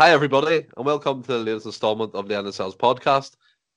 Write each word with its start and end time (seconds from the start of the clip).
Hi, 0.00 0.12
everybody, 0.12 0.66
and 0.78 0.86
welcome 0.86 1.22
to 1.22 1.28
the 1.28 1.38
latest 1.40 1.66
installment 1.66 2.14
of 2.14 2.26
the 2.26 2.32
NSL's 2.32 2.74
podcast. 2.74 3.32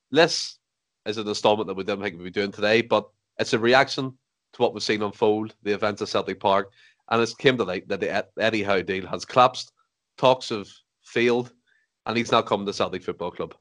This 0.09 0.57
is 1.05 1.17
an 1.17 1.27
installment 1.27 1.67
that 1.67 1.73
we 1.73 1.83
didn't 1.83 2.01
think 2.01 2.15
we'd 2.15 2.23
be 2.23 2.31
doing 2.31 2.53
today, 2.53 2.81
but 2.81 3.09
it's 3.39 3.51
a 3.51 3.59
reaction 3.59 4.17
to 4.53 4.61
what 4.61 4.73
we've 4.73 4.81
seen 4.81 5.01
unfold, 5.01 5.53
the 5.63 5.73
events 5.73 6.01
at 6.01 6.07
Celtic 6.07 6.39
Park, 6.39 6.71
and 7.09 7.21
it's 7.21 7.33
came 7.33 7.57
to 7.57 7.65
light 7.65 7.89
that 7.89 7.99
the 7.99 8.25
Eddie 8.37 8.63
Howe 8.63 8.81
deal 8.81 9.05
has 9.05 9.25
collapsed, 9.25 9.73
talks 10.17 10.47
have 10.47 10.69
failed, 11.01 11.51
and 12.05 12.15
he's 12.15 12.31
now 12.31 12.41
come 12.41 12.65
to 12.65 12.71
Celtic 12.71 13.03
Football 13.03 13.31
Club. 13.31 13.53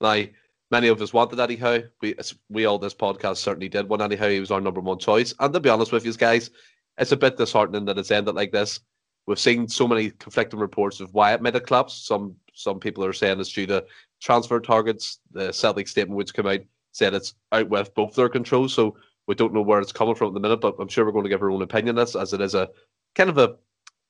Now, 0.00 0.24
many 0.72 0.88
of 0.88 1.00
us 1.00 1.12
wanted 1.12 1.38
Eddie 1.38 1.54
Howe. 1.54 1.84
We, 2.02 2.16
we 2.50 2.64
all 2.64 2.80
this 2.80 2.94
podcast 2.94 3.36
certainly 3.36 3.68
did 3.68 3.88
want 3.88 4.02
Eddie 4.02 4.16
Howe. 4.16 4.28
He 4.28 4.40
was 4.40 4.50
our 4.50 4.60
number 4.60 4.80
one 4.80 4.98
choice. 4.98 5.34
And 5.38 5.54
to 5.54 5.60
be 5.60 5.70
honest 5.70 5.92
with 5.92 6.04
you 6.04 6.12
guys, 6.14 6.50
it's 6.98 7.12
a 7.12 7.16
bit 7.16 7.36
disheartening 7.36 7.84
that 7.84 7.96
it's 7.96 8.10
ended 8.10 8.34
like 8.34 8.50
this. 8.50 8.80
We've 9.28 9.38
seen 9.38 9.68
so 9.68 9.86
many 9.86 10.08
conflicting 10.12 10.58
reports 10.58 11.00
of 11.00 11.12
why 11.12 11.34
it 11.34 11.42
made 11.42 11.54
a 11.54 11.60
collapse. 11.60 11.92
Some 11.92 12.34
some 12.54 12.80
people 12.80 13.04
are 13.04 13.12
saying 13.12 13.38
it's 13.38 13.52
due 13.52 13.66
to 13.66 13.84
transfer 14.22 14.58
targets. 14.58 15.18
The 15.32 15.52
Celtic 15.52 15.86
statement 15.86 16.16
which 16.16 16.32
came 16.32 16.46
out 16.46 16.60
said 16.92 17.12
it's 17.12 17.34
out 17.52 17.68
with 17.68 17.94
both 17.94 18.14
their 18.14 18.30
control. 18.30 18.70
So 18.70 18.96
we 19.26 19.34
don't 19.34 19.52
know 19.52 19.60
where 19.60 19.80
it's 19.80 19.92
coming 19.92 20.14
from 20.14 20.28
at 20.28 20.34
the 20.34 20.40
minute, 20.40 20.62
but 20.62 20.76
I'm 20.80 20.88
sure 20.88 21.04
we're 21.04 21.12
going 21.12 21.24
to 21.24 21.28
give 21.28 21.42
our 21.42 21.50
own 21.50 21.60
opinion 21.60 21.98
on 21.98 22.02
this 22.02 22.16
as 22.16 22.32
it 22.32 22.40
is 22.40 22.54
a 22.54 22.70
kind 23.14 23.28
of 23.28 23.36
a, 23.36 23.56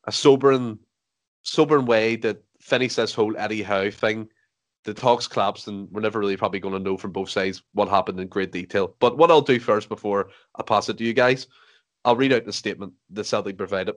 a 0.04 0.12
sobering 0.12 0.78
sobering 1.42 1.86
way 1.86 2.14
that 2.14 2.40
finish 2.60 2.94
this 2.94 3.12
whole 3.12 3.36
Eddie 3.36 3.64
Howe 3.64 3.90
thing. 3.90 4.28
The 4.84 4.94
talks 4.94 5.26
collapsed 5.26 5.66
and 5.66 5.90
we're 5.90 6.00
never 6.00 6.20
really 6.20 6.36
probably 6.36 6.60
going 6.60 6.74
to 6.74 6.90
know 6.90 6.96
from 6.96 7.10
both 7.10 7.30
sides 7.30 7.64
what 7.72 7.88
happened 7.88 8.20
in 8.20 8.28
great 8.28 8.52
detail. 8.52 8.94
But 9.00 9.18
what 9.18 9.32
I'll 9.32 9.40
do 9.40 9.58
first 9.58 9.88
before 9.88 10.30
I 10.54 10.62
pass 10.62 10.88
it 10.88 10.96
to 10.98 11.04
you 11.04 11.12
guys, 11.12 11.48
I'll 12.04 12.14
read 12.14 12.32
out 12.32 12.44
the 12.44 12.52
statement 12.52 12.92
the 13.10 13.24
Celtic 13.24 13.58
provided. 13.58 13.96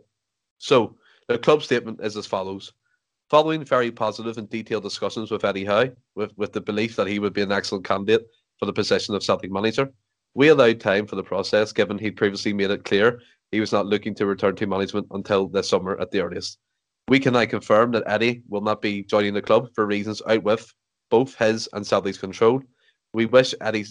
So 0.57 0.95
the 1.27 1.37
club 1.37 1.63
statement 1.63 1.99
is 2.03 2.17
as 2.17 2.25
follows. 2.27 2.73
Following 3.29 3.63
very 3.63 3.91
positive 3.91 4.37
and 4.37 4.49
detailed 4.49 4.83
discussions 4.83 5.31
with 5.31 5.45
Eddie 5.45 5.65
Howe, 5.65 5.89
with, 6.15 6.37
with 6.37 6.51
the 6.51 6.61
belief 6.61 6.95
that 6.97 7.07
he 7.07 7.19
would 7.19 7.33
be 7.33 7.41
an 7.41 7.51
excellent 7.51 7.85
candidate 7.85 8.27
for 8.59 8.65
the 8.65 8.73
position 8.73 9.15
of 9.15 9.23
Celtic 9.23 9.51
manager, 9.51 9.89
we 10.33 10.49
allowed 10.49 10.79
time 10.79 11.07
for 11.07 11.15
the 11.15 11.23
process 11.23 11.71
given 11.71 11.97
he'd 11.97 12.17
previously 12.17 12.53
made 12.53 12.71
it 12.71 12.85
clear 12.85 13.21
he 13.51 13.59
was 13.59 13.71
not 13.71 13.85
looking 13.85 14.15
to 14.15 14.25
return 14.25 14.55
to 14.55 14.67
management 14.67 15.07
until 15.11 15.47
this 15.47 15.69
summer 15.69 15.99
at 15.99 16.11
the 16.11 16.21
earliest. 16.21 16.57
We 17.07 17.19
can 17.19 17.33
now 17.33 17.45
confirm 17.45 17.91
that 17.91 18.03
Eddie 18.07 18.43
will 18.47 18.61
not 18.61 18.81
be 18.81 19.03
joining 19.03 19.33
the 19.33 19.41
club 19.41 19.69
for 19.75 19.85
reasons 19.85 20.21
out 20.27 20.43
with 20.43 20.73
both 21.09 21.35
his 21.35 21.67
and 21.73 21.85
Celtic's 21.85 22.17
control. 22.17 22.61
We 23.13 23.25
wish 23.25 23.53
Eddie, 23.59 23.85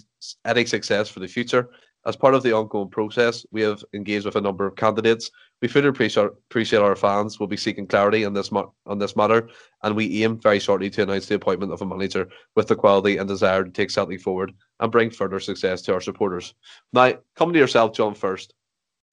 Eddie 0.46 0.64
success 0.64 1.10
for 1.10 1.20
the 1.20 1.28
future 1.28 1.68
as 2.06 2.16
part 2.16 2.34
of 2.34 2.42
the 2.42 2.52
ongoing 2.52 2.88
process, 2.88 3.44
we 3.50 3.60
have 3.60 3.84
engaged 3.92 4.24
with 4.24 4.36
a 4.36 4.40
number 4.40 4.66
of 4.66 4.76
candidates. 4.76 5.30
We 5.60 5.68
fully 5.68 5.88
appreciate, 5.88 6.80
our 6.80 6.96
fans 6.96 7.38
will 7.38 7.46
be 7.46 7.58
seeking 7.58 7.86
clarity 7.86 8.24
on 8.24 8.32
this 8.32 8.50
on 8.86 8.98
this 8.98 9.16
matter, 9.16 9.48
and 9.82 9.94
we 9.94 10.24
aim 10.24 10.40
very 10.40 10.58
shortly 10.58 10.88
to 10.90 11.02
announce 11.02 11.26
the 11.26 11.34
appointment 11.34 11.72
of 11.72 11.82
a 11.82 11.86
manager 11.86 12.28
with 12.56 12.68
the 12.68 12.76
quality 12.76 13.18
and 13.18 13.28
desire 13.28 13.64
to 13.64 13.70
take 13.70 13.90
Celtic 13.90 14.22
forward 14.22 14.54
and 14.80 14.90
bring 14.90 15.10
further 15.10 15.40
success 15.40 15.82
to 15.82 15.92
our 15.92 16.00
supporters. 16.00 16.54
Now, 16.94 17.14
come 17.36 17.52
to 17.52 17.58
yourself, 17.58 17.92
John. 17.92 18.14
First, 18.14 18.54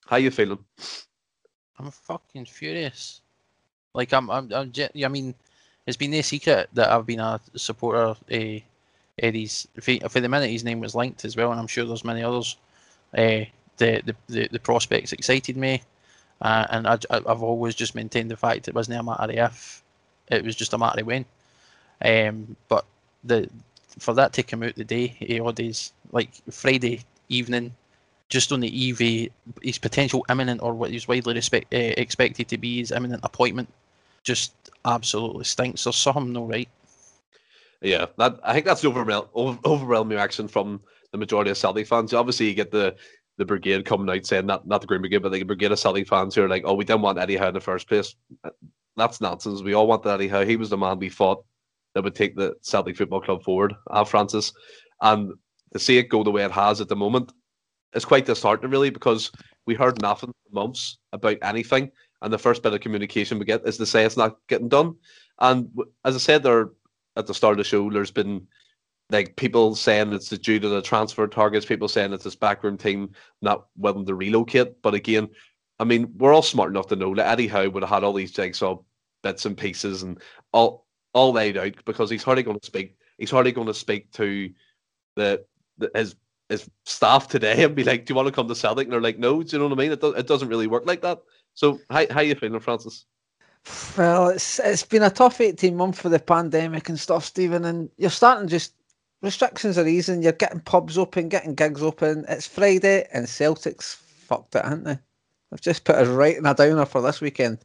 how 0.06 0.16
you 0.16 0.32
feeling? 0.32 0.60
I'm 1.78 1.92
fucking 1.92 2.46
furious. 2.46 3.22
Like 3.94 4.14
I'm, 4.14 4.30
I'm, 4.30 4.52
I'm 4.54 4.72
I 5.04 5.08
mean, 5.10 5.36
it's 5.86 5.98
been 5.98 6.12
no 6.12 6.22
secret 6.22 6.70
that 6.74 6.90
I've 6.90 7.06
been 7.06 7.20
a 7.20 7.42
supporter 7.56 8.00
of 8.00 8.24
uh, 8.32 8.60
Eddie's. 9.20 9.68
For 9.82 10.22
the 10.22 10.30
minute, 10.30 10.52
his 10.52 10.64
name 10.64 10.80
was 10.80 10.96
linked 10.96 11.26
as 11.26 11.36
well, 11.36 11.52
and 11.52 11.60
I'm 11.60 11.68
sure 11.68 11.84
there's 11.84 12.06
many 12.06 12.24
others 12.24 12.56
uh, 13.16 13.45
the, 13.77 14.16
the, 14.27 14.47
the 14.52 14.59
prospects 14.59 15.13
excited 15.13 15.58
me, 15.58 15.81
uh, 16.41 16.66
and 16.69 16.88
I, 16.88 16.97
have 17.11 17.44
always 17.44 17.75
just 17.75 17.95
maintained 17.95 18.31
the 18.31 18.38
fact 18.38 18.67
it 18.67 18.75
wasn't 18.75 19.00
a 19.00 19.03
matter 19.03 19.23
of 19.23 19.52
if, 19.52 19.83
it 20.27 20.44
was 20.44 20.55
just 20.55 20.73
a 20.73 20.77
matter 20.77 21.02
of 21.02 21.08
when. 21.08 21.25
Um, 22.03 22.55
but 22.67 22.85
the 23.23 23.50
for 24.00 24.13
that 24.13 24.33
to 24.33 24.44
come 24.44 24.61
out 24.61 24.75
the 24.75 24.83
day 24.83 25.08
he 25.08 25.39
days 25.53 25.91
like 26.11 26.30
Friday 26.52 27.02
evening, 27.30 27.73
just 28.30 28.52
on 28.52 28.59
the 28.59 28.85
eve 28.85 29.31
his 29.62 29.78
potential 29.78 30.25
imminent 30.29 30.62
or 30.62 30.73
what 30.73 30.91
he's 30.91 31.07
widely 31.07 31.34
respect, 31.34 31.73
uh, 31.73 31.94
expected 31.97 32.47
to 32.50 32.57
be 32.57 32.79
his 32.79 32.91
imminent 32.91 33.22
appointment, 33.23 33.69
just 34.23 34.53
absolutely 34.85 35.46
stinks. 35.46 35.84
There's 35.84 35.96
something 35.96 36.34
no 36.34 36.46
right. 36.46 36.69
Yeah, 37.81 38.07
that 38.17 38.40
I 38.44 38.53
think 38.53 38.66
that's 38.66 38.81
the 38.81 38.90
overwhelming 38.90 39.59
overwhelming 39.66 40.17
reaction 40.17 40.47
from 40.47 40.81
the 41.12 41.18
majority 41.18 41.51
of 41.51 41.57
Celtic 41.57 41.88
fans. 41.88 42.13
Obviously, 42.13 42.47
you 42.47 42.53
get 42.53 42.72
the 42.72 42.95
the 43.38 43.45
brigade 43.45 43.85
coming 43.85 44.09
out 44.09 44.25
saying 44.25 44.45
not 44.45 44.68
not 44.68 44.81
the 44.81 44.88
Green 44.88 45.01
Brigade, 45.01 45.19
but 45.19 45.31
the 45.31 45.44
brigade 45.44 45.72
of 45.72 45.79
Celtic 45.79 46.07
fans 46.07 46.35
who 46.35 46.44
are 46.44 46.50
like, 46.50 46.63
"Oh, 46.66 46.73
we 46.73 46.85
didn't 46.85 47.01
want 47.01 47.19
Eddie 47.19 47.38
Howe 47.38 47.50
in 47.50 47.53
the 47.53 47.59
first 47.59 47.88
place." 47.88 48.16
That's 48.95 49.22
nonsense. 49.22 49.62
We 49.62 49.73
all 49.73 49.88
wanted 49.88 50.09
Eddie 50.09 50.28
Howe. 50.28 50.46
He 50.46 50.56
was 50.56 50.69
the 50.69 50.78
man 50.78 50.97
we 51.00 51.09
fought 51.09 51.44
that 51.94 52.03
would 52.03 52.16
take 52.16 52.35
the 52.35 52.56
Celtic 52.62 52.97
Football 52.97 53.22
Club 53.22 53.44
forward. 53.44 53.75
Al 53.91 54.06
Francis, 54.06 54.51
and 55.01 55.34
to 55.73 55.79
see 55.79 55.97
it 55.97 56.09
go 56.09 56.23
the 56.23 56.31
way 56.31 56.44
it 56.44 56.51
has 56.51 56.81
at 56.81 56.88
the 56.88 56.96
moment, 56.96 57.31
it's 57.94 58.06
quite 58.06 58.25
disheartening, 58.25 58.72
really, 58.72 58.90
because 58.90 59.31
we 59.66 59.75
heard 59.75 60.01
nothing 60.01 60.31
for 60.31 60.56
months 60.56 60.97
about 61.13 61.38
anything, 61.44 61.91
and 62.22 62.34
the 62.34 62.38
first 62.38 62.63
bit 62.63 62.73
of 62.73 62.81
communication 62.81 63.38
we 63.38 63.46
get 63.46 63.67
is 63.67 63.78
to 63.78 63.85
say 63.85 64.03
it's 64.03 64.17
not 64.17 64.38
getting 64.47 64.69
done. 64.69 64.96
And 65.40 65.69
as 66.06 66.16
I 66.16 66.19
said 66.19 66.41
there 66.41 66.69
at 67.16 67.28
the 67.28 67.34
start 67.34 67.53
of 67.53 67.57
the 67.59 67.63
show, 67.63 67.90
there's 67.91 68.12
been 68.12 68.47
like 69.09 69.35
people 69.35 69.75
saying 69.75 70.12
it's 70.13 70.29
due 70.29 70.59
to 70.59 70.68
the 70.68 70.81
transfer 70.81 71.28
targets, 71.28 71.66
people 71.66 71.88
saying 71.88 72.13
it's 72.13 72.25
this 72.25 72.35
backroom 72.35 72.78
team 72.78 73.12
not 73.41 73.68
willing 73.78 74.06
to 74.06 74.16
relocate. 74.16 74.81
But 74.81 74.94
again, 74.94 75.29
I 75.79 75.85
mean, 75.85 76.12
we're 76.18 76.34
all 76.34 76.41
smart 76.41 76.69
enough 76.69 76.88
to 76.88 76.95
know 76.95 77.16
that 77.16 77.28
Eddie 77.28 77.47
Howe 77.47 77.69
would 77.69 77.84
have 77.84 77.90
had 77.90 78.03
all 78.03 78.13
these 78.13 78.31
jigsaw 78.31 78.79
bits 79.23 79.46
and 79.46 79.57
pieces 79.57 80.03
and 80.03 80.19
all 80.51 80.85
all 81.13 81.31
laid 81.31 81.57
out 81.57 81.73
because 81.85 82.09
he's 82.09 82.23
hardly 82.23 82.44
going 82.44 82.59
to 82.59 82.66
speak. 82.66 82.97
He's 83.17 83.31
hardly 83.31 83.51
going 83.51 83.67
to 83.67 83.73
speak 83.73 84.12
to 84.13 84.51
the, 85.16 85.44
the 85.78 85.90
his 85.96 86.16
his 86.50 86.69
staff 86.85 87.28
today 87.28 87.63
and 87.63 87.75
be 87.75 87.84
like, 87.84 88.06
"Do 88.06 88.12
you 88.12 88.16
want 88.16 88.28
to 88.28 88.34
come 88.34 88.47
to 88.47 88.56
Celtic?" 88.56 88.85
And 88.85 88.94
they're 88.94 89.01
like, 89.01 89.19
"No." 89.19 89.41
Do 89.41 89.56
you 89.56 89.59
know 89.59 89.67
what 89.67 89.79
I 89.79 89.81
mean? 89.81 89.91
It, 89.91 90.01
do, 90.01 90.13
it 90.13 90.28
doesn't 90.28 90.50
really 90.50 90.67
work 90.67 90.85
like 90.85 91.01
that. 91.01 91.19
So, 91.53 91.79
how 91.90 92.06
how 92.12 92.22
you 92.22 92.35
feeling, 92.35 92.59
Francis? 92.59 93.06
Well, 93.97 94.29
it's 94.29 94.59
it's 94.59 94.84
been 94.84 95.03
a 95.03 95.09
tough 95.09 95.41
eighteen 95.41 95.75
months 95.75 96.00
for 96.00 96.09
the 96.09 96.19
pandemic 96.19 96.90
and 96.90 97.00
stuff, 97.00 97.25
Stephen, 97.25 97.66
and 97.66 97.90
you're 97.97 98.09
starting 98.09 98.47
just 98.47 98.73
restrictions 99.22 99.78
are 99.78 99.88
easing. 99.88 100.22
You're 100.22 100.31
getting 100.33 100.59
pubs 100.61 100.97
open, 100.97 101.29
getting 101.29 101.55
gigs 101.55 101.81
open. 101.81 102.25
It's 102.28 102.47
Friday, 102.47 103.07
and 103.13 103.25
Celtics 103.25 103.95
fucked 103.95 104.55
it, 104.55 104.63
haven't 104.63 104.83
they? 104.83 105.00
They've 105.51 105.61
just 105.61 105.85
put 105.85 105.95
us 105.95 106.07
right 106.07 106.38
in 106.38 106.45
a 106.45 106.53
downer 106.53 106.85
for 106.85 107.01
this 107.01 107.22
weekend, 107.22 107.59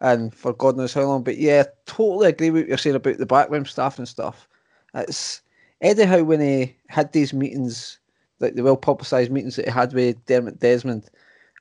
and 0.00 0.34
for 0.34 0.52
God 0.52 0.76
knows 0.76 0.94
how 0.94 1.02
long. 1.02 1.22
But 1.22 1.38
yeah, 1.38 1.64
totally 1.86 2.28
agree 2.28 2.50
with 2.50 2.62
what 2.62 2.68
you're 2.68 2.78
saying 2.78 2.96
about 2.96 3.18
the 3.18 3.26
backroom 3.26 3.66
staff 3.66 3.98
and 3.98 4.08
stuff. 4.08 4.48
It's 4.94 5.40
Eddie 5.80 6.04
Howe 6.04 6.24
when 6.24 6.40
he 6.40 6.76
had 6.88 7.12
these 7.12 7.32
meetings, 7.32 7.98
like 8.40 8.54
the 8.54 8.62
well 8.62 8.76
publicised 8.76 9.30
meetings 9.30 9.56
that 9.56 9.66
he 9.66 9.70
had 9.70 9.92
with 9.92 10.24
Dermot 10.26 10.58
Desmond, 10.58 11.08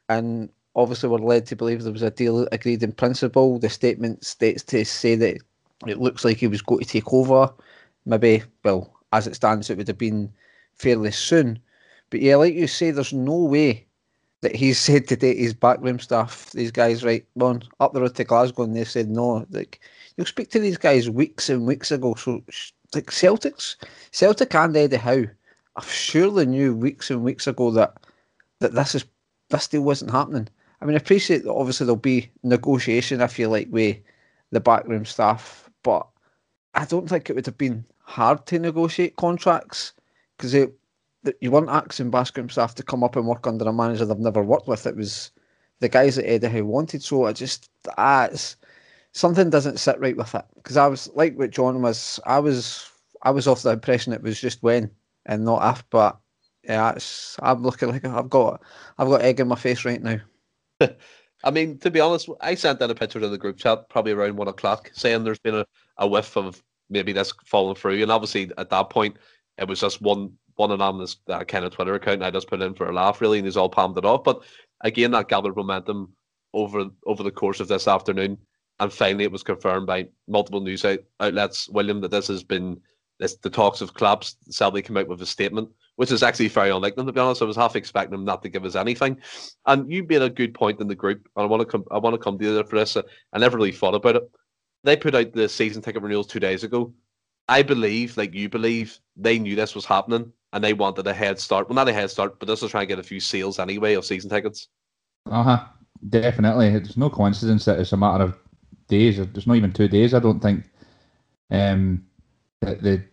and 0.10 0.50
obviously 0.76 1.10
were 1.10 1.20
led 1.20 1.46
to 1.46 1.56
believe 1.56 1.84
there 1.84 1.94
was 1.94 2.02
a 2.02 2.10
deal 2.10 2.48
agreed 2.52 2.82
in 2.82 2.92
principle. 2.92 3.60
The 3.60 3.70
statement 3.70 4.26
states 4.26 4.64
to 4.64 4.84
say 4.84 5.16
that 5.16 5.38
it 5.86 6.00
looks 6.00 6.26
like 6.26 6.38
he 6.38 6.48
was 6.48 6.62
going 6.62 6.84
to 6.84 6.86
take 6.86 7.14
over. 7.14 7.54
Maybe, 8.06 8.44
well, 8.64 8.92
as 9.14 9.28
it 9.28 9.36
stands, 9.36 9.70
it 9.70 9.78
would 9.78 9.88
have 9.88 9.98
been 9.98 10.34
fairly 10.74 11.12
soon. 11.12 11.60
But 12.10 12.22
yeah, 12.22 12.36
like 12.36 12.56
you 12.56 12.68
say, 12.68 12.92
there's 12.92 13.14
no 13.14 13.38
way 13.38 13.86
that 14.42 14.56
he's 14.56 14.80
said 14.88 15.08
to 15.08 15.16
date 15.16 15.38
his 15.38 15.54
backroom 15.54 16.00
staff, 16.00 16.52
these 16.52 16.72
guys, 16.72 17.04
right, 17.04 17.26
on 17.40 17.64
up 17.80 17.94
the 17.94 18.02
road 18.02 18.16
to 18.16 18.24
Glasgow, 18.24 18.64
and 18.64 18.76
they 18.76 18.84
said 18.84 19.10
no. 19.10 19.46
Like 19.52 19.80
you'll 20.18 20.26
speak 20.26 20.50
to 20.52 20.60
these 20.60 20.78
guys 20.78 21.10
weeks 21.10 21.50
and 21.50 21.66
weeks 21.66 21.92
ago. 21.92 22.16
So 22.16 22.44
like 22.94 23.06
Celtics, 23.12 23.76
Celtic 24.12 24.54
and 24.56 24.76
Eddie 24.76 24.98
Howe, 24.98 25.26
I 25.76 25.82
surely 25.84 26.46
knew 26.46 26.76
weeks 26.76 27.10
and 27.10 27.24
weeks 27.24 27.48
ago 27.48 27.72
that 27.72 27.96
that 28.60 28.74
this 28.74 28.96
is 28.96 29.06
this 29.50 29.68
deal 29.68 29.84
wasn't 29.84 30.12
happening. 30.12 30.48
I 30.82 30.86
mean, 30.86 30.96
I 30.96 30.98
appreciate 30.98 31.44
that 31.44 31.54
obviously 31.54 31.86
there'll 31.86 31.98
be 31.98 32.32
negotiation. 32.44 33.22
I 33.22 33.28
feel 33.28 33.52
like 33.52 33.68
with 33.70 33.98
the 34.52 34.60
backroom 34.60 35.06
staff, 35.06 35.70
but 35.84 36.08
I 36.74 36.86
don't 36.86 37.08
think 37.08 37.30
it 37.30 37.36
would 37.36 37.46
have 37.46 37.58
been 37.58 37.86
hard 38.04 38.46
to 38.48 38.60
negotiate 38.60 39.16
contracts 39.16 39.94
because 40.38 40.54
you 40.54 41.52
weren't 41.52 41.70
asking 41.70 42.12
backroom 42.12 42.50
staff 42.50 42.76
to 42.76 42.84
come 42.84 43.04
up 43.04 43.16
and 43.16 43.28
work 43.28 43.48
under 43.48 43.66
a 43.66 43.74
manager 43.74 44.06
they've 44.06 44.18
never 44.20 44.44
worked 44.44 44.68
with. 44.68 44.86
It 44.86 44.96
was 44.96 45.32
the 45.80 45.90
guys 45.90 46.18
at 46.18 46.26
Eddie 46.26 46.50
who 46.50 46.66
wanted. 46.66 47.04
So 47.04 47.26
I 47.26 47.34
just 47.34 47.70
ah, 47.98 48.30
something 49.12 49.50
doesn't 49.50 49.80
sit 49.80 50.00
right 50.00 50.18
with 50.18 50.36
it 50.36 50.46
because 50.56 50.78
I 50.78 50.88
was 50.88 51.10
like 51.16 51.38
what 51.38 51.52
John 51.52 51.82
was. 51.82 52.20
I 52.26 52.40
was 52.40 52.90
I 53.24 53.32
was 53.32 53.48
off 53.48 53.64
the 53.64 53.72
impression 53.72 54.14
it 54.14 54.22
was 54.22 54.40
just 54.40 54.62
when 54.64 54.92
and 55.26 55.46
not 55.46 55.78
if. 55.78 55.84
But 55.90 56.18
yeah, 56.64 56.98
I'm 57.42 57.64
looking 57.64 57.90
like 57.90 58.06
I've 58.06 58.30
got 58.30 58.62
I've 58.98 59.10
got 59.10 59.22
egg 59.22 59.40
in 59.40 59.48
my 59.48 59.56
face 59.56 59.86
right 59.86 60.02
now. 60.02 60.20
I 61.46 61.52
mean, 61.52 61.78
to 61.80 61.92
be 61.92 62.00
honest, 62.00 62.30
I 62.40 62.56
sent 62.56 62.82
out 62.82 62.92
a 62.92 62.96
picture 62.96 63.20
to 63.20 63.28
the 63.28 63.38
group 63.38 63.58
chat 63.58 63.90
probably 63.90 64.14
around 64.14 64.38
one 64.38 64.48
o'clock 64.48 64.92
saying 64.94 65.24
there's 65.24 65.40
been 65.40 65.56
a, 65.56 65.66
a 65.98 66.08
whiff 66.08 66.38
of 66.38 66.64
maybe 66.94 67.12
that's 67.12 67.34
fallen 67.46 67.76
through. 67.76 68.02
And 68.02 68.12
obviously 68.12 68.50
at 68.58 68.70
that 68.70 68.90
point, 68.90 69.18
it 69.58 69.68
was 69.68 69.82
just 69.82 70.02
one 70.02 70.32
one 70.56 70.72
anonymous 70.72 71.18
uh, 71.28 71.44
kind 71.44 71.66
of 71.66 71.74
Twitter 71.74 71.96
account. 71.96 72.16
And 72.16 72.26
I 72.26 72.32
just 72.32 72.48
put 72.48 72.62
in 72.62 72.76
for 72.76 72.88
a 72.88 72.94
laugh, 72.94 73.20
really, 73.22 73.40
and 73.40 73.48
he's 73.48 73.58
all 73.58 73.70
palmed 73.70 73.98
it 73.98 74.06
off. 74.06 74.24
But 74.24 74.44
again, 74.82 75.12
that 75.12 75.28
gathered 75.28 75.56
momentum 75.58 76.14
over 76.54 76.86
over 77.06 77.24
the 77.24 77.32
course 77.32 77.60
of 77.60 77.68
this 77.68 77.88
afternoon. 77.88 78.38
and 78.80 78.92
finally 78.92 79.24
it 79.24 79.32
was 79.32 79.44
confirmed 79.44 79.88
by 79.88 80.08
multiple 80.28 80.62
news 80.62 80.84
out- 80.86 81.04
outlets, 81.20 81.70
William, 81.70 82.02
that 82.02 82.12
this 82.12 82.28
has 82.28 82.44
been 82.44 82.80
this, 83.20 83.36
the 83.38 83.50
talks 83.50 83.82
of 83.82 83.94
collapsed. 83.94 84.38
Celtic 84.52 84.86
came 84.86 84.98
out 84.98 85.08
with 85.08 85.22
a 85.22 85.26
statement, 85.26 85.70
which 85.96 86.12
is 86.12 86.24
actually 86.24 86.48
very 86.50 86.72
unlike 86.72 86.96
them 86.96 87.06
to 87.06 87.14
be 87.14 87.20
honest. 87.20 87.42
I 87.42 87.46
was 87.46 87.56
half 87.56 87.76
expecting 87.76 88.12
them 88.12 88.26
not 88.26 88.42
to 88.44 88.50
give 88.50 88.66
us 88.66 88.76
anything. 88.76 89.18
And 89.66 89.92
you 89.92 90.04
made 90.04 90.22
a 90.24 90.30
good 90.30 90.54
point 90.54 90.82
in 90.82 90.88
the 90.88 90.96
group, 90.96 91.28
and 91.36 91.44
I 91.44 91.48
want 91.48 91.62
to 91.62 91.66
come. 91.66 91.86
I 91.92 92.00
want 92.00 92.16
to 92.16 92.18
come 92.18 92.38
to 92.38 92.46
you 92.46 92.64
for 92.64 92.78
this. 92.78 92.98
I 92.98 93.40
never 93.40 93.58
really 93.58 93.72
thought 93.72 93.96
about 93.96 94.16
it. 94.18 94.24
They 94.84 94.98
put 94.98 95.16
out 95.16 95.34
the 95.34 95.48
season 95.48 95.82
ticket 95.82 96.02
renewals 96.02 96.28
two 96.28 96.40
days 96.40 96.64
ago. 96.64 96.94
I 97.48 97.62
believe, 97.62 98.18
like 98.18 98.34
you 98.34 98.50
believe, 98.50 98.98
they 99.16 99.40
knew 99.40 99.56
this 99.56 99.76
was 99.76 99.86
happening 99.86 100.32
and 100.54 100.64
they 100.64 100.74
wanted 100.74 101.08
a 101.08 101.14
head 101.14 101.40
start. 101.40 101.68
Well, 101.68 101.76
not 101.76 101.90
a 101.90 101.94
head 101.94 102.10
start, 102.10 102.40
but 102.40 102.48
this 102.48 102.62
was 102.62 102.72
trying 102.72 102.84
to 102.84 102.88
get 102.88 103.00
a 103.00 103.04
few 103.04 103.20
sales 103.20 103.60
anyway 103.60 103.96
of 103.96 104.06
season 104.06 104.30
tickets. 104.30 104.70
Uh 105.30 105.44
huh. 105.44 105.66
Definitely. 106.10 106.68
It's 106.68 106.98
no 106.98 107.10
coincidence 107.10 107.66
that 107.66 107.80
it's 107.80 107.94
a 107.94 107.98
matter 107.98 108.26
of 108.26 108.38
days. 108.88 109.18
There's 109.18 109.48
not 109.48 109.56
even 109.56 109.72
two 109.72 109.88
days. 109.88 110.14
I 110.14 110.20
don't 110.20 110.42
think. 110.42 110.66
Um, 111.50 112.06
that 112.62 112.82
they 112.82 113.04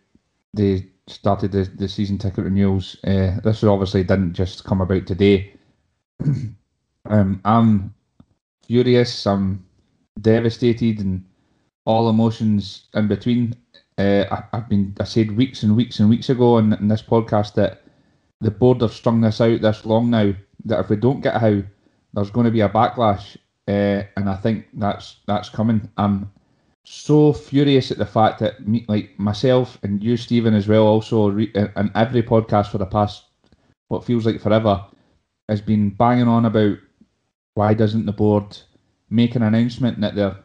they 0.55 0.87
started 1.06 1.52
the, 1.52 1.64
the 1.76 1.88
season 1.88 2.19
ticket 2.19 2.44
renewals. 2.44 2.96
Uh, 3.05 3.38
this 3.43 3.64
obviously 3.64 4.05
didn't 4.05 4.34
just 4.34 4.64
come 4.64 4.81
about 4.81 5.06
today. 5.06 5.52
um, 7.06 7.40
I'm 7.44 7.94
furious. 8.66 9.26
I'm 9.26 9.64
devastated, 10.20 11.00
and 11.00 11.25
all 11.84 12.08
emotions 12.08 12.88
in 12.94 13.08
between. 13.08 13.54
Uh, 13.98 14.24
I, 14.30 14.44
I've 14.52 14.68
been 14.68 14.96
I 15.00 15.04
said 15.04 15.36
weeks 15.36 15.62
and 15.62 15.76
weeks 15.76 16.00
and 16.00 16.08
weeks 16.08 16.30
ago 16.30 16.58
in, 16.58 16.72
in 16.72 16.88
this 16.88 17.02
podcast 17.02 17.54
that 17.54 17.82
the 18.40 18.50
board 18.50 18.80
have 18.80 18.92
strung 18.92 19.20
this 19.20 19.40
out 19.40 19.60
this 19.60 19.84
long 19.84 20.10
now 20.10 20.32
that 20.64 20.80
if 20.80 20.88
we 20.88 20.96
don't 20.96 21.20
get 21.20 21.40
Howe 21.40 21.62
there's 22.12 22.30
going 22.30 22.44
to 22.44 22.50
be 22.50 22.60
a 22.60 22.68
backlash, 22.68 23.36
uh, 23.68 24.02
and 24.16 24.28
I 24.28 24.36
think 24.36 24.66
that's 24.74 25.16
that's 25.26 25.48
coming. 25.48 25.88
I'm 25.96 26.30
so 26.84 27.32
furious 27.32 27.90
at 27.90 27.98
the 27.98 28.06
fact 28.06 28.40
that 28.40 28.66
me, 28.66 28.84
like 28.88 29.18
myself 29.18 29.78
and 29.82 30.02
you, 30.02 30.16
Stephen, 30.16 30.54
as 30.54 30.66
well, 30.66 30.86
also 30.86 31.30
re- 31.30 31.52
in 31.54 31.90
every 31.94 32.22
podcast 32.22 32.70
for 32.70 32.78
the 32.78 32.86
past 32.86 33.24
what 33.88 34.04
feels 34.04 34.26
like 34.26 34.40
forever, 34.40 34.84
has 35.48 35.60
been 35.60 35.90
banging 35.90 36.28
on 36.28 36.44
about 36.46 36.78
why 37.54 37.74
doesn't 37.74 38.06
the 38.06 38.12
board 38.12 38.56
make 39.08 39.34
an 39.34 39.42
announcement 39.42 40.00
that 40.00 40.14
they're 40.14 40.36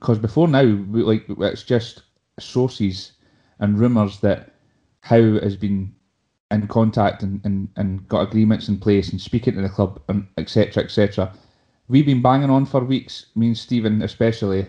because 0.00 0.18
before 0.18 0.48
now, 0.48 0.64
we, 0.64 1.02
like 1.02 1.26
it's 1.28 1.62
just 1.62 2.02
sources 2.38 3.12
and 3.58 3.78
rumours 3.78 4.20
that 4.20 4.54
Howe 5.02 5.38
has 5.40 5.56
been 5.56 5.94
in 6.50 6.66
contact 6.66 7.22
and, 7.22 7.40
and, 7.44 7.68
and 7.76 8.08
got 8.08 8.22
agreements 8.22 8.68
in 8.68 8.78
place 8.78 9.10
and 9.10 9.20
speaking 9.20 9.54
to 9.54 9.62
the 9.62 9.68
club 9.68 10.00
and 10.08 10.26
etc 10.38 10.82
etc. 10.82 11.32
We've 11.88 12.06
been 12.06 12.22
banging 12.22 12.50
on 12.50 12.66
for 12.66 12.82
weeks, 12.82 13.26
me 13.36 13.48
and 13.48 13.58
Stephen 13.58 14.02
especially, 14.02 14.66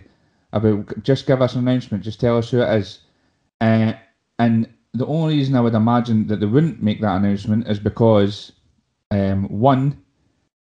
about 0.54 1.02
just 1.04 1.26
give 1.26 1.42
us 1.42 1.56
an 1.56 1.68
announcement, 1.68 2.04
just 2.04 2.20
tell 2.20 2.38
us 2.38 2.50
who 2.50 2.62
it 2.62 2.76
is. 2.78 3.00
Uh, 3.62 3.94
and 4.38 4.68
the 4.94 5.06
only 5.06 5.36
reason 5.36 5.56
I 5.56 5.62
would 5.62 5.76
imagine 5.76 6.28
that 6.28 6.40
they 6.40 6.46
wouldn't 6.46 6.84
make 6.84 7.00
that 7.02 7.16
announcement 7.16 7.68
is 7.68 7.80
because 7.80 8.52
um, 9.12 9.48
one, 9.48 10.02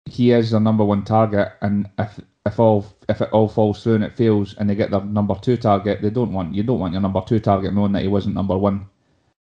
he 0.05 0.31
is 0.31 0.51
their 0.51 0.59
number 0.59 0.83
one 0.83 1.03
target, 1.03 1.53
and 1.61 1.89
if 1.99 2.19
if 2.47 2.59
all 2.59 2.85
if 3.09 3.21
it 3.21 3.29
all 3.31 3.47
falls 3.47 3.83
through 3.83 3.95
and 3.95 4.03
it 4.03 4.15
fails 4.15 4.55
and 4.57 4.69
they 4.69 4.75
get 4.75 4.89
their 4.89 5.01
number 5.01 5.35
two 5.35 5.57
target, 5.57 6.01
they 6.01 6.09
don't 6.09 6.33
want 6.33 6.55
you 6.55 6.63
don't 6.63 6.79
want 6.79 6.93
your 6.93 7.01
number 7.01 7.21
two 7.21 7.39
target 7.39 7.73
knowing 7.73 7.91
that 7.91 8.01
he 8.01 8.07
wasn't 8.07 8.33
number 8.33 8.57
one. 8.57 8.87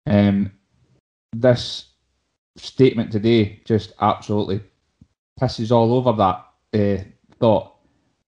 Um, 0.07 0.53
this 1.33 1.87
statement 2.57 3.11
today 3.11 3.61
just 3.65 3.95
absolutely 4.01 4.61
pisses 5.41 5.73
all 5.73 5.95
over 5.95 6.13
that 6.13 6.47
uh, 6.79 7.03
thought. 7.39 7.75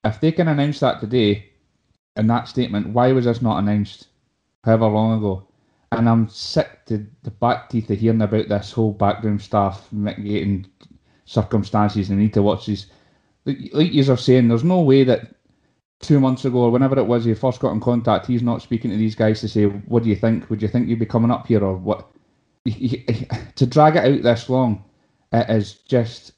If 0.03 0.19
they 0.21 0.31
can 0.31 0.47
announce 0.47 0.79
that 0.79 0.99
today 0.99 1.49
in 2.15 2.27
that 2.27 2.47
statement, 2.47 2.89
why 2.89 3.11
was 3.11 3.25
this 3.25 3.41
not 3.41 3.59
announced 3.59 4.07
however 4.63 4.87
long 4.87 5.17
ago? 5.17 5.47
And 5.91 6.07
I'm 6.07 6.29
sick 6.29 6.85
to 6.85 7.05
the 7.23 7.31
back 7.31 7.69
teeth 7.69 7.89
of 7.89 7.99
hearing 7.99 8.21
about 8.21 8.47
this 8.47 8.71
whole 8.71 8.93
background 8.93 9.41
staff 9.41 9.91
mitigating 9.91 10.65
circumstances 11.25 12.09
and 12.09 12.19
need 12.19 12.33
to 12.33 12.41
watch 12.41 12.65
these. 12.65 12.87
Like, 13.45 13.93
you 13.93 14.11
are 14.11 14.17
saying, 14.17 14.47
there's 14.47 14.63
no 14.63 14.81
way 14.81 15.03
that 15.03 15.35
two 15.99 16.19
months 16.19 16.45
ago 16.45 16.59
or 16.59 16.71
whenever 16.71 16.97
it 16.97 17.05
was 17.05 17.25
he 17.25 17.33
first 17.33 17.59
got 17.59 17.71
in 17.71 17.79
contact, 17.79 18.27
he's 18.27 18.43
not 18.43 18.61
speaking 18.61 18.91
to 18.91 18.97
these 18.97 19.15
guys 19.15 19.39
to 19.41 19.47
say, 19.47 19.65
"What 19.65 20.03
do 20.03 20.09
you 20.09 20.15
think? 20.15 20.49
Would 20.49 20.61
you 20.61 20.67
think 20.67 20.87
you'd 20.87 20.99
be 20.99 21.05
coming 21.05 21.31
up 21.31 21.47
here 21.47 21.63
or 21.63 21.75
what?" 21.75 22.07
to 22.65 23.65
drag 23.65 23.95
it 23.95 24.05
out 24.05 24.23
this 24.23 24.49
long, 24.49 24.83
it 25.31 25.49
is 25.49 25.73
just 25.73 26.33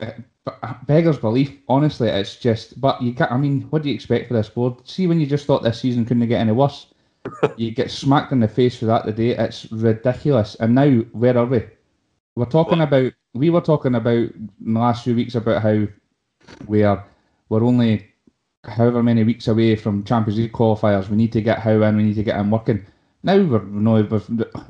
uh, 0.00 0.10
it 0.46 0.54
uh, 0.62 0.74
beggars 0.86 1.18
belief. 1.18 1.52
Honestly, 1.68 2.08
it's 2.08 2.36
just. 2.36 2.80
But 2.80 3.00
you 3.02 3.14
can't. 3.14 3.32
I 3.32 3.36
mean, 3.36 3.62
what 3.70 3.82
do 3.82 3.88
you 3.88 3.94
expect 3.94 4.28
for 4.28 4.34
this 4.34 4.48
board? 4.48 4.86
See, 4.88 5.06
when 5.06 5.20
you 5.20 5.26
just 5.26 5.46
thought 5.46 5.62
this 5.62 5.80
season 5.80 6.04
couldn't 6.04 6.28
get 6.28 6.40
any 6.40 6.52
worse, 6.52 6.86
you 7.56 7.70
get 7.70 7.90
smacked 7.90 8.32
in 8.32 8.40
the 8.40 8.48
face 8.48 8.78
for 8.78 8.86
that 8.86 9.04
today. 9.04 9.30
It's 9.30 9.70
ridiculous. 9.72 10.54
And 10.56 10.74
now, 10.74 10.90
where 11.12 11.36
are 11.38 11.46
we? 11.46 11.64
We're 12.36 12.44
talking 12.46 12.80
about. 12.80 13.12
We 13.32 13.50
were 13.50 13.60
talking 13.60 13.94
about 13.94 14.14
in 14.16 14.50
the 14.60 14.78
last 14.80 15.04
few 15.04 15.14
weeks 15.14 15.34
about 15.34 15.62
how 15.62 15.86
we 16.66 16.82
are. 16.82 17.04
We're 17.48 17.64
only 17.64 18.06
however 18.64 19.02
many 19.02 19.24
weeks 19.24 19.48
away 19.48 19.76
from 19.76 20.04
Champions 20.04 20.38
League 20.38 20.52
qualifiers. 20.52 21.08
We 21.08 21.16
need 21.16 21.32
to 21.32 21.42
get 21.42 21.58
Howe 21.58 21.82
in. 21.82 21.96
We 21.96 22.02
need 22.04 22.16
to 22.16 22.22
get 22.22 22.38
him 22.38 22.50
working. 22.50 22.84
Now 23.22 23.36
we're 23.36 23.62
no, 23.62 24.20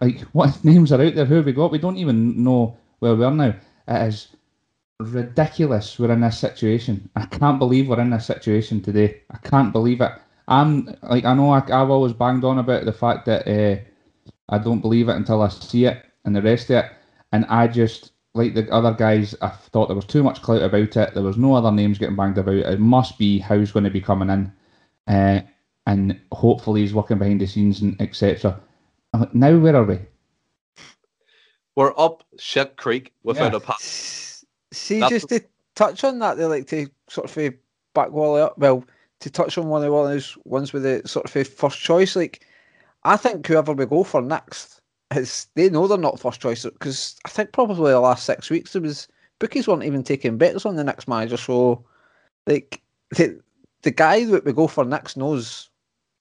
like 0.01 0.21
what 0.33 0.65
names 0.65 0.93
are 0.93 1.03
out 1.03 1.15
there? 1.15 1.25
Who 1.25 1.37
have 1.37 1.47
we 1.47 1.53
got? 1.53 1.73
We 1.73 1.79
don't 1.79 1.99
even 1.99 2.43
know 2.43 2.77
where 3.01 3.15
we 3.15 3.25
are 3.25 3.31
now. 3.31 3.55
It 3.89 4.09
is 4.09 4.29
ridiculous. 5.01 5.99
We're 5.99 6.13
in 6.13 6.21
this 6.21 6.39
situation. 6.39 7.09
I 7.17 7.27
can't 7.27 7.59
believe 7.59 7.89
we're 7.89 8.01
in 8.01 8.11
this 8.11 8.27
situation 8.27 8.81
today. 8.81 9.23
I 9.31 9.39
can't 9.39 9.73
believe 9.73 10.01
it. 10.01 10.13
I'm 10.47 10.95
like 11.03 11.25
I 11.25 11.35
know 11.35 11.51
I, 11.51 11.61
have 11.69 11.91
always 11.91 12.13
banged 12.13 12.45
on 12.45 12.59
about 12.59 12.85
the 12.85 12.93
fact 12.93 13.27
that 13.27 13.49
uh, 13.49 13.81
I 14.49 14.59
don't 14.59 14.81
believe 14.81 15.09
it 15.09 15.17
until 15.17 15.43
I 15.43 15.49
see 15.49 15.87
it 15.87 16.05
and 16.25 16.37
the 16.37 16.43
rest 16.43 16.71
of 16.71 16.85
it, 16.85 16.93
and 17.33 17.45
I 17.47 17.67
just 17.67 18.13
like 18.35 18.55
the 18.55 18.71
other 18.71 18.93
guys. 18.93 19.35
I 19.41 19.49
thought 19.49 19.87
there 19.87 19.97
was 19.97 20.05
too 20.05 20.23
much 20.23 20.43
clout 20.43 20.63
about 20.63 20.97
it. 20.97 21.15
There 21.15 21.23
was 21.23 21.37
no 21.37 21.55
other 21.55 21.71
names 21.71 21.99
getting 21.99 22.17
banged 22.17 22.39
about. 22.39 22.55
It 22.55 22.81
must 22.81 23.19
be 23.19 23.39
Howe's 23.39 23.73
going 23.73 23.85
to 23.85 23.91
be 23.91 24.01
coming 24.01 24.31
in. 24.31 24.53
Uh, 25.07 25.41
and 25.87 26.19
hopefully 26.33 26.81
he's 26.81 26.95
working 26.95 27.19
behind 27.19 27.41
the 27.41 27.47
scenes 27.47 27.81
and 27.81 28.01
etc. 28.01 28.61
Now 29.33 29.57
where 29.59 29.77
are 29.77 29.85
we? 29.85 29.99
We're 31.77 31.99
up 31.99 32.25
shit 32.39 32.77
creek 32.77 33.13
without 33.23 33.53
yeah. 33.53 33.59
a 33.59 33.61
path. 33.61 34.45
See, 34.73 35.01
That's 35.01 35.11
just 35.11 35.29
to 35.29 35.45
touch 35.75 36.05
on 36.05 36.19
that, 36.21 36.37
they 36.37 36.45
like 36.45 36.67
to 36.69 36.89
sort 37.09 37.37
of 37.37 37.55
back 37.95 38.11
wall 38.11 38.37
up. 38.37 38.59
Well, 38.59 38.85
to 39.21 39.31
touch 39.31 39.59
on 39.59 39.69
one 39.69 39.85
of 39.85 39.93
one 39.93 40.07
of 40.07 40.11
those 40.11 40.37
ones 40.45 40.73
with 40.73 40.83
the 40.83 41.07
sort 41.07 41.25
of 41.27 41.47
first 41.47 41.81
choice, 41.81 42.17
like 42.17 42.47
I 43.05 43.17
think 43.17 43.47
whoever 43.47 43.73
we 43.73 43.87
go 43.87 44.05
for 44.05 44.23
next 44.23 44.81
they 45.55 45.71
know 45.71 45.87
they're 45.87 45.99
not 45.99 46.21
first 46.21 46.41
choice 46.41 46.65
because 46.65 47.17
I 47.25 47.29
think 47.29 47.53
probably 47.53 47.93
the 47.93 48.01
last 48.01 48.25
six 48.25 48.51
weeks 48.51 48.73
there 48.73 48.83
was 48.83 49.09
bookies 49.39 49.69
weren't 49.69 49.85
even 49.85 50.03
taking 50.03 50.39
bets 50.39 50.67
on 50.67 50.77
the 50.77 50.85
next 50.85 51.09
manager. 51.09 51.37
So, 51.37 51.85
like 52.47 52.83
the 53.11 53.41
the 53.83 53.91
guy 53.91 54.25
that 54.25 54.45
we 54.45 54.53
go 54.53 54.67
for 54.67 54.85
next 54.85 55.17
knows 55.17 55.71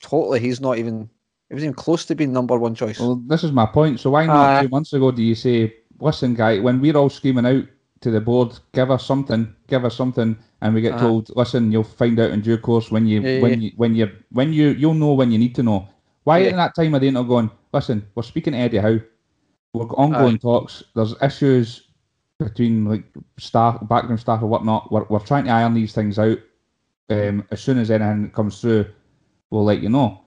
totally 0.01 0.39
he's 0.39 0.61
not 0.61 0.77
even 0.77 1.09
he 1.49 1.55
was 1.55 1.63
even 1.63 1.73
close 1.73 2.05
to 2.05 2.15
being 2.15 2.33
number 2.33 2.57
one 2.57 2.75
choice. 2.75 2.99
Well, 2.99 3.21
this 3.27 3.43
is 3.43 3.51
my 3.51 3.65
point. 3.65 3.99
So 3.99 4.09
why 4.09 4.25
not 4.25 4.57
uh, 4.57 4.61
two 4.63 4.69
months 4.69 4.93
ago 4.93 5.11
do 5.11 5.21
you 5.21 5.35
say, 5.35 5.73
listen, 5.99 6.33
guy, 6.33 6.59
when 6.59 6.81
we're 6.81 6.97
all 6.97 7.09
screaming 7.09 7.45
out 7.45 7.65
to 8.01 8.11
the 8.11 8.19
board, 8.19 8.59
give 8.73 8.91
us 8.91 9.05
something, 9.05 9.53
give 9.67 9.85
us 9.85 9.95
something, 9.95 10.37
and 10.61 10.73
we 10.73 10.81
get 10.81 10.93
uh, 10.93 10.99
told, 10.99 11.29
listen, 11.35 11.71
you'll 11.71 11.83
find 11.83 12.19
out 12.19 12.31
in 12.31 12.41
due 12.41 12.57
course 12.57 12.91
when 12.91 13.07
you 13.07 13.21
yeah, 13.21 13.39
when 13.39 13.51
yeah. 13.51 13.57
you 13.57 13.71
when 13.75 13.95
you 13.95 14.11
when 14.31 14.53
you 14.53 14.69
you'll 14.69 14.93
know 14.93 15.13
when 15.13 15.31
you 15.31 15.37
need 15.37 15.55
to 15.55 15.63
know. 15.63 15.87
Why 16.23 16.39
yeah. 16.39 16.49
in 16.49 16.57
that 16.57 16.75
time 16.75 16.95
are 16.95 16.99
they 16.99 17.11
not 17.11 17.23
going? 17.23 17.51
Listen, 17.71 18.05
we're 18.15 18.23
speaking 18.23 18.53
to 18.53 18.59
Eddie 18.59 18.77
Howe. 18.77 18.99
We're 19.73 19.85
ongoing 19.87 20.37
talks. 20.37 20.83
There's 20.95 21.15
issues 21.21 21.87
between 22.39 22.85
like 22.85 23.05
staff, 23.37 23.79
background 23.87 24.19
staff, 24.19 24.41
or 24.41 24.47
whatnot. 24.47 24.91
We're, 24.91 25.05
we're 25.05 25.19
trying 25.19 25.45
to 25.45 25.51
iron 25.51 25.73
these 25.73 25.93
things 25.93 26.19
out. 26.19 26.37
Um, 27.09 27.45
as 27.51 27.61
soon 27.61 27.79
as 27.79 27.91
anything 27.91 28.31
comes 28.31 28.61
through, 28.61 28.85
we'll 29.49 29.65
let 29.65 29.81
you 29.81 29.89
know. 29.89 30.21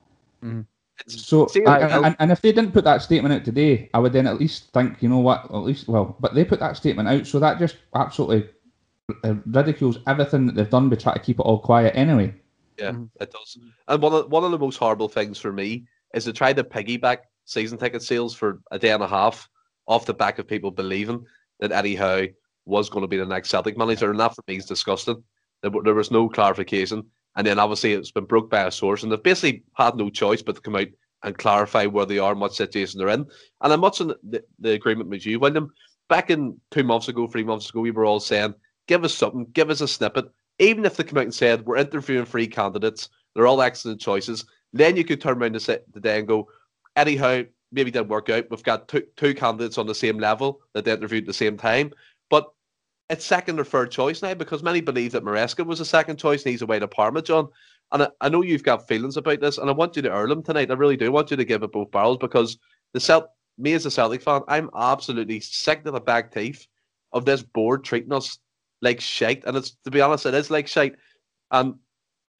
Mm-hmm. 0.44 0.62
So, 1.08 1.46
See, 1.46 1.64
I, 1.64 1.78
I, 1.78 2.06
and, 2.06 2.16
and 2.18 2.32
if 2.32 2.40
they 2.40 2.52
didn't 2.52 2.72
put 2.72 2.84
that 2.84 3.02
statement 3.02 3.34
out 3.34 3.44
today, 3.44 3.90
I 3.92 3.98
would 3.98 4.12
then 4.12 4.26
at 4.26 4.40
least 4.40 4.72
think, 4.72 5.02
you 5.02 5.08
know 5.08 5.18
what, 5.18 5.44
at 5.44 5.56
least, 5.56 5.88
well, 5.88 6.16
but 6.20 6.34
they 6.34 6.44
put 6.44 6.60
that 6.60 6.76
statement 6.76 7.08
out, 7.08 7.26
so 7.26 7.38
that 7.38 7.58
just 7.58 7.76
absolutely 7.94 8.48
uh, 9.22 9.34
ridicules 9.46 9.98
everything 10.06 10.46
that 10.46 10.54
they've 10.54 10.70
done 10.70 10.88
by 10.88 10.96
trying 10.96 11.16
to 11.16 11.20
keep 11.20 11.38
it 11.38 11.42
all 11.42 11.58
quiet 11.58 11.94
anyway. 11.94 12.34
Yeah, 12.78 12.90
mm-hmm. 12.92 13.04
it 13.20 13.30
does. 13.30 13.58
And 13.88 14.02
one 14.02 14.12
of, 14.12 14.30
one 14.30 14.44
of 14.44 14.50
the 14.50 14.58
most 14.58 14.76
horrible 14.76 15.08
things 15.08 15.38
for 15.38 15.52
me 15.52 15.84
is 16.14 16.24
to 16.24 16.32
try 16.32 16.52
to 16.52 16.64
piggyback 16.64 17.18
season 17.44 17.78
ticket 17.78 18.02
sales 18.02 18.34
for 18.34 18.60
a 18.70 18.78
day 18.78 18.90
and 18.90 19.02
a 19.02 19.08
half 19.08 19.48
off 19.86 20.06
the 20.06 20.14
back 20.14 20.38
of 20.38 20.48
people 20.48 20.70
believing 20.70 21.24
that 21.60 21.72
Eddie 21.72 21.96
Howe 21.96 22.26
was 22.64 22.90
going 22.90 23.02
to 23.02 23.08
be 23.08 23.16
the 23.16 23.24
next 23.24 23.50
Celtic 23.50 23.78
manager, 23.78 24.10
and 24.10 24.18
that 24.20 24.34
for 24.34 24.42
me 24.48 24.56
is 24.56 24.66
disgusting. 24.66 25.22
There, 25.62 25.70
there 25.84 25.94
was 25.94 26.10
no 26.10 26.28
clarification. 26.28 27.04
And 27.36 27.46
then 27.46 27.58
obviously 27.58 27.92
it's 27.92 28.10
been 28.10 28.24
broke 28.24 28.50
by 28.50 28.64
a 28.64 28.70
source, 28.70 29.02
and 29.02 29.12
they've 29.12 29.22
basically 29.22 29.62
had 29.74 29.96
no 29.96 30.10
choice 30.10 30.42
but 30.42 30.56
to 30.56 30.60
come 30.60 30.76
out 30.76 30.88
and 31.22 31.38
clarify 31.38 31.86
where 31.86 32.06
they 32.06 32.18
are 32.18 32.32
and 32.32 32.40
what 32.40 32.54
situation 32.54 32.98
they're 32.98 33.08
in. 33.08 33.26
And 33.60 33.72
I'm 33.72 33.80
much 33.80 34.00
in 34.00 34.08
the, 34.08 34.42
the 34.58 34.72
agreement 34.72 35.10
with 35.10 35.24
you, 35.24 35.38
William. 35.38 35.70
Back 36.08 36.30
in 36.30 36.60
two 36.70 36.84
months 36.84 37.08
ago, 37.08 37.26
three 37.26 37.44
months 37.44 37.68
ago, 37.70 37.80
we 37.80 37.90
were 37.90 38.04
all 38.04 38.20
saying, 38.20 38.54
give 38.86 39.04
us 39.04 39.14
something, 39.14 39.46
give 39.52 39.70
us 39.70 39.80
a 39.80 39.88
snippet. 39.88 40.26
Even 40.58 40.84
if 40.84 40.96
they 40.96 41.04
come 41.04 41.18
out 41.18 41.24
and 41.24 41.34
said 41.34 41.66
we're 41.66 41.76
interviewing 41.76 42.24
three 42.24 42.46
candidates, 42.46 43.08
they're 43.34 43.46
all 43.46 43.62
excellent 43.62 44.00
choices, 44.00 44.44
then 44.72 44.96
you 44.96 45.04
could 45.04 45.20
turn 45.20 45.40
around 45.40 45.52
today 45.52 46.18
and 46.18 46.28
go, 46.28 46.48
anyhow, 46.96 47.42
maybe 47.72 47.90
didn't 47.90 48.08
work 48.08 48.30
out. 48.30 48.50
We've 48.50 48.62
got 48.62 48.88
two, 48.88 49.02
two 49.16 49.34
candidates 49.34 49.78
on 49.78 49.86
the 49.86 49.94
same 49.94 50.18
level 50.18 50.60
that 50.72 50.84
they 50.84 50.92
interviewed 50.92 51.24
at 51.24 51.26
the 51.26 51.34
same 51.34 51.56
time. 51.56 51.92
But 52.30 52.46
it's 53.08 53.24
second 53.24 53.60
or 53.60 53.64
third 53.64 53.90
choice 53.90 54.22
now 54.22 54.34
because 54.34 54.62
many 54.62 54.80
believe 54.80 55.12
that 55.12 55.24
Maresca 55.24 55.64
was 55.64 55.80
a 55.80 55.84
second 55.84 56.16
choice 56.18 56.42
and 56.44 56.50
he's 56.50 56.62
away 56.62 56.78
to 56.78 56.88
Parma, 56.88 57.22
John. 57.22 57.48
And 57.92 58.04
I, 58.04 58.08
I 58.20 58.28
know 58.28 58.42
you've 58.42 58.64
got 58.64 58.88
feelings 58.88 59.16
about 59.16 59.40
this, 59.40 59.58
and 59.58 59.70
I 59.70 59.72
want 59.72 59.94
you 59.94 60.02
to 60.02 60.10
earn 60.10 60.28
them 60.28 60.42
tonight. 60.42 60.70
I 60.70 60.74
really 60.74 60.96
do 60.96 61.12
want 61.12 61.30
you 61.30 61.36
to 61.36 61.44
give 61.44 61.62
it 61.62 61.72
both 61.72 61.90
barrels 61.92 62.18
because 62.18 62.58
the 62.94 63.00
Celt, 63.00 63.28
me 63.58 63.74
as 63.74 63.86
a 63.86 63.90
Celtic 63.90 64.22
fan, 64.22 64.42
I'm 64.48 64.70
absolutely 64.76 65.40
sick 65.40 65.84
to 65.84 65.92
the 65.92 66.00
back 66.00 66.32
teeth 66.32 66.66
of 67.12 67.24
this 67.24 67.42
board 67.42 67.84
treating 67.84 68.12
us 68.12 68.38
like 68.82 69.00
shite. 69.00 69.44
And 69.44 69.56
it's 69.56 69.76
to 69.84 69.90
be 69.90 70.00
honest, 70.00 70.26
it 70.26 70.34
is 70.34 70.50
like 70.50 70.68
shite. 70.68 70.96
And 71.50 71.74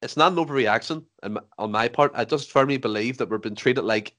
it's 0.02 0.16
not 0.16 0.32
an 0.32 0.38
overreaction 0.38 1.04
and 1.22 1.38
on 1.58 1.72
my 1.72 1.88
part. 1.88 2.12
I 2.14 2.24
just 2.24 2.50
firmly 2.50 2.76
believe 2.76 3.18
that 3.18 3.28
we're 3.28 3.38
being 3.38 3.54
treated 3.54 3.82
like 3.82 4.14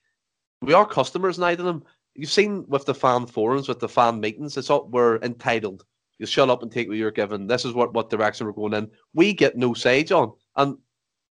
we 0.61 0.73
are 0.73 0.85
customers 0.85 1.37
now 1.37 1.55
to 1.55 1.63
them. 1.63 1.83
You've 2.15 2.31
seen 2.31 2.65
with 2.67 2.85
the 2.85 2.95
fan 2.95 3.27
forums, 3.27 3.67
with 3.67 3.79
the 3.79 3.89
fan 3.89 4.19
meetings, 4.19 4.57
it's 4.57 4.71
all 4.71 4.87
we're 4.87 5.17
entitled. 5.17 5.85
You 6.17 6.25
shut 6.25 6.49
up 6.49 6.63
and 6.63 6.71
take 6.71 6.87
what 6.87 6.97
you're 6.97 7.11
given. 7.11 7.45
This 7.45 7.63
is 7.63 7.73
what, 7.73 7.93
what 7.93 8.09
direction 8.09 8.47
we're 8.47 8.53
going 8.53 8.73
in. 8.73 8.89
We 9.13 9.33
get 9.33 9.55
no 9.55 9.75
say, 9.75 10.03
John. 10.03 10.33
And 10.55 10.77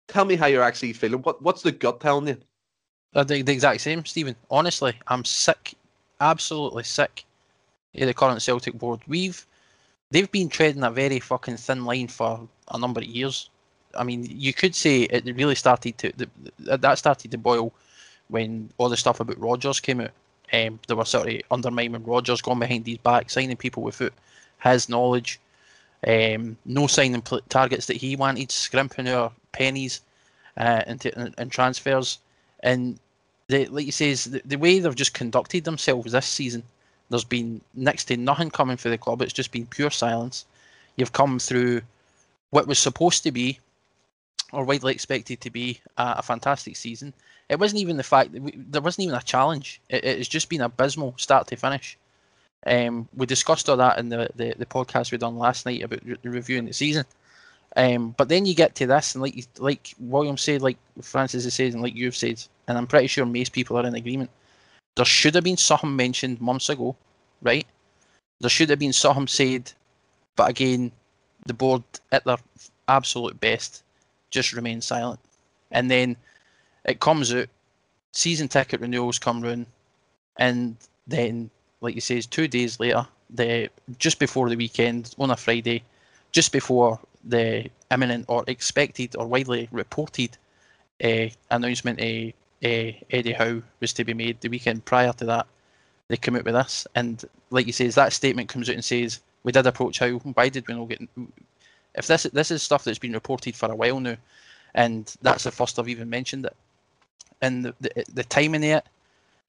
tell 0.06 0.24
me 0.24 0.36
how 0.36 0.46
you're 0.46 0.62
actually 0.62 0.92
feeling. 0.92 1.22
What 1.22 1.42
what's 1.42 1.62
the 1.62 1.72
gut 1.72 2.00
telling 2.00 2.28
you? 2.28 2.36
Uh, 3.14 3.24
the, 3.24 3.42
the 3.42 3.52
exact 3.52 3.80
same, 3.80 4.04
Stephen. 4.04 4.36
Honestly, 4.50 4.94
I'm 5.08 5.24
sick, 5.24 5.74
absolutely 6.20 6.84
sick 6.84 7.24
of 7.94 8.06
the 8.06 8.14
current 8.14 8.42
Celtic 8.42 8.74
board. 8.74 9.00
We've 9.08 9.44
they've 10.10 10.30
been 10.30 10.48
treading 10.48 10.84
a 10.84 10.90
very 10.90 11.20
fucking 11.20 11.56
thin 11.56 11.84
line 11.84 12.08
for 12.08 12.48
a 12.68 12.78
number 12.78 13.00
of 13.00 13.06
years. 13.06 13.50
I 13.94 14.04
mean, 14.04 14.26
you 14.28 14.52
could 14.52 14.74
say 14.74 15.02
it 15.02 15.24
really 15.36 15.54
started 15.54 15.96
to 15.98 16.12
that 16.58 16.98
started 16.98 17.30
to 17.30 17.38
boil 17.38 17.72
when 18.28 18.70
all 18.78 18.88
the 18.88 18.96
stuff 18.96 19.20
about 19.20 19.38
Rodgers 19.38 19.80
came 19.80 20.00
out. 20.00 20.10
Um, 20.52 20.78
they 20.86 20.94
were 20.94 21.04
sort 21.04 21.28
of 21.28 21.40
undermining 21.50 22.04
Rodgers, 22.04 22.40
going 22.40 22.58
behind 22.58 22.86
his 22.86 22.98
back, 22.98 23.30
signing 23.30 23.56
people 23.56 23.82
without 23.82 24.12
his 24.62 24.88
knowledge, 24.88 25.40
um, 26.06 26.56
no 26.64 26.86
signing 26.86 27.22
pl- 27.22 27.42
targets 27.48 27.86
that 27.86 27.96
he 27.98 28.16
wanted, 28.16 28.50
scrimping 28.50 29.08
our 29.08 29.32
pennies 29.52 30.00
uh, 30.56 30.82
into 30.86 31.18
in, 31.18 31.34
in 31.36 31.50
transfers, 31.50 32.18
and 32.60 32.98
the, 33.48 33.66
like 33.66 33.86
he 33.86 33.90
says, 33.90 34.24
the, 34.24 34.42
the 34.44 34.56
way 34.56 34.78
they've 34.78 34.94
just 34.94 35.14
conducted 35.14 35.64
themselves 35.64 36.12
this 36.12 36.26
season, 36.26 36.62
there's 37.10 37.24
been 37.24 37.60
next 37.74 38.04
to 38.04 38.16
nothing 38.16 38.50
coming 38.50 38.76
for 38.76 38.88
the 38.88 38.98
club. 38.98 39.22
It's 39.22 39.32
just 39.32 39.52
been 39.52 39.66
pure 39.66 39.90
silence. 39.90 40.44
You've 40.96 41.12
come 41.12 41.38
through 41.38 41.82
what 42.50 42.66
was 42.66 42.78
supposed 42.78 43.22
to 43.24 43.32
be 43.32 43.60
or 44.52 44.64
widely 44.64 44.92
expected 44.92 45.40
to 45.40 45.50
be 45.50 45.80
a, 45.96 46.16
a 46.18 46.22
fantastic 46.22 46.76
season. 46.76 47.12
It 47.48 47.58
wasn't 47.58 47.80
even 47.80 47.96
the 47.96 48.02
fact 48.02 48.32
that 48.32 48.42
we, 48.42 48.52
there 48.56 48.82
wasn't 48.82 49.06
even 49.06 49.18
a 49.18 49.22
challenge. 49.22 49.80
It, 49.88 50.04
it's 50.04 50.28
just 50.28 50.48
been 50.48 50.60
abysmal 50.60 51.14
start 51.16 51.46
to 51.48 51.56
finish. 51.56 51.98
Um, 52.66 53.08
we 53.14 53.26
discussed 53.26 53.68
all 53.68 53.76
that 53.76 53.98
in 53.98 54.08
the, 54.08 54.28
the, 54.34 54.54
the 54.58 54.66
podcast 54.66 55.12
we 55.12 55.18
done 55.18 55.38
last 55.38 55.64
night 55.64 55.82
about 55.82 56.04
re- 56.04 56.16
reviewing 56.22 56.64
the 56.64 56.72
season. 56.72 57.04
Um, 57.76 58.14
but 58.16 58.28
then 58.28 58.46
you 58.46 58.54
get 58.54 58.74
to 58.76 58.86
this, 58.86 59.14
and 59.14 59.22
like 59.22 59.46
like 59.58 59.94
William 60.00 60.36
said, 60.36 60.62
like 60.62 60.78
Francis 61.02 61.44
has 61.44 61.54
said, 61.54 61.74
and 61.74 61.82
like 61.82 61.94
you've 61.94 62.16
said, 62.16 62.42
and 62.66 62.76
I'm 62.76 62.86
pretty 62.86 63.06
sure 63.06 63.24
most 63.26 63.52
people 63.52 63.76
are 63.76 63.86
in 63.86 63.94
agreement. 63.94 64.30
There 64.98 65.04
should 65.04 65.36
have 65.36 65.44
been 65.44 65.56
something 65.56 65.94
mentioned 65.94 66.40
months 66.40 66.68
ago, 66.68 66.96
right? 67.40 67.64
There 68.40 68.50
should 68.50 68.68
have 68.70 68.80
been 68.80 68.92
something 68.92 69.28
said, 69.28 69.72
but 70.34 70.50
again, 70.50 70.90
the 71.46 71.54
board 71.54 71.84
at 72.10 72.24
their 72.24 72.38
absolute 72.88 73.38
best 73.38 73.84
just 74.30 74.52
remain 74.52 74.80
silent. 74.80 75.20
And 75.70 75.88
then 75.88 76.16
it 76.84 76.98
comes 76.98 77.32
out, 77.32 77.46
season 78.10 78.48
ticket 78.48 78.80
renewals 78.80 79.20
come 79.20 79.40
round, 79.40 79.66
and 80.36 80.74
then, 81.06 81.48
like 81.80 81.94
you 81.94 82.00
say, 82.00 82.20
two 82.20 82.48
days 82.48 82.80
later, 82.80 83.06
the 83.30 83.68
just 83.98 84.18
before 84.18 84.48
the 84.48 84.56
weekend 84.56 85.14
on 85.16 85.30
a 85.30 85.36
Friday, 85.36 85.84
just 86.32 86.50
before 86.50 86.98
the 87.22 87.70
imminent 87.92 88.24
or 88.26 88.42
expected 88.48 89.14
or 89.14 89.28
widely 89.28 89.68
reported 89.70 90.36
uh, 91.04 91.28
announcement 91.52 92.00
of 92.00 92.32
uh, 92.64 92.92
Eddie 93.10 93.32
Howe 93.32 93.62
was 93.80 93.92
to 93.94 94.04
be 94.04 94.14
made 94.14 94.40
the 94.40 94.48
weekend 94.48 94.84
prior 94.84 95.12
to 95.14 95.24
that, 95.26 95.46
they 96.08 96.16
come 96.16 96.36
out 96.36 96.44
with 96.44 96.54
this. 96.54 96.86
And 96.94 97.24
like 97.50 97.66
you 97.66 97.72
say, 97.72 97.88
that 97.88 98.12
statement 98.12 98.48
comes 98.48 98.68
out 98.68 98.74
and 98.74 98.84
says, 98.84 99.20
we 99.44 99.52
did 99.52 99.66
approach 99.66 99.98
Howe. 99.98 100.18
Why 100.18 100.48
did 100.48 100.66
we 100.66 100.74
not 100.74 100.88
get 100.88 101.00
if 101.94 102.06
this 102.06 102.24
this 102.24 102.50
is 102.50 102.62
stuff 102.62 102.84
that's 102.84 102.98
been 102.98 103.12
reported 103.12 103.56
for 103.56 103.70
a 103.70 103.76
while 103.76 104.00
now, 104.00 104.16
and 104.74 105.14
that's 105.22 105.44
the 105.44 105.50
first 105.50 105.78
I've 105.78 105.88
even 105.88 106.08
mentioned 106.08 106.46
it, 106.46 106.56
and 107.42 107.64
the 107.64 107.74
the, 107.80 108.04
the 108.14 108.24
timing 108.24 108.64
of 108.64 108.78
it 108.78 108.86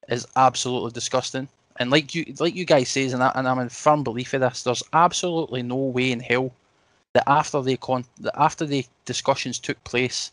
is 0.08 0.26
absolutely 0.36 0.90
disgusting. 0.90 1.48
And 1.78 1.90
like 1.90 2.14
you 2.14 2.24
like 2.38 2.54
you 2.54 2.64
guys 2.64 2.88
says, 2.88 3.12
and, 3.12 3.22
I, 3.22 3.32
and 3.34 3.48
I'm 3.48 3.58
in 3.60 3.68
firm 3.68 4.02
belief 4.02 4.34
of 4.34 4.40
this, 4.40 4.64
there's 4.64 4.82
absolutely 4.92 5.62
no 5.62 5.76
way 5.76 6.10
in 6.12 6.20
hell 6.20 6.52
that 7.12 7.24
after 7.28 7.62
the 7.62 7.76
con 7.76 8.04
that 8.20 8.38
after 8.38 8.66
the 8.66 8.84
discussions 9.04 9.58
took 9.58 9.82
place, 9.84 10.32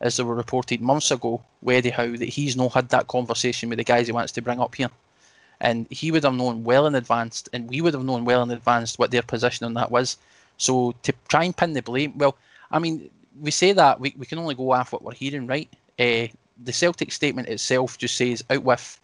as 0.00 0.16
they 0.16 0.22
were 0.22 0.34
reported 0.34 0.80
months 0.80 1.10
ago, 1.10 1.42
with 1.62 1.76
Eddie 1.76 1.90
Howe, 1.90 2.16
that 2.16 2.28
he's 2.28 2.56
not 2.56 2.72
had 2.72 2.88
that 2.90 3.08
conversation 3.08 3.68
with 3.68 3.78
the 3.78 3.84
guys 3.84 4.06
he 4.06 4.12
wants 4.12 4.32
to 4.32 4.42
bring 4.42 4.60
up 4.60 4.74
here. 4.74 4.90
And 5.60 5.86
he 5.90 6.10
would 6.10 6.24
have 6.24 6.34
known 6.34 6.64
well 6.64 6.86
in 6.86 6.94
advance, 6.94 7.44
and 7.52 7.68
we 7.68 7.80
would 7.80 7.94
have 7.94 8.04
known 8.04 8.24
well 8.24 8.42
in 8.42 8.50
advance 8.50 8.98
what 8.98 9.10
their 9.10 9.22
position 9.22 9.64
on 9.64 9.74
that 9.74 9.90
was. 9.90 10.18
So 10.58 10.94
to 11.02 11.12
try 11.28 11.44
and 11.44 11.56
pin 11.56 11.72
the 11.72 11.82
blame, 11.82 12.12
well, 12.16 12.36
I 12.70 12.78
mean, 12.78 13.10
we 13.40 13.50
say 13.50 13.72
that 13.72 14.00
we, 14.00 14.14
we 14.18 14.26
can 14.26 14.38
only 14.38 14.54
go 14.54 14.72
off 14.72 14.92
what 14.92 15.02
we're 15.02 15.14
hearing, 15.14 15.46
right? 15.46 15.68
Uh, 15.98 16.26
the 16.62 16.72
Celtic 16.72 17.12
statement 17.12 17.48
itself 17.48 17.98
just 17.98 18.16
says 18.16 18.44
out 18.50 18.62
with 18.62 19.00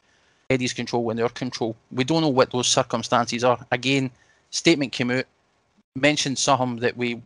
Eddie's 0.50 0.72
control 0.72 1.08
and 1.11 1.18
their 1.18 1.28
control. 1.28 1.76
We 1.90 2.04
don't 2.04 2.22
know 2.22 2.28
what 2.28 2.50
those 2.50 2.68
circumstances 2.68 3.44
are. 3.44 3.64
Again, 3.70 4.11
statement 4.50 4.92
came 4.92 5.11
out, 5.11 5.25
mentioned 5.94 6.38
something 6.38 6.80
that 6.80 6.96
we 6.96 7.20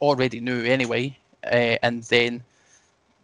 already 0.00 0.40
knew 0.40 0.64
anyway, 0.64 1.16
uh, 1.44 1.76
and 1.82 2.02
then 2.04 2.42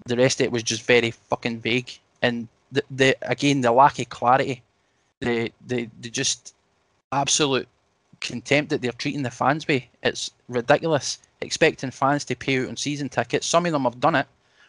the 0.07 0.17
rest 0.17 0.41
of 0.41 0.45
it 0.45 0.53
was 0.53 0.63
just 0.63 0.83
very 0.85 1.11
fucking 1.11 1.61
vague. 1.61 1.91
And 2.23 2.49
the, 2.73 2.83
the 2.91 3.17
again 3.23 3.61
the 3.61 3.73
lack 3.73 3.99
of 3.99 4.09
clarity, 4.09 4.63
the 5.21 5.53
the, 5.67 5.89
the 6.01 6.11
just 6.11 6.55
absolute 7.13 7.69
contempt 8.21 8.71
that 8.71 8.83
they're 8.83 8.93
treating 8.93 9.23
the 9.23 9.31
fans 9.31 9.67
with. 9.69 9.83
It's 10.03 10.31
ridiculous. 10.49 11.19
Expecting 11.43 11.91
fans 11.91 12.25
to 12.25 12.35
pay 12.35 12.63
out 12.63 12.69
on 12.69 12.77
season 12.77 13.09
tickets. 13.09 13.47
Some 13.47 13.67
of 13.67 13.73
them 13.73 13.85
have 13.85 14.01
done 14.01 14.15
it 14.15 14.27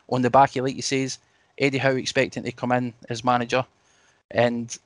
on 0.10 0.22
the 0.22 0.30
back 0.30 0.56
of, 0.56 0.66
like 0.66 0.76
he 0.76 0.82
says, 0.82 1.18
Eddie 1.58 1.78
Howe 1.78 1.96
expecting 1.96 2.44
to 2.44 2.52
come 2.52 2.74
in 2.74 2.94
as 3.10 3.24
manager. 3.24 3.66
And 4.32 4.78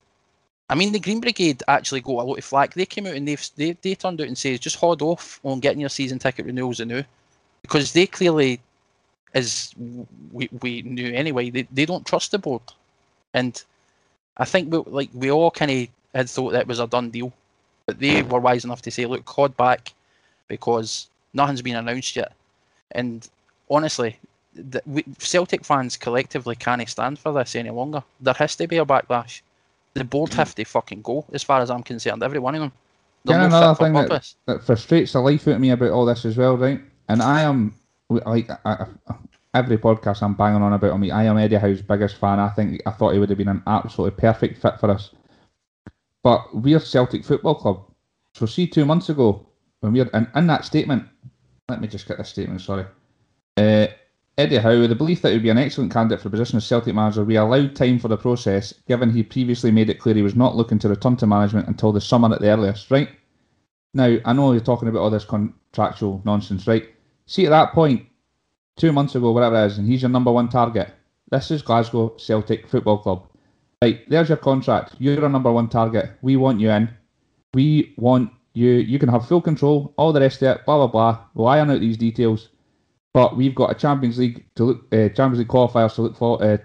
I 0.70 0.76
mean, 0.76 0.94
the 0.94 1.00
Green 1.00 1.20
Brigade 1.20 1.64
actually 1.68 2.02
got 2.02 2.22
a 2.22 2.24
lot 2.24 2.38
of 2.38 2.46
flack. 2.46 2.74
They 2.76 2.86
came 2.86 3.08
out 3.08 3.16
and 3.16 3.28
they've, 3.28 3.50
they, 3.56 3.72
they 3.82 3.96
turned 3.96 4.22
out 4.22 4.28
and 4.28 4.38
says, 4.38 4.60
just 4.60 4.78
hold 4.78 5.02
off 5.02 5.40
on 5.44 5.60
getting 5.60 5.82
your 5.82 5.90
season 5.90 6.20
ticket 6.20 6.46
renewals 6.46 6.80
anew. 6.80 7.04
Because 7.62 7.92
they 7.94 8.06
clearly, 8.06 8.62
as 9.34 9.74
we, 10.32 10.50
we 10.62 10.82
knew 10.82 11.12
anyway, 11.14 11.50
they, 11.50 11.68
they 11.72 11.86
don't 11.86 12.06
trust 12.06 12.32
the 12.32 12.40
board. 12.40 12.62
And 13.34 13.62
I 14.38 14.46
think 14.46 14.72
we, 14.72 14.80
like 14.80 15.10
we 15.14 15.32
all 15.32 15.52
kind 15.52 15.72
of 15.72 15.88
had 16.14 16.30
thought 16.30 16.52
that 16.52 16.68
was 16.68 16.80
a 16.80 16.88
done 16.88 17.10
deal. 17.10 17.32
But 17.86 18.00
they 18.00 18.22
were 18.24 18.40
wise 18.40 18.64
enough 18.64 18.82
to 18.84 18.92
say, 18.92 19.06
look, 19.06 19.26
cod 19.26 19.56
back 19.58 19.94
because 20.48 21.08
nothing's 21.34 21.62
been 21.62 21.76
announced 21.76 22.16
yet. 22.16 22.34
And 22.92 23.28
honestly, 23.70 24.18
the, 24.54 24.82
we, 24.86 25.04
Celtic 25.18 25.64
fans 25.64 25.98
collectively 25.98 26.56
can't 26.56 26.88
stand 26.88 27.20
for 27.20 27.34
this 27.34 27.56
any 27.56 27.70
longer. 27.70 28.04
There 28.20 28.34
has 28.36 28.56
to 28.58 28.68
be 28.68 28.78
a 28.78 28.86
backlash. 28.86 29.42
The 29.94 30.04
board 30.04 30.34
have 30.34 30.56
to 30.56 30.64
fucking 30.64 31.02
go, 31.02 31.26
as 31.34 31.44
far 31.44 31.62
as 31.62 31.70
I'm 31.70 31.84
concerned. 31.84 32.24
Every 32.24 32.40
one 32.40 32.56
of 32.56 32.62
them. 32.62 32.72
They're 33.26 33.38
yeah, 33.38 33.46
another 33.46 33.76
thing 33.76 33.94
that, 33.94 34.34
that, 34.46 34.64
frustrates 34.64 35.14
the 35.14 35.20
life 35.20 35.48
out 35.48 35.56
of 35.56 35.62
me 35.62 35.70
about 35.70 35.92
all 35.92 36.06
this 36.06 36.26
as 36.26 36.38
well, 36.38 36.58
right? 36.58 36.82
And 37.08 37.22
I 37.22 37.42
am 37.42 37.76
like 38.26 38.50
I, 38.66 38.86
every 39.54 39.78
podcast 39.78 40.22
I'm 40.22 40.34
banging 40.34 40.62
on 40.62 40.74
about. 40.74 41.00
Mean, 41.00 41.12
I 41.12 41.24
am 41.24 41.38
Eddie 41.38 41.58
Howe's 41.58 41.82
biggest 41.82 42.18
fan. 42.18 42.40
I 42.40 42.50
think 42.50 42.82
I 42.86 42.92
thought 42.92 43.14
he 43.14 43.20
would 43.20 43.30
have 43.30 43.38
been 43.38 43.48
an 43.48 43.64
absolutely 43.68 44.20
perfect 44.20 44.62
fit 44.62 44.80
for 44.80 44.90
us. 44.92 45.12
But 46.24 46.56
we're 46.56 46.80
Celtic 46.80 47.26
Football 47.26 47.56
Club. 47.56 47.86
So 48.34 48.46
see 48.46 48.68
two 48.68 48.86
months 48.86 49.10
ago 49.10 49.48
when 49.82 49.94
we're 49.94 50.10
in, 50.14 50.28
in 50.36 50.48
that 50.48 50.66
statement, 50.66 51.08
let 51.68 51.82
me 51.82 51.88
just 51.88 52.08
get 52.08 52.18
this 52.18 52.30
statement, 52.30 52.62
sorry. 52.62 52.86
Uh, 53.58 53.88
Eddie 54.38 54.58
Howe, 54.58 54.80
with 54.80 54.90
the 54.90 54.96
belief 54.96 55.22
that 55.22 55.30
he 55.30 55.36
would 55.36 55.44
be 55.44 55.50
an 55.50 55.58
excellent 55.58 55.92
candidate 55.92 56.22
for 56.22 56.30
the 56.30 56.38
position 56.38 56.58
of 56.58 56.64
Celtic 56.64 56.96
manager, 56.96 57.24
we 57.26 57.36
allowed 57.36 57.76
time 57.76 58.00
for 58.00 58.08
the 58.08 58.18
process, 58.18 58.74
given 58.88 59.12
he 59.12 59.24
previously 59.24 59.72
made 59.72 59.90
it 59.90 60.00
clear 60.00 60.16
he 60.16 60.22
was 60.22 60.36
not 60.36 60.56
looking 60.56 60.80
to 60.80 60.90
return 60.90 61.18
to 61.18 61.28
management 61.28 61.68
until 61.68 61.92
the 61.92 62.00
summer 62.00 62.34
at 62.34 62.40
the 62.40 62.50
earliest, 62.50 62.90
right? 62.92 63.10
Now, 63.94 64.18
I 64.24 64.34
know 64.34 64.54
you're 64.54 64.62
talking 64.62 64.88
about 64.88 65.02
all 65.02 65.10
this 65.10 65.26
contractual 65.26 66.22
nonsense, 66.24 66.66
right? 66.66 66.88
See, 67.32 67.46
at 67.46 67.52
that 67.52 67.72
point, 67.72 68.06
two 68.76 68.92
months 68.92 69.16
ago, 69.16 69.32
whatever 69.32 69.56
it 69.56 69.68
is, 69.68 69.78
and 69.78 69.88
he's 69.88 70.02
your 70.02 70.10
number 70.10 70.34
one 70.34 70.50
target. 70.50 70.94
This 71.30 71.50
is 71.50 71.62
Glasgow 71.62 72.18
Celtic 72.18 72.68
Football 72.68 72.98
Club. 72.98 73.26
Right, 73.82 74.02
there's 74.10 74.28
your 74.28 74.38
contract. 74.38 74.96
You're 75.00 75.24
our 75.24 75.30
number 75.30 75.50
one 75.50 75.70
target. 75.70 76.12
We 76.22 76.36
want 76.36 76.60
you 76.60 76.70
in. 76.72 76.90
We 77.54 77.94
want 77.96 78.34
You 78.54 78.72
you 78.72 79.00
can 79.00 79.08
have 79.08 79.30
full 79.30 79.40
control, 79.40 79.94
all 79.96 80.12
the 80.12 80.20
rest 80.20 80.42
of 80.42 80.58
it, 80.58 80.66
blah 80.66 80.76
blah 80.76 80.88
blah. 80.88 81.24
We'll 81.34 81.48
iron 81.48 81.72
out 81.72 81.80
these 81.80 81.96
details, 81.96 82.50
but 83.14 83.38
we've 83.38 83.56
got 83.56 83.72
a 83.72 83.76
Champions 83.76 84.18
League 84.18 84.44
to 84.56 84.64
look, 84.66 84.94
uh, 84.94 85.08
Champions 85.08 85.40
League 85.40 85.48
qualifiers 85.48 85.96
to 85.96 86.02
look 86.02 86.18
for, 86.18 86.44
uh, 86.44 86.58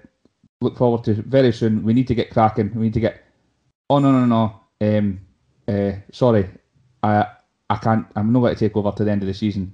look 0.61 0.76
forward 0.76 1.04
to 1.04 1.14
very 1.14 1.52
soon. 1.52 1.85
We 1.85 1.94
need 1.94 2.08
to 2.08 2.16
get 2.16 2.30
cracking. 2.30 2.75
We 2.75 2.87
need 2.87 2.94
to 2.94 3.00
get. 3.06 3.23
Oh 3.88 4.00
no 4.00 4.11
no 4.11 4.26
no. 4.26 4.61
Um, 4.80 5.20
uh, 5.68 5.92
sorry, 6.11 6.50
I 7.04 7.25
I 7.70 7.76
can't. 7.76 8.04
I'm 8.16 8.32
not 8.32 8.40
going 8.40 8.54
to 8.56 8.58
take 8.58 8.76
over 8.76 8.90
to 8.90 9.04
the 9.04 9.12
end 9.12 9.23
of 9.23 9.28
the 9.28 9.35
season. 9.35 9.73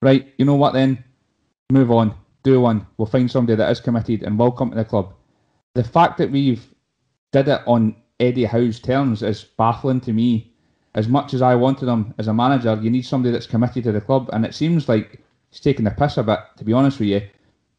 Right, 0.00 0.32
you 0.38 0.44
know 0.44 0.54
what 0.54 0.74
then? 0.74 1.02
Move 1.70 1.90
on. 1.90 2.14
Do 2.42 2.60
one. 2.60 2.86
We'll 2.98 3.06
find 3.06 3.30
somebody 3.30 3.56
that 3.56 3.70
is 3.70 3.80
committed 3.80 4.22
and 4.22 4.38
will 4.38 4.52
come 4.52 4.70
to 4.70 4.76
the 4.76 4.84
club. 4.84 5.14
The 5.74 5.84
fact 5.84 6.18
that 6.18 6.30
we've 6.30 6.64
did 7.32 7.48
it 7.48 7.62
on 7.66 7.96
Eddie 8.20 8.44
Howe's 8.44 8.78
terms 8.78 9.22
is 9.22 9.44
baffling 9.44 10.00
to 10.02 10.12
me. 10.12 10.52
As 10.94 11.08
much 11.08 11.34
as 11.34 11.42
I 11.42 11.56
wanted 11.56 11.88
him 11.88 12.14
as 12.18 12.28
a 12.28 12.34
manager, 12.34 12.78
you 12.80 12.90
need 12.90 13.04
somebody 13.04 13.32
that's 13.32 13.46
committed 13.46 13.82
to 13.84 13.92
the 13.92 14.00
club, 14.00 14.30
and 14.32 14.44
it 14.44 14.54
seems 14.54 14.88
like 14.88 15.20
he's 15.50 15.60
taking 15.60 15.84
the 15.84 15.90
piss 15.90 16.16
a 16.18 16.22
bit. 16.22 16.38
To 16.58 16.64
be 16.64 16.72
honest 16.72 17.00
with 17.00 17.08
you, 17.08 17.22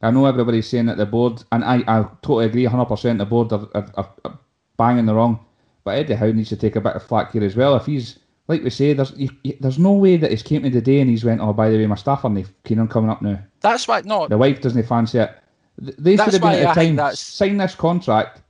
I 0.01 0.11
know 0.11 0.25
everybody's 0.25 0.67
saying 0.67 0.87
that 0.87 0.97
the 0.97 1.05
board, 1.05 1.43
and 1.51 1.63
I, 1.63 1.83
I 1.87 2.03
totally 2.21 2.45
agree, 2.45 2.65
100%. 2.65 3.17
The 3.17 3.25
board 3.25 3.53
are, 3.53 3.69
are, 3.73 3.91
are, 3.95 4.13
are 4.25 4.39
banging 4.77 5.05
the 5.05 5.15
wrong, 5.15 5.45
but 5.85 5.97
Eddie 5.97 6.15
Howe 6.15 6.31
needs 6.31 6.49
to 6.49 6.57
take 6.57 6.75
a 6.75 6.81
bit 6.81 6.95
of 6.95 7.03
flack 7.03 7.31
here 7.31 7.43
as 7.43 7.55
well. 7.55 7.75
If 7.77 7.85
he's 7.85 8.19
like 8.47 8.63
we 8.63 8.69
say, 8.69 8.93
there's 8.93 9.11
you, 9.17 9.29
you, 9.43 9.57
there's 9.59 9.79
no 9.79 9.93
way 9.93 10.17
that 10.17 10.31
he's 10.31 10.43
came 10.43 10.63
to 10.63 10.69
the 10.69 10.81
day 10.81 11.01
and 11.01 11.09
he's 11.09 11.25
went, 11.25 11.41
oh, 11.41 11.53
by 11.53 11.69
the 11.69 11.77
way, 11.77 11.87
my 11.87 11.95
staff 11.95 12.23
aren't 12.25 12.47
keen 12.63 12.79
on 12.79 12.87
coming 12.87 13.09
up 13.09 13.21
now. 13.21 13.39
That's 13.61 13.87
why 13.87 14.01
no. 14.01 14.27
The 14.27 14.37
wife 14.37 14.61
doesn't 14.61 14.87
fancy 14.87 15.19
it. 15.19 15.35
They 15.77 16.15
should 16.15 16.33
have 16.33 16.41
been 16.41 16.53
at 16.53 16.75
the 16.75 16.79
think 16.79 16.97
time 16.97 17.15
sign 17.15 17.57
this 17.57 17.75
contract. 17.75 18.41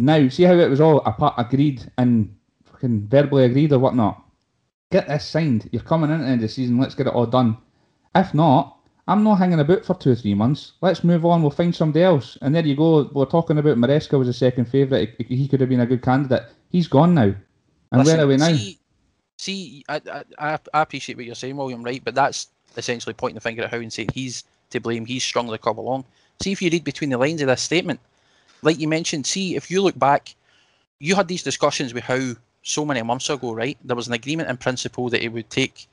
Now, 0.00 0.28
see 0.28 0.44
how 0.44 0.54
it 0.54 0.70
was 0.70 0.80
all 0.80 0.98
apart, 1.00 1.34
agreed 1.38 1.90
and 1.98 2.34
fucking 2.64 3.08
verbally 3.08 3.44
agreed 3.44 3.72
or 3.72 3.78
whatnot. 3.78 4.22
Get 4.90 5.08
this 5.08 5.24
signed. 5.24 5.68
You're 5.72 5.82
coming 5.82 6.10
into 6.10 6.24
the 6.24 6.30
end 6.30 6.40
of 6.40 6.42
the 6.42 6.48
season. 6.48 6.78
Let's 6.78 6.94
get 6.94 7.06
it 7.06 7.14
all 7.14 7.26
done. 7.26 7.56
If 8.14 8.34
not, 8.34 8.78
I'm 9.08 9.24
not 9.24 9.36
hanging 9.36 9.60
about 9.60 9.84
for 9.84 9.94
two 9.94 10.12
or 10.12 10.14
three 10.14 10.34
months. 10.34 10.72
Let's 10.80 11.02
move 11.02 11.24
on. 11.24 11.42
We'll 11.42 11.50
find 11.50 11.74
somebody 11.74 12.04
else. 12.04 12.36
And 12.42 12.54
there 12.54 12.64
you 12.64 12.76
go. 12.76 13.10
We're 13.12 13.24
talking 13.24 13.58
about 13.58 13.78
Maresca 13.78 14.18
was 14.18 14.28
a 14.28 14.32
second 14.32 14.66
favourite. 14.66 15.14
He 15.18 15.36
he 15.36 15.48
could 15.48 15.60
have 15.60 15.70
been 15.70 15.80
a 15.80 15.86
good 15.86 16.02
candidate. 16.02 16.44
He's 16.68 16.88
gone 16.88 17.14
now. 17.14 17.34
And 17.92 17.98
Listen, 17.98 18.16
where 18.16 18.24
are 18.24 18.28
we 18.28 18.36
now? 18.36 18.52
See, 18.52 18.78
see 19.42 19.84
I, 19.88 20.00
I, 20.38 20.58
I 20.72 20.82
appreciate 20.82 21.16
what 21.16 21.26
you're 21.26 21.34
saying, 21.34 21.56
William, 21.56 21.82
right? 21.82 22.02
But 22.02 22.14
that's 22.14 22.48
essentially 22.76 23.14
pointing 23.14 23.34
the 23.34 23.40
finger 23.40 23.64
at 23.64 23.70
Howe 23.70 23.78
and 23.78 23.92
saying 23.92 24.10
he's 24.14 24.44
to 24.70 24.80
blame, 24.80 25.04
he's 25.04 25.30
the 25.32 25.58
club 25.58 25.80
along. 25.80 26.04
See 26.40 26.52
if 26.52 26.62
you 26.62 26.70
read 26.70 26.84
between 26.84 27.10
the 27.10 27.18
lines 27.18 27.42
of 27.42 27.48
this 27.48 27.60
statement. 27.60 28.00
Like 28.62 28.78
you 28.78 28.88
mentioned, 28.88 29.26
see 29.26 29.56
if 29.56 29.70
you 29.70 29.82
look 29.82 29.98
back, 29.98 30.34
you 30.98 31.14
had 31.14 31.28
these 31.28 31.42
discussions 31.42 31.92
with 31.92 32.04
Howe 32.04 32.34
so 32.62 32.84
many 32.84 33.02
months 33.02 33.28
ago, 33.28 33.52
right? 33.52 33.76
There 33.84 33.96
was 33.96 34.06
an 34.06 34.14
agreement 34.14 34.48
in 34.48 34.56
principle 34.56 35.10
that 35.10 35.20
he 35.20 35.28
would 35.28 35.50
take 35.50 35.88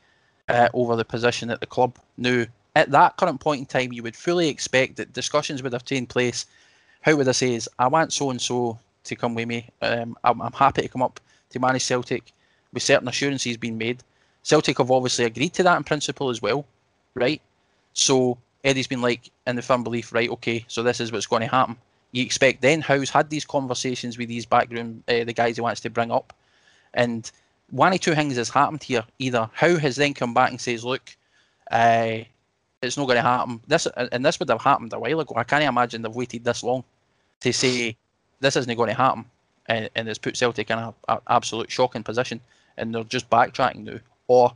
uh, 0.48 0.70
over 0.74 0.96
the 0.96 1.04
position 1.04 1.50
at 1.50 1.60
the 1.60 1.66
club. 1.66 1.98
Now, 2.18 2.46
at 2.76 2.92
that 2.92 3.18
current 3.18 3.42
point 3.42 3.60
in 3.60 3.66
time, 3.66 3.92
you 3.92 4.04
would 4.04 4.16
fully 4.16 4.48
expect 4.48 4.98
that 4.98 5.14
discussions 5.14 5.64
would 5.64 5.74
have 5.74 5.84
taken 5.84 6.06
place. 6.06 6.46
How 7.02 7.16
would 7.16 7.28
I 7.28 7.32
say 7.34 7.56
is, 7.56 7.68
I 7.80 7.88
want 7.88 8.14
so 8.14 8.30
and 8.30 8.42
so 8.42 8.80
to 9.06 9.16
come 9.16 9.34
with 9.34 9.48
me. 9.48 9.68
Um, 9.82 10.16
I'm, 10.24 10.42
I'm 10.42 10.54
happy 10.54 10.84
to 10.84 10.88
come 10.88 11.02
up 11.02 11.20
to 11.50 11.60
manage 11.60 11.84
Celtic 11.84 12.32
with 12.74 12.84
certain 12.84 13.08
assurances 13.08 13.58
being 13.58 13.78
made. 13.78 14.04
Celtic 14.44 14.78
have 14.78 14.92
obviously 14.92 15.26
agreed 15.26 15.54
to 15.54 15.64
that 15.64 15.78
in 15.78 15.84
principle 15.84 16.30
as 16.30 16.42
well, 16.42 16.66
right? 17.14 17.42
So 17.94 18.38
Eddie's 18.64 18.88
been 18.88 19.02
like 19.02 19.30
in 19.48 19.56
the 19.56 19.62
firm 19.62 19.84
belief, 19.84 20.14
right? 20.14 20.30
Okay, 20.30 20.66
so 20.68 20.84
this 20.84 21.00
is 21.00 21.12
what's 21.12 21.26
going 21.26 21.42
to 21.42 21.48
happen. 21.48 21.76
You 22.12 22.24
expect 22.24 22.62
then 22.62 22.82
Howe's 22.82 23.10
had 23.10 23.30
these 23.30 23.46
conversations 23.46 24.18
with 24.18 24.30
these 24.30 24.46
background, 24.46 25.04
uh, 25.08 25.24
the 25.24 25.34
guys 25.34 25.58
he 25.58 25.62
wants 25.62 25.82
to 25.82 25.90
bring 25.90 26.12
up, 26.12 26.34
and 26.94 27.30
one 27.70 27.94
of 27.94 28.00
two 28.00 28.16
things 28.16 28.36
has 28.38 28.50
happened 28.50 28.82
here. 28.82 29.04
Either 29.20 29.50
Howe 29.54 29.78
has 29.78 29.96
then 29.96 30.14
come 30.14 30.34
back 30.34 30.50
and 30.50 30.60
says, 30.60 30.84
look, 30.84 31.16
uh, 31.70 32.20
it's 32.82 32.98
not 32.98 33.06
going 33.06 33.18
to 33.18 33.22
happen. 33.22 33.62
This 33.68 33.88
and 34.12 34.26
this 34.26 34.40
would 34.40 34.50
have 34.50 34.62
happened 34.62 34.94
a 34.94 35.00
while 35.00 35.20
ago. 35.20 35.36
I 35.38 35.44
can't 35.44 35.64
imagine 35.64 36.02
they've 36.02 36.16
waited 36.16 36.44
this 36.44 36.64
long 36.64 36.84
to 37.42 37.54
say 37.54 37.96
this 38.40 38.56
isn't 38.56 38.76
going 38.76 38.90
to 38.90 38.96
happen, 38.96 39.26
and, 39.68 39.90
and 39.96 40.08
it's 40.08 40.18
put 40.18 40.38
Celtic 40.38 40.70
in 40.70 40.80
a, 40.80 40.94
a 41.08 41.20
absolute 41.28 41.72
shocking 41.72 42.04
position, 42.04 42.40
and 42.80 42.94
they're 42.94 43.04
just 43.04 43.30
backtracking 43.30 43.84
now. 43.84 44.00
Or 44.28 44.54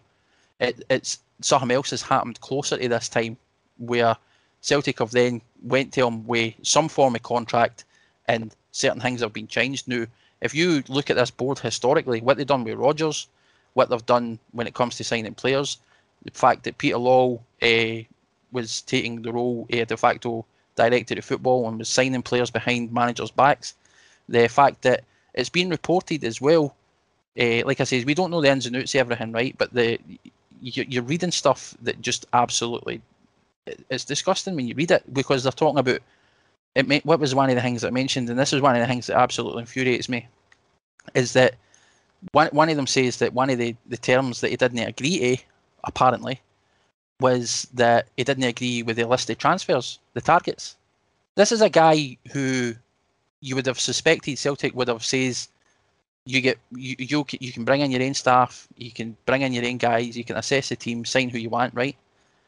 it, 0.60 0.84
it's 0.90 1.20
something 1.42 1.72
else 1.72 1.92
has 1.92 2.02
happened 2.02 2.42
closer 2.42 2.78
to 2.78 2.88
this 2.88 3.10
time, 3.10 3.38
where 3.78 4.16
Celtic 4.62 5.00
have 5.00 5.12
then 5.12 5.42
went 5.62 5.94
to 5.94 6.08
him 6.08 6.26
with 6.26 6.54
some 6.64 6.90
form 6.90 7.16
of 7.16 7.24
contract, 7.24 7.86
and 8.28 8.56
certain 8.72 9.02
things 9.02 9.22
have 9.22 9.34
been 9.34 9.48
changed. 9.48 9.88
Now, 9.88 10.06
if 10.42 10.56
you 10.56 10.84
look 10.88 11.10
at 11.10 11.16
this 11.16 11.32
board 11.32 11.60
historically, 11.60 12.22
what 12.22 12.38
they've 12.38 12.48
done 12.48 12.64
with 12.64 12.78
Rodgers, 12.78 13.28
what 13.74 13.90
they've 13.90 14.06
done 14.06 14.40
when 14.52 14.68
it 14.68 14.74
comes 14.74 14.98
to 14.98 15.04
signing 15.04 15.34
players, 15.34 15.78
the 16.24 16.32
fact 16.32 16.64
that 16.64 16.78
Peter 16.78 16.98
Lawwell 16.98 17.42
uh, 17.62 18.04
was 18.52 18.82
taking 18.84 19.22
the 19.22 19.34
role 19.34 19.68
of 19.72 19.88
de 19.88 19.98
facto 19.98 20.46
director 20.76 21.16
of 21.18 21.26
football 21.26 21.68
and 21.68 21.80
was 21.80 21.90
signing 21.90 22.22
players 22.22 22.52
behind 22.52 22.92
managers' 22.92 23.32
backs, 23.32 23.76
the 24.30 24.48
fact 24.48 24.82
that 24.84 25.04
it's 25.34 25.50
been 25.50 25.70
reported 25.70 26.24
as 26.24 26.40
well. 26.40 26.76
Uh, 27.39 27.65
like 27.65 27.82
I 27.82 27.84
said, 27.84 28.06
we 28.06 28.13
don't 28.13 28.32
know 28.32 28.41
the 28.41 28.50
ins 28.50 28.65
and 28.65 28.76
outs 28.76 28.93
of 28.93 29.00
everything, 29.00 29.32
right? 29.32 29.56
But 29.58 29.74
the 29.74 30.00
you, 30.62 30.86
you're 30.88 31.04
reading 31.04 31.32
stuff 31.32 31.76
that 31.82 32.02
just 32.02 32.26
absolutely 32.34 33.02
it's 33.89 34.06
disgusting 34.06 34.56
when 34.56 34.67
you 34.67 34.76
read 34.76 34.91
it 34.91 35.13
because 35.13 35.43
they're 35.43 35.52
talking 35.52 35.80
about 35.80 36.00
it. 36.76 36.88
ma- 36.88 37.00
What 37.04 37.19
was 37.19 37.36
one 37.36 37.50
of 37.50 37.56
the 37.56 37.62
things 37.62 37.82
that 37.82 37.89
I 37.89 37.91
mentioned, 37.91 38.30
and 38.30 38.38
this 38.38 38.54
is 38.54 38.62
one 38.62 38.76
of 38.76 38.82
the 38.82 38.88
things 38.88 39.08
that 39.08 39.17
absolutely 39.17 39.62
infuriates 39.62 40.10
me, 40.10 40.28
is 41.15 41.34
that 41.34 41.56
one 42.32 42.50
one 42.52 42.69
of 42.69 42.76
them 42.76 42.88
says 42.88 43.17
that 43.17 43.34
one 43.34 43.50
of 43.50 43.58
the, 43.58 43.76
the 43.88 43.98
terms 43.98 44.41
that 44.41 44.52
he 44.52 44.58
didn't 44.58 44.80
agree 44.80 45.36
to, 45.36 45.43
apparently, 45.84 46.39
was 47.19 47.67
that 47.74 48.08
he 48.17 48.24
didn't 48.24 48.43
agree 48.43 48.84
with 48.84 48.98
the 48.98 49.06
listed 49.08 49.39
transfers, 49.39 50.00
the 50.13 50.22
targets. 50.22 50.76
This 51.36 51.52
is 51.52 51.62
a 51.62 51.69
guy 51.69 52.17
who 52.32 52.74
you 53.41 53.56
would 53.56 53.65
have 53.65 53.80
suspected 53.80 54.38
Celtic 54.38 54.76
would 54.76 54.88
have 54.88 55.04
says 55.04 55.50
you 56.26 56.42
get 56.42 56.58
you 56.72 56.96
you, 56.98 57.26
c- 57.30 57.38
you 57.42 57.52
can 57.52 57.66
bring 57.66 57.82
in 57.82 57.92
your 57.92 58.02
own 58.04 58.14
staff, 58.14 58.68
you 58.78 58.92
can 58.92 59.18
bring 59.26 59.42
in 59.42 59.54
your 59.54 59.66
own 59.66 59.78
guys, 59.78 60.18
you 60.18 60.24
can 60.24 60.38
assess 60.38 60.70
the 60.70 60.76
team, 60.76 61.06
sign 61.06 61.30
who 61.30 61.38
you 61.38 61.50
want, 61.50 61.74
right? 61.74 61.96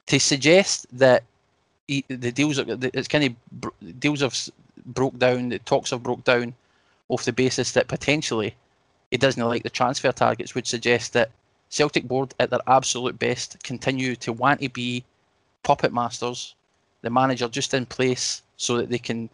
To 0.08 0.20
suggest 0.20 0.86
that 0.98 1.24
he, 1.88 2.06
the 2.08 2.32
deals 2.32 2.60
are, 2.60 2.66
it's 2.68 3.08
kind 3.08 3.36
of 3.64 4.00
deals 4.00 4.22
have 4.22 4.38
broke 4.86 5.18
down, 5.18 5.50
the 5.50 5.60
talks 5.60 5.90
have 5.92 6.04
broke 6.04 6.24
down 6.24 6.54
off 7.10 7.26
the 7.26 7.34
basis 7.34 7.72
that 7.74 7.88
potentially 7.88 8.56
he 9.12 9.18
doesn't 9.18 9.44
like 9.44 9.64
the 9.64 9.70
transfer 9.70 10.12
targets 10.12 10.56
would 10.56 10.68
suggest 10.68 11.14
that 11.14 11.32
Celtic 11.70 12.08
board 12.08 12.34
at 12.40 12.50
their 12.50 12.60
absolute 12.68 13.20
best 13.20 13.62
continue 13.64 14.16
to 14.18 14.32
want 14.32 14.62
to 14.62 14.70
be 14.70 15.04
puppet 15.64 15.94
masters, 15.94 16.56
the 17.02 17.10
manager 17.10 17.48
just 17.48 17.74
in 17.74 17.86
place 17.86 18.42
so 18.58 18.78
that 18.78 18.90
they 18.90 18.98
can 18.98 19.30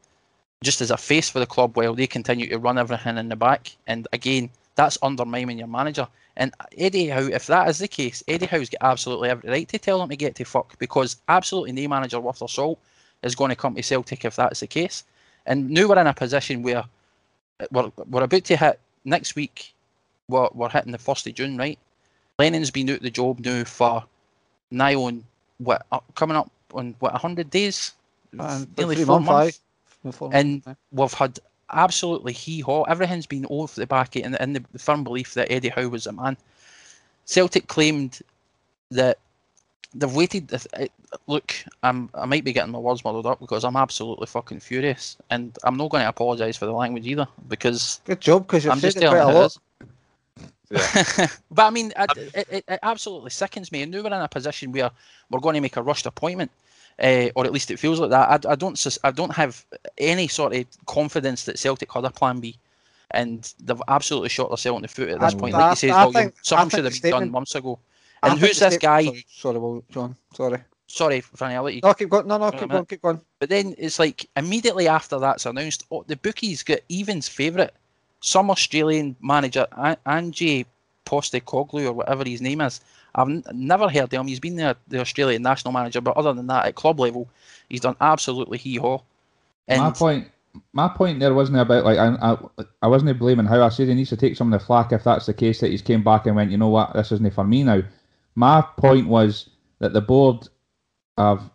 just 0.63 0.81
as 0.81 0.91
a 0.91 0.97
face 0.97 1.29
for 1.29 1.39
the 1.39 1.45
club 1.45 1.75
while 1.75 1.95
they 1.95 2.07
continue 2.07 2.47
to 2.47 2.57
run 2.59 2.77
everything 2.77 3.17
in 3.17 3.29
the 3.29 3.35
back. 3.35 3.75
And 3.87 4.07
again, 4.13 4.49
that's 4.75 4.97
undermining 5.01 5.57
your 5.57 5.67
manager. 5.67 6.07
And 6.37 6.53
Eddie 6.77 7.07
Howe, 7.07 7.27
if 7.27 7.47
that 7.47 7.67
is 7.67 7.79
the 7.79 7.87
case, 7.87 8.23
Eddie 8.27 8.45
Howe's 8.45 8.69
got 8.69 8.89
absolutely 8.89 9.29
every 9.29 9.49
right 9.49 9.67
to 9.69 9.79
tell 9.79 9.99
them 9.99 10.09
to 10.09 10.15
get 10.15 10.35
to 10.35 10.45
fuck 10.45 10.77
because 10.79 11.17
absolutely 11.27 11.71
no 11.73 11.87
manager 11.87 12.19
worth 12.19 12.39
their 12.39 12.47
salt 12.47 12.79
is 13.23 13.35
going 13.35 13.49
to 13.49 13.55
come 13.55 13.75
to 13.75 13.83
Celtic 13.83 14.23
if 14.23 14.35
that's 14.35 14.61
the 14.61 14.67
case. 14.67 15.03
And 15.45 15.69
now 15.69 15.87
we're 15.87 15.99
in 15.99 16.07
a 16.07 16.13
position 16.13 16.61
where 16.61 16.83
we're, 17.71 17.91
we're 18.09 18.23
about 18.23 18.45
to 18.45 18.55
hit 18.55 18.79
next 19.03 19.35
week, 19.35 19.73
we're, 20.27 20.49
we're 20.53 20.69
hitting 20.69 20.91
the 20.91 20.97
1st 20.97 21.27
of 21.27 21.33
June, 21.35 21.57
right? 21.57 21.79
Lennon's 22.39 22.71
been 22.71 22.89
out 22.89 23.01
the 23.01 23.09
job 23.09 23.39
now 23.39 23.63
for 23.63 24.03
nigh 24.69 24.95
on, 24.95 25.23
what, 25.57 25.85
uh, 25.91 25.99
coming 26.15 26.37
up 26.37 26.51
on, 26.73 26.95
what, 26.99 27.13
100 27.13 27.49
days? 27.49 27.93
Uh, 28.39 28.63
Nearly 28.77 29.03
four 29.03 29.19
months. 29.19 29.59
Months. 30.03 30.19
And- 30.33 30.65
months, 30.65 30.79
we've 30.91 31.13
had 31.13 31.39
absolutely 31.71 32.33
hee 32.33 32.59
haw. 32.61 32.83
Everything's 32.83 33.25
been 33.27 33.45
off 33.45 33.75
the 33.75 33.87
back 33.87 34.15
in, 34.15 34.35
in 34.35 34.53
the 34.53 34.79
firm 34.79 35.03
belief 35.03 35.33
that 35.35 35.51
Eddie 35.51 35.69
Howe 35.69 35.87
was 35.87 36.05
a 36.07 36.11
man. 36.11 36.37
Celtic 37.25 37.67
claimed 37.67 38.19
that 38.89 39.17
they've 39.93 40.13
waited. 40.13 40.49
th- 40.49 40.67
uh, 40.73 40.87
Look, 41.27 41.53
I'm 41.83 42.09
I 42.13 42.25
might 42.25 42.45
be 42.45 42.53
getting 42.53 42.71
my 42.71 42.79
words 42.79 43.03
muddled 43.03 43.25
up 43.25 43.41
because 43.41 43.65
I'm 43.65 43.75
absolutely 43.75 44.27
fucking 44.27 44.61
furious, 44.61 45.17
and 45.29 45.57
I'm 45.65 45.75
not 45.75 45.89
going 45.89 46.03
to 46.03 46.09
apologise 46.09 46.55
for 46.55 46.65
the 46.65 46.71
language 46.71 47.05
either 47.05 47.27
because 47.49 47.99
Good 48.05 48.21
job, 48.21 48.47
because 48.47 48.63
you've 48.63 48.71
I'm 48.73 48.79
said 48.79 48.93
just 48.93 48.97
it 48.97 49.07
quite 49.07 49.17
telling 49.17 49.35
a 49.35 49.37
it 49.37 49.41
lot. 49.41 49.57
Yeah. 50.69 51.27
but 51.51 51.63
I 51.63 51.69
mean, 51.69 51.91
it, 51.97 52.31
it, 52.33 52.47
it, 52.49 52.65
it 52.65 52.79
absolutely 52.81 53.29
sickens 53.31 53.71
me. 53.73 53.81
And 53.81 53.91
now 53.91 54.01
we're 54.01 54.07
in 54.07 54.13
a 54.13 54.27
position 54.29 54.71
where 54.71 54.89
we're 55.29 55.41
going 55.41 55.55
to 55.55 55.61
make 55.61 55.75
a 55.75 55.81
rushed 55.83 56.05
appointment, 56.05 56.49
uh, 56.99 57.29
or 57.35 57.45
at 57.45 57.51
least 57.51 57.71
it 57.71 57.77
feels 57.79 57.99
like 57.99 58.09
that. 58.09 58.45
I, 58.45 58.51
I 58.51 58.55
don't, 58.55 58.77
sus- 58.77 58.99
I 59.03 59.11
don't 59.11 59.33
have 59.33 59.65
any 59.97 60.27
sort 60.27 60.53
of 60.55 60.65
confidence 60.85 61.45
that 61.45 61.59
Celtic 61.59 61.91
had 61.91 62.05
a 62.05 62.09
plan 62.09 62.39
B, 62.39 62.57
and 63.11 63.53
they've 63.63 63.81
absolutely 63.87 64.29
shot 64.29 64.49
themselves 64.49 64.77
in 64.77 64.81
the 64.83 64.87
foot 64.87 65.09
at 65.09 65.19
this 65.19 65.33
I- 65.33 65.37
point. 65.37 65.55
I- 65.55 65.59
Like 65.59 65.71
you 65.71 65.75
say, 65.75 65.89
I 65.91 66.05
William, 66.05 66.13
think- 66.31 66.35
something 66.41 66.77
should 66.77 66.85
have 66.85 67.01
been 67.01 67.11
done 67.11 67.31
months 67.31 67.55
ago. 67.55 67.79
And 68.23 68.37
who's 68.39 68.59
this 68.59 68.77
guy? 68.77 69.03
Sorry, 69.05 69.25
sorry, 69.29 69.57
Will, 69.57 69.83
John. 69.89 70.15
Sorry. 70.35 70.59
Sorry, 70.85 71.21
Franny, 71.21 71.53
I'll 71.55 71.63
let 71.63 71.73
you. 71.73 71.79
No, 71.81 71.93
keep 71.93 72.09
going. 72.09 72.27
No, 72.27 72.37
no, 72.37 72.45
Wait 72.45 72.55
a 72.55 72.57
keep 72.59 72.69
going. 72.69 72.85
Keep 72.85 73.01
going. 73.01 73.21
But 73.39 73.49
then 73.49 73.73
it's 73.77 73.97
like 73.97 74.29
immediately 74.35 74.87
after 74.89 75.17
that's 75.19 75.45
announced, 75.45 75.85
oh, 75.89 76.03
the 76.05 76.17
bookies 76.17 76.63
got 76.63 76.79
Evans' 76.91 77.29
favourite, 77.29 77.71
some 78.19 78.51
Australian 78.51 79.15
manager, 79.21 79.65
An- 79.77 79.97
Angie 80.05 80.65
Postecoglou 81.05 81.85
or 81.85 81.93
whatever 81.93 82.23
his 82.25 82.41
name 82.41 82.61
is. 82.61 82.81
I've 83.15 83.29
n- 83.29 83.43
never 83.53 83.89
heard 83.89 84.03
of 84.03 84.11
him. 84.11 84.27
He's 84.27 84.39
been 84.39 84.55
the, 84.55 84.77
the 84.87 84.99
Australian 84.99 85.41
national 85.41 85.73
manager, 85.73 86.01
but 86.01 86.17
other 86.17 86.33
than 86.33 86.47
that, 86.47 86.65
at 86.65 86.75
club 86.75 86.99
level, 86.99 87.29
he's 87.69 87.81
done 87.81 87.95
absolutely 88.01 88.57
hee 88.57 88.77
haw. 88.77 88.99
my 89.67 89.91
point, 89.91 90.27
my 90.73 90.87
point 90.87 91.19
there 91.19 91.33
wasn't 91.33 91.59
about 91.59 91.85
like 91.85 91.97
I, 91.97 92.15
I, 92.21 92.65
I 92.81 92.87
wasn't 92.87 93.17
blaming 93.19 93.45
Howe 93.45 93.63
I 93.63 93.69
said 93.69 93.87
he 93.87 93.93
needs 93.93 94.09
to 94.09 94.17
take 94.17 94.35
some 94.35 94.51
of 94.51 94.59
the 94.59 94.65
flack 94.65 94.91
if 94.91 95.03
that's 95.03 95.25
the 95.25 95.33
case 95.33 95.59
that 95.59 95.71
he's 95.71 95.81
came 95.81 96.03
back 96.03 96.25
and 96.25 96.35
went, 96.35 96.51
you 96.51 96.57
know 96.57 96.69
what, 96.69 96.93
this 96.93 97.11
isn't 97.11 97.33
for 97.33 97.45
me 97.45 97.63
now. 97.63 97.81
My 98.35 98.61
point 98.61 99.07
was 99.07 99.49
that 99.79 99.93
the 99.93 100.01
board 100.01 100.47
have 101.17 101.49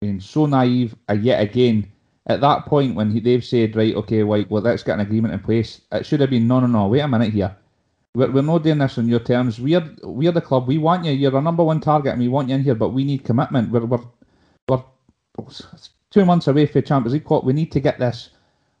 been 0.00 0.20
so 0.20 0.46
naive 0.46 0.94
uh, 1.08 1.14
yet 1.14 1.40
again. 1.40 1.90
At 2.26 2.40
that 2.42 2.66
point, 2.66 2.94
when 2.94 3.10
he, 3.10 3.20
they've 3.20 3.44
said, 3.44 3.74
right, 3.74 3.94
okay, 3.94 4.22
well, 4.22 4.44
well, 4.48 4.62
let's 4.62 4.82
get 4.82 4.94
an 4.94 5.00
agreement 5.00 5.34
in 5.34 5.40
place, 5.40 5.80
it 5.90 6.06
should 6.06 6.20
have 6.20 6.30
been, 6.30 6.46
no, 6.46 6.60
no, 6.60 6.66
no, 6.66 6.86
wait 6.86 7.00
a 7.00 7.08
minute 7.08 7.32
here. 7.32 7.56
We're, 8.14 8.30
we're 8.30 8.42
not 8.42 8.64
doing 8.64 8.78
this 8.78 8.98
on 8.98 9.08
your 9.08 9.20
terms. 9.20 9.60
We're 9.60 9.88
we're 10.02 10.32
the 10.32 10.40
club. 10.40 10.66
We 10.66 10.78
want 10.78 11.04
you. 11.04 11.12
You're 11.12 11.34
our 11.34 11.42
number 11.42 11.64
one 11.64 11.80
target, 11.80 12.12
and 12.12 12.20
we 12.20 12.28
want 12.28 12.48
you 12.48 12.56
in 12.56 12.62
here. 12.62 12.74
But 12.74 12.90
we 12.90 13.04
need 13.04 13.24
commitment. 13.24 13.70
We're 13.70 13.84
we're, 13.86 14.00
we're 14.68 14.82
two 16.10 16.24
months 16.24 16.48
away 16.48 16.66
for 16.66 16.80
Champions 16.80 17.14
League. 17.14 17.44
We 17.44 17.52
need 17.52 17.72
to 17.72 17.80
get 17.80 17.98
this 17.98 18.30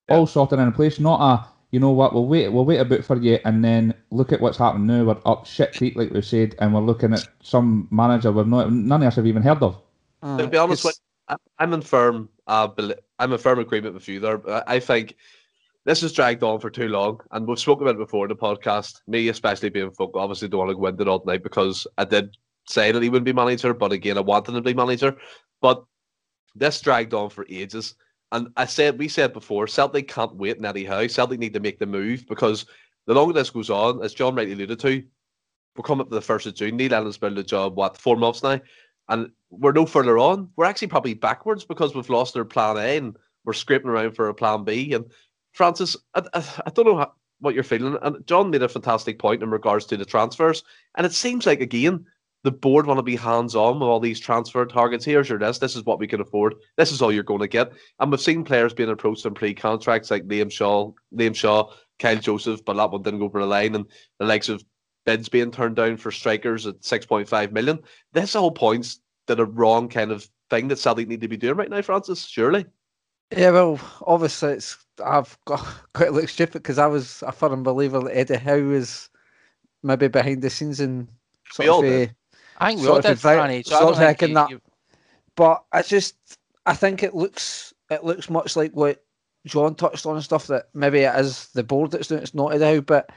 yeah. 0.08 0.16
all 0.16 0.26
sorted 0.26 0.58
in 0.58 0.72
place. 0.72 0.98
Not 0.98 1.20
a 1.20 1.48
you 1.70 1.78
know 1.78 1.90
what, 1.90 2.12
we'll 2.12 2.26
wait, 2.26 2.48
we'll 2.48 2.64
wait 2.64 2.78
a 2.78 2.84
bit 2.84 3.04
for 3.04 3.16
you, 3.16 3.38
and 3.44 3.64
then 3.64 3.94
look 4.10 4.32
at 4.32 4.40
what's 4.40 4.58
happened 4.58 4.86
now. 4.86 5.04
We're 5.04 5.16
up 5.24 5.46
shit 5.46 5.76
creek, 5.76 5.94
like 5.96 6.10
we 6.10 6.22
said, 6.22 6.56
and 6.58 6.74
we're 6.74 6.80
looking 6.80 7.12
at 7.12 7.26
some 7.42 7.86
manager 7.90 8.32
we're 8.32 8.44
not, 8.44 8.72
none 8.72 9.02
of 9.02 9.08
us 9.08 9.16
have 9.16 9.26
even 9.26 9.42
heard 9.42 9.62
of. 9.62 9.80
Uh, 10.22 10.38
to 10.38 10.46
be 10.48 10.56
honest, 10.56 10.84
with, 10.84 11.00
I'm 11.58 11.72
in 11.72 11.82
firm, 11.82 12.28
uh, 12.48 12.68
I'm 13.20 13.32
in 13.32 13.38
firm 13.38 13.60
agreement 13.60 13.94
with 13.94 14.08
you 14.08 14.18
there. 14.18 14.40
I 14.68 14.80
think 14.80 15.14
this 15.84 16.02
has 16.02 16.12
dragged 16.12 16.42
on 16.42 16.60
for 16.60 16.70
too 16.70 16.88
long, 16.88 17.20
and 17.30 17.46
we've 17.46 17.58
spoken 17.58 17.86
about 17.86 17.96
it 17.96 18.04
before 18.04 18.26
in 18.26 18.28
the 18.28 18.36
podcast. 18.36 19.00
Me, 19.06 19.28
especially 19.28 19.70
being 19.70 19.90
folk, 19.90 20.12
obviously 20.14 20.48
don't 20.48 20.60
want 20.60 20.70
to 20.70 20.76
go 20.76 20.86
into 20.86 21.02
it 21.02 21.08
all 21.08 21.22
night 21.24 21.42
because 21.42 21.86
I 21.96 22.04
did 22.04 22.36
say 22.68 22.92
that 22.92 23.02
he 23.02 23.08
wouldn't 23.08 23.24
be 23.24 23.32
manager, 23.32 23.72
but 23.72 23.92
again, 23.92 24.18
I 24.18 24.20
wanted 24.20 24.54
him 24.54 24.56
to 24.56 24.60
be 24.62 24.74
manager. 24.74 25.16
But 25.60 25.82
this 26.54 26.80
dragged 26.80 27.14
on 27.14 27.30
for 27.30 27.46
ages. 27.48 27.94
And 28.32 28.48
I 28.56 28.66
said, 28.66 28.98
we 28.98 29.08
said 29.08 29.32
before, 29.32 29.66
Celtic 29.66 30.08
can't 30.08 30.36
wait 30.36 30.58
any 30.58 30.68
anyhow. 30.68 31.06
Celtic 31.06 31.40
need 31.40 31.54
to 31.54 31.60
make 31.60 31.78
the 31.78 31.86
move 31.86 32.26
because 32.28 32.66
the 33.06 33.14
longer 33.14 33.32
this 33.32 33.50
goes 33.50 33.70
on, 33.70 34.04
as 34.04 34.14
John 34.14 34.34
rightly 34.34 34.52
alluded 34.52 34.78
to, 34.80 35.02
we're 35.76 35.82
coming 35.82 36.02
up 36.02 36.10
to 36.10 36.14
the 36.14 36.20
1st 36.20 36.46
of 36.46 36.54
June. 36.54 36.76
Neil 36.76 36.90
Lennon's 36.90 37.18
been 37.18 37.34
the 37.34 37.42
job, 37.42 37.76
what, 37.76 37.96
four 37.96 38.16
months 38.16 38.42
now? 38.42 38.60
And 39.08 39.30
we're 39.50 39.72
no 39.72 39.86
further 39.86 40.18
on. 40.18 40.50
We're 40.56 40.66
actually 40.66 40.88
probably 40.88 41.14
backwards 41.14 41.64
because 41.64 41.94
we've 41.94 42.10
lost 42.10 42.36
our 42.36 42.44
plan 42.44 42.76
A 42.76 42.96
and 42.98 43.16
we're 43.44 43.52
scraping 43.52 43.90
around 43.90 44.12
for 44.14 44.28
a 44.28 44.34
plan 44.34 44.62
B. 44.62 44.92
And 44.92 45.06
Francis, 45.52 45.96
I, 46.14 46.22
I, 46.34 46.70
don't 46.70 46.86
know 46.86 46.98
how, 46.98 47.12
what 47.40 47.54
you're 47.54 47.64
feeling. 47.64 47.98
And 48.02 48.26
John 48.26 48.50
made 48.50 48.62
a 48.62 48.68
fantastic 48.68 49.18
point 49.18 49.42
in 49.42 49.50
regards 49.50 49.86
to 49.86 49.96
the 49.96 50.04
transfers. 50.04 50.62
And 50.96 51.06
it 51.06 51.12
seems 51.12 51.46
like, 51.46 51.60
again, 51.60 52.06
the 52.42 52.50
board 52.50 52.86
want 52.86 52.98
to 52.98 53.02
be 53.02 53.16
hands 53.16 53.54
on 53.54 53.80
with 53.80 53.88
all 53.88 54.00
these 54.00 54.20
transfer 54.20 54.64
targets. 54.64 55.04
Here's 55.04 55.28
your 55.28 55.38
list. 55.38 55.60
This 55.60 55.76
is 55.76 55.84
what 55.84 55.98
we 55.98 56.06
can 56.06 56.20
afford. 56.20 56.54
This 56.76 56.92
is 56.92 57.02
all 57.02 57.12
you're 57.12 57.22
going 57.22 57.40
to 57.40 57.48
get. 57.48 57.72
And 57.98 58.10
we've 58.10 58.20
seen 58.20 58.44
players 58.44 58.72
being 58.72 58.88
approached 58.88 59.26
on 59.26 59.34
pre 59.34 59.52
contracts 59.52 60.10
like 60.10 60.24
Liam 60.26 60.50
Shaw, 60.50 60.92
Liam 61.14 61.34
Shaw, 61.34 61.70
Kyle 61.98 62.16
Joseph, 62.16 62.64
but 62.64 62.74
that 62.74 62.90
one 62.90 63.02
didn't 63.02 63.20
go 63.20 63.26
over 63.26 63.40
the 63.40 63.46
line. 63.46 63.74
And 63.74 63.84
the 64.18 64.24
likes 64.24 64.48
of 64.48 64.64
bids 65.04 65.28
being 65.28 65.50
turned 65.50 65.76
down 65.76 65.96
for 65.96 66.10
strikers 66.10 66.66
at 66.66 66.80
6.5 66.80 67.52
million. 67.52 67.78
This 68.12 68.34
all 68.34 68.50
points 68.50 69.00
to 69.26 69.34
the 69.34 69.46
wrong 69.46 69.88
kind 69.88 70.10
of 70.10 70.28
thing 70.48 70.68
that 70.68 70.78
Celtic 70.78 71.08
need 71.08 71.20
to 71.20 71.28
be 71.28 71.36
doing 71.36 71.56
right 71.56 71.70
now, 71.70 71.82
Francis, 71.82 72.26
surely. 72.26 72.66
Yeah, 73.36 73.50
well, 73.50 73.80
obviously, 74.06 74.52
it's 74.54 74.76
I've 75.04 75.38
got, 75.44 75.60
quite 75.94 76.06
to 76.06 76.12
look 76.12 76.28
stupid 76.28 76.62
because 76.62 76.78
I 76.78 76.86
was 76.86 77.22
a 77.26 77.32
firm 77.32 77.62
believer 77.62 78.00
that 78.00 78.16
Eddie 78.16 78.36
Howe 78.36 78.62
was 78.62 79.08
maybe 79.82 80.08
behind 80.08 80.42
the 80.42 80.50
scenes 80.50 80.80
and 80.80 81.08
sort 81.52 81.82
we 81.82 82.02
of, 82.02 82.08
uh, 82.08 82.12
I 82.58 82.68
think 82.68 82.82
we 82.82 82.88
all 82.88 83.00
did, 83.00 83.18
Franny. 83.18 83.64
So 83.64 83.78
sort 83.78 83.98
of 83.98 84.28
you, 84.28 84.34
that. 84.34 84.50
You... 84.50 84.60
But 85.36 85.64
I 85.72 85.82
just, 85.82 86.16
I 86.66 86.74
think 86.74 87.02
it 87.02 87.14
looks, 87.14 87.72
it 87.90 88.04
looks 88.04 88.28
much 88.28 88.56
like 88.56 88.72
what 88.72 89.02
John 89.46 89.74
touched 89.74 90.06
on 90.06 90.16
and 90.16 90.24
stuff 90.24 90.46
that 90.48 90.68
maybe 90.74 91.00
it 91.00 91.14
is 91.18 91.48
the 91.48 91.64
board 91.64 91.90
that's 91.92 92.08
doing 92.08 92.20
it, 92.20 92.24
it's 92.24 92.34
not 92.34 92.52
Eddie 92.52 92.80
But 92.80 93.10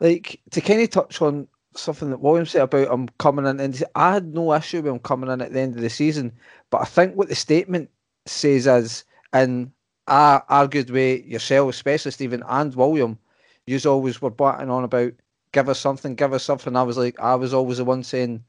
like 0.00 0.40
to 0.50 0.60
kind 0.60 0.82
of 0.82 0.90
touch 0.90 1.20
on 1.20 1.48
something 1.76 2.10
that 2.10 2.20
William 2.20 2.46
said 2.46 2.62
about 2.62 2.92
him 2.92 3.08
coming 3.18 3.46
in, 3.46 3.58
and 3.60 3.82
I 3.94 4.14
had 4.14 4.34
no 4.34 4.54
issue 4.54 4.82
with 4.82 4.92
him 4.92 4.98
coming 5.00 5.30
in 5.30 5.40
at 5.40 5.52
the 5.52 5.60
end 5.60 5.74
of 5.74 5.82
the 5.82 5.90
season. 5.90 6.32
But 6.70 6.82
I 6.82 6.84
think 6.84 7.16
what 7.16 7.28
the 7.28 7.34
statement 7.34 7.90
says 8.26 8.66
is, 8.66 9.04
and 9.34 9.72
I 10.06 10.40
argued 10.48 10.90
with 10.90 11.26
yourself, 11.26 11.70
especially 11.70 12.12
Stephen 12.12 12.44
and 12.48 12.74
William, 12.74 13.18
you 13.66 13.78
always 13.84 14.22
were 14.22 14.30
batting 14.30 14.70
on 14.70 14.84
about 14.84 15.12
give 15.52 15.68
us 15.68 15.80
something, 15.80 16.14
give 16.14 16.32
us 16.32 16.44
something. 16.44 16.76
I 16.76 16.82
was 16.82 16.96
like, 16.96 17.18
I 17.20 17.34
was 17.34 17.52
always 17.52 17.78
the 17.78 17.84
one 17.84 18.02
saying 18.02 18.44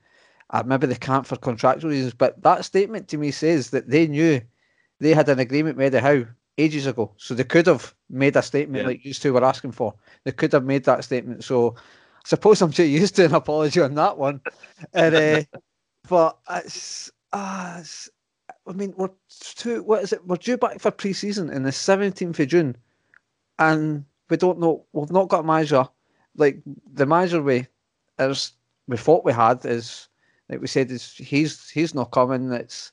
uh, 0.51 0.63
maybe 0.65 0.87
they 0.87 0.95
can't 0.95 1.25
for 1.25 1.37
contractual 1.37 1.89
reasons, 1.89 2.13
but 2.13 2.41
that 2.43 2.65
statement 2.65 3.07
to 3.09 3.17
me 3.17 3.31
says 3.31 3.71
that 3.71 3.89
they 3.89 4.07
knew 4.07 4.41
they 4.99 5.13
had 5.13 5.27
an 5.27 5.39
agreement 5.39 5.77
with 5.77 5.93
Howe 5.93 6.25
ages 6.57 6.87
ago, 6.87 7.11
so 7.17 7.33
they 7.33 7.43
could 7.43 7.67
have 7.67 7.93
made 8.09 8.35
a 8.35 8.41
statement 8.41 8.83
yeah. 8.83 8.87
like 8.87 9.05
you 9.05 9.13
two 9.13 9.33
were 9.33 9.43
asking 9.43 9.71
for. 9.71 9.93
They 10.23 10.31
could 10.31 10.53
have 10.53 10.65
made 10.65 10.83
that 10.85 11.03
statement. 11.03 11.43
So 11.43 11.75
I 11.77 12.27
suppose 12.27 12.61
I'm 12.61 12.71
too 12.71 12.83
used 12.83 13.15
to 13.15 13.25
an 13.25 13.33
apology 13.33 13.81
on 13.81 13.95
that 13.95 14.17
one. 14.17 14.41
and, 14.93 15.15
uh, 15.15 15.43
but 16.09 16.37
it's, 16.49 17.11
uh, 17.33 17.77
it's, 17.79 18.09
I 18.67 18.73
mean, 18.73 18.93
we're 18.97 19.09
two. 19.29 19.83
What 19.83 20.03
is 20.03 20.13
it? 20.13 20.25
We're 20.25 20.37
due 20.37 20.57
back 20.57 20.79
for 20.79 20.91
pre-season 20.91 21.49
in 21.51 21.63
the 21.63 21.69
17th 21.69 22.39
of 22.39 22.47
June, 22.47 22.75
and 23.59 24.05
we 24.29 24.37
don't 24.37 24.59
know. 24.59 24.85
We've 24.93 25.11
not 25.11 25.29
got 25.29 25.41
a 25.41 25.47
manager. 25.47 25.87
Like 26.35 26.61
the 26.91 27.05
manager 27.05 27.41
we, 27.41 27.67
as 28.17 28.53
we 28.87 28.97
thought 28.97 29.25
we 29.25 29.33
had, 29.33 29.65
is 29.65 30.07
like 30.49 30.61
we 30.61 30.67
said, 30.67 30.91
is 30.91 31.13
he's 31.13 31.69
he's 31.69 31.93
not 31.93 32.11
coming. 32.11 32.51
It's 32.51 32.91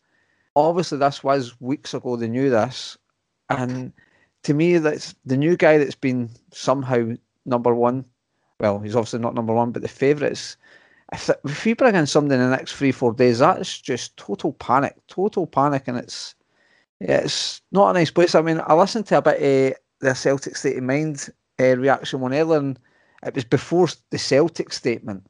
obviously 0.54 0.98
this 0.98 1.24
was 1.24 1.60
weeks 1.60 1.94
ago. 1.94 2.16
They 2.16 2.28
knew 2.28 2.50
this, 2.50 2.98
and 3.48 3.92
to 4.42 4.54
me, 4.54 4.78
that's 4.78 5.14
the 5.24 5.36
new 5.36 5.56
guy 5.56 5.78
that's 5.78 5.94
been 5.94 6.30
somehow 6.52 7.12
number 7.46 7.74
one. 7.74 8.04
Well, 8.60 8.78
he's 8.78 8.94
obviously 8.94 9.20
not 9.20 9.34
number 9.34 9.54
one, 9.54 9.72
but 9.72 9.82
the 9.82 9.88
favourites. 9.88 10.56
If, 11.12 11.30
if 11.44 11.64
we 11.64 11.74
bring 11.74 11.94
in 11.94 12.06
somebody 12.06 12.40
in 12.40 12.50
the 12.50 12.56
next 12.56 12.72
three 12.74 12.92
four 12.92 13.12
days, 13.12 13.38
that's 13.40 13.80
just 13.80 14.16
total 14.16 14.54
panic, 14.54 14.96
total 15.08 15.46
panic, 15.46 15.84
and 15.86 15.98
it's 15.98 16.34
it's 17.00 17.60
not 17.72 17.90
a 17.90 17.92
nice 17.94 18.10
place. 18.10 18.34
I 18.34 18.42
mean, 18.42 18.60
I 18.66 18.74
listened 18.74 19.06
to 19.06 19.18
a 19.18 19.22
bit 19.22 19.42
of 19.72 19.78
the 20.00 20.14
Celtic 20.14 20.56
State 20.56 20.78
of 20.78 20.84
Mind 20.84 21.28
uh, 21.60 21.76
reaction 21.76 22.20
one 22.20 22.32
earlier, 22.32 22.58
and 22.58 22.78
it 23.24 23.34
was 23.34 23.44
before 23.44 23.88
the 24.10 24.18
Celtic 24.18 24.72
statement, 24.72 25.26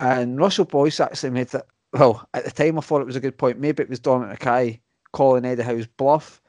and 0.00 0.38
Russell 0.38 0.64
Boyce 0.64 1.00
actually 1.00 1.30
made 1.30 1.48
that. 1.48 1.66
Well, 1.92 2.26
at 2.34 2.44
the 2.44 2.50
time, 2.50 2.78
I 2.78 2.82
thought 2.82 3.00
it 3.00 3.06
was 3.06 3.16
a 3.16 3.20
good 3.20 3.36
point. 3.38 3.58
Maybe 3.58 3.82
it 3.82 3.90
was 3.90 3.98
Dominic 3.98 4.38
McKay 4.40 4.80
calling 5.12 5.44
Eddie 5.44 5.62
Howe's 5.62 5.86
bluff 5.86 6.40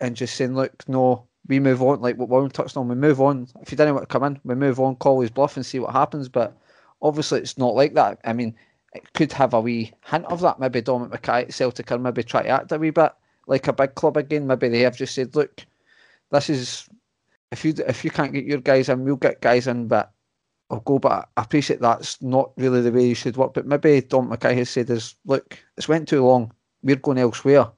and 0.00 0.16
just 0.16 0.34
saying, 0.34 0.54
"Look, 0.54 0.88
no, 0.88 1.26
we 1.46 1.60
move 1.60 1.82
on." 1.82 2.00
Like 2.00 2.16
what 2.16 2.28
Warren 2.28 2.50
touched 2.50 2.76
on, 2.76 2.88
we 2.88 2.94
move 2.94 3.20
on. 3.20 3.48
If 3.62 3.70
you 3.70 3.76
didn't 3.76 3.94
want 3.94 4.08
to 4.08 4.12
come 4.12 4.24
in, 4.24 4.40
we 4.44 4.54
move 4.54 4.80
on, 4.80 4.96
call 4.96 5.20
his 5.20 5.30
bluff, 5.30 5.56
and 5.56 5.64
see 5.64 5.78
what 5.78 5.92
happens. 5.92 6.28
But 6.28 6.56
obviously, 7.02 7.40
it's 7.40 7.58
not 7.58 7.74
like 7.74 7.94
that. 7.94 8.18
I 8.24 8.32
mean, 8.32 8.54
it 8.94 9.12
could 9.12 9.32
have 9.32 9.54
a 9.54 9.60
wee 9.60 9.92
hint 10.04 10.24
of 10.26 10.40
that. 10.40 10.60
Maybe 10.60 10.80
Dominic 10.80 11.20
McKay 11.22 11.52
Celtic 11.52 11.92
are 11.92 11.98
maybe 11.98 12.22
try 12.22 12.42
to 12.42 12.48
act 12.48 12.72
a 12.72 12.78
wee 12.78 12.90
bit 12.90 13.12
like 13.46 13.68
a 13.68 13.72
big 13.72 13.94
club 13.94 14.16
again. 14.16 14.46
Maybe 14.46 14.68
they 14.68 14.80
have 14.80 14.96
just 14.96 15.14
said, 15.14 15.34
"Look, 15.36 15.64
this 16.30 16.50
is 16.50 16.88
if 17.50 17.64
you 17.64 17.74
if 17.86 18.04
you 18.04 18.10
can't 18.10 18.32
get 18.32 18.44
your 18.44 18.60
guys 18.60 18.88
in, 18.88 19.04
we'll 19.04 19.16
get 19.16 19.40
guys 19.40 19.66
in, 19.66 19.88
but 19.88 20.12
I'll 20.70 20.80
go, 20.80 20.98
but 20.98 21.28
I 21.36 21.42
appreciate 21.42 21.80
that's 21.80 22.20
not 22.20 22.52
really 22.56 22.82
the 22.82 22.92
way 22.92 23.06
you 23.06 23.14
should 23.14 23.36
work. 23.36 23.54
But 23.54 23.66
maybe 23.66 24.00
Dom 24.02 24.30
McKay 24.30 24.56
has 24.56 24.70
said 24.70 24.90
is, 24.90 25.14
look, 25.24 25.58
it's 25.76 25.88
went 25.88 26.08
too 26.08 26.24
long. 26.24 26.52
We're 26.82 26.96
going 26.96 27.18
elsewhere. 27.18 27.68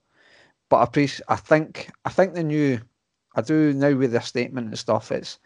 But 0.68 0.76
I 0.78 0.85
appreciate, 0.85 1.24
I 1.28 1.37
think, 1.37 1.90
I 2.04 2.11
think 2.11 2.35
the 2.35 2.42
new, 2.42 2.80
I 3.37 3.42
do 3.42 3.72
now 3.72 3.94
with 3.94 4.12
the 4.12 4.20
statement 4.20 4.68
and 4.68 4.78
stuff. 4.78 5.12
It's 5.12 5.38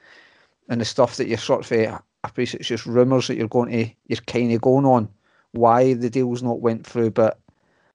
and 0.70 0.80
the 0.80 0.86
stuff 0.86 1.16
that 1.16 1.28
you're 1.28 1.36
sort 1.36 1.64
of, 1.64 1.72
eh, 1.72 1.98
I 2.24 2.28
appreciate 2.28 2.60
it's 2.60 2.68
just 2.68 2.86
rumours 2.86 3.28
that 3.28 3.36
you're 3.36 3.48
going 3.48 3.70
to, 3.70 3.94
you're 4.08 4.16
kind 4.26 4.50
of 4.50 4.62
going 4.62 4.86
on 4.86 5.10
why 5.52 5.92
the 5.92 6.08
deal's 6.08 6.42
not 6.42 6.60
went 6.60 6.86
through. 6.86 7.10
But 7.10 7.38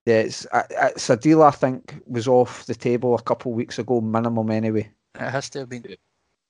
yeah, 0.05 0.19
it's 0.19 0.45
it's 0.53 1.09
a 1.09 1.17
deal 1.17 1.41
I 1.41 1.51
think 1.51 1.95
was 2.05 2.27
off 2.27 2.67
the 2.67 2.75
table 2.75 3.15
a 3.15 3.21
couple 3.21 3.51
of 3.51 3.57
weeks 3.57 3.79
ago, 3.79 4.01
minimum 4.01 4.51
anyway. 4.51 4.89
It 5.15 5.29
has 5.29 5.49
to 5.51 5.59
have 5.59 5.69
been. 5.69 5.95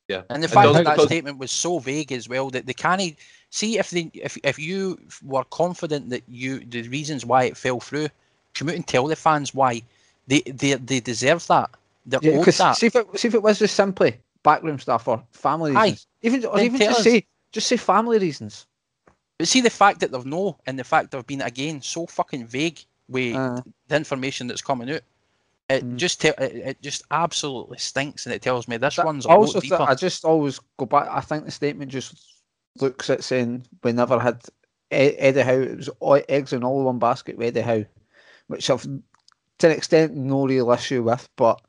Yeah, 0.10 0.24
and 0.30 0.44
the 0.44 0.48
fact 0.48 0.74
that 0.74 0.86
that 0.86 1.02
statement 1.02 1.38
was 1.38 1.52
so 1.52 1.80
vague 1.80 2.12
as 2.12 2.28
well 2.28 2.50
that 2.50 2.66
they 2.66 2.74
can't 2.74 3.16
see 3.50 3.78
if 3.78 3.92
they 3.92 4.12
if 4.14 4.38
if 4.44 4.60
you 4.60 5.00
were 5.24 5.46
confident 5.46 6.10
that 6.10 6.24
you 6.28 6.60
the 6.60 6.82
reasons 6.90 7.26
why 7.26 7.44
it 7.46 7.56
fell 7.56 7.80
through, 7.80 8.10
come 8.56 8.70
out 8.70 8.76
and 8.76 8.88
tell 8.88 9.08
the 9.08 9.16
fans 9.16 9.54
why 9.54 9.82
they 10.28 10.42
they 10.42 10.74
they 10.74 11.00
deserve 11.00 11.48
that. 11.48 11.70
They're 12.06 12.20
yeah, 12.24 12.44
that. 12.44 12.76
See 12.76 12.88
if 12.88 12.96
it 12.96 13.20
see 13.20 13.28
if 13.30 13.36
it 13.36 13.44
was 13.44 13.60
just 13.60 13.76
simply 13.76 14.18
backroom 14.44 14.80
stuff 14.80 15.08
or 15.08 15.24
family 15.32 15.72
reasons, 15.72 16.08
Aye. 16.24 16.28
even 16.28 16.46
or 16.46 16.60
even 16.60 16.80
just 16.80 17.00
us. 17.00 17.04
say 17.04 17.26
just 17.52 17.68
say 17.68 17.78
family 17.78 18.20
reasons. 18.20 18.66
But 19.38 19.48
see 19.48 19.62
the 19.62 19.70
fact 19.70 20.02
that 20.02 20.12
they've 20.12 20.26
no 20.26 20.58
and 20.66 20.78
the 20.78 20.84
fact 20.84 21.12
they've 21.12 21.26
been 21.26 21.42
again 21.42 21.82
so 21.82 22.06
fucking 22.06 22.48
vague 22.48 22.80
with 23.08 23.36
uh, 23.36 23.62
the 23.88 23.96
information 23.96 24.48
that's 24.48 24.62
coming 24.62 24.92
out. 24.92 25.02
It 25.70 25.86
mm. 25.86 25.96
just 25.98 26.22
te- 26.22 26.30
it, 26.30 26.56
it, 26.56 26.82
just 26.82 27.04
absolutely 27.12 27.78
stinks, 27.78 28.26
and 28.26 28.34
it 28.34 28.42
tells 28.42 28.68
me 28.68 28.78
this 28.78 28.96
that, 28.96 29.06
one's 29.06 29.26
a 29.26 29.30
also 29.30 29.56
lot 29.56 29.64
deeper. 29.64 29.82
I 29.82 29.96
just 29.96 30.26
always 30.26 30.60
go 30.78 30.86
back. 30.86 31.08
I 31.10 31.22
think 31.22 31.46
the 31.46 31.52
statement 31.52 31.92
just 31.92 32.42
looks 32.82 33.10
at 33.10 33.24
saying 33.24 33.66
we 33.84 33.92
never 33.92 34.20
had 34.20 34.42
E- 34.92 35.16
Eddie 35.18 35.42
Howe. 35.42 35.62
It 35.62 35.78
was 35.78 35.90
all, 36.00 36.22
eggs 36.28 36.54
in 36.54 36.64
all 36.64 36.84
one 36.84 37.00
basket 37.00 37.38
with 37.38 37.56
Eddie 37.56 37.66
Howe, 37.66 37.86
which 38.48 38.70
I've 38.70 38.84
to 38.84 39.68
an 39.68 39.74
extent 39.78 40.16
no 40.16 40.48
real 40.48 40.72
issue 40.72 41.04
with, 41.04 41.30
but 41.36 41.62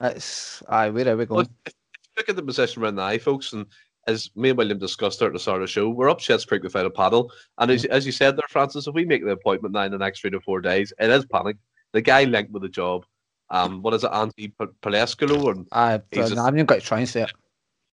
it's 0.00 0.62
aye, 0.68 0.90
where 0.90 1.08
are 1.08 1.16
we 1.16 1.26
going? 1.26 1.48
Look, 1.64 1.74
look 2.16 2.28
at 2.28 2.36
the 2.36 2.42
position 2.42 2.82
we're 2.82 2.88
in 2.88 2.94
now, 2.94 3.18
folks, 3.18 3.52
and 3.52 3.66
as 4.06 4.30
me 4.36 4.50
and 4.50 4.58
William 4.58 4.78
discussed 4.78 5.20
at 5.22 5.32
the 5.32 5.38
start 5.38 5.62
of 5.62 5.68
the 5.68 5.72
show, 5.72 5.88
we're 5.88 6.10
up 6.10 6.20
Sheds 6.20 6.44
Creek 6.44 6.62
without 6.62 6.86
a 6.86 6.90
paddle. 6.90 7.30
And 7.58 7.70
as, 7.70 7.84
as 7.86 8.06
you 8.06 8.12
said 8.12 8.36
there, 8.36 8.44
Francis, 8.48 8.86
if 8.86 8.94
we 8.94 9.04
make 9.04 9.24
the 9.24 9.30
appointment 9.30 9.72
now 9.74 9.82
in 9.82 9.92
the 9.92 9.98
next 9.98 10.20
three 10.20 10.30
to 10.30 10.40
four 10.40 10.60
days, 10.60 10.92
it 10.98 11.10
is 11.10 11.24
panic. 11.26 11.56
The 11.92 12.02
guy 12.02 12.24
linked 12.24 12.50
with 12.52 12.62
the 12.62 12.68
job, 12.68 13.04
um, 13.50 13.82
what 13.82 13.94
is 13.94 14.04
it, 14.04 14.10
Andy 14.12 14.52
Palesculo, 14.82 15.50
and 15.52 15.66
Aye, 15.72 16.00
he's 16.10 16.30
but 16.30 16.38
a- 16.38 16.40
I 16.40 16.44
haven't 16.44 16.58
even 16.60 16.66
got 16.66 16.74
to 16.76 16.80
try 16.80 16.98
and 16.98 17.08
say 17.08 17.22
it. 17.22 17.32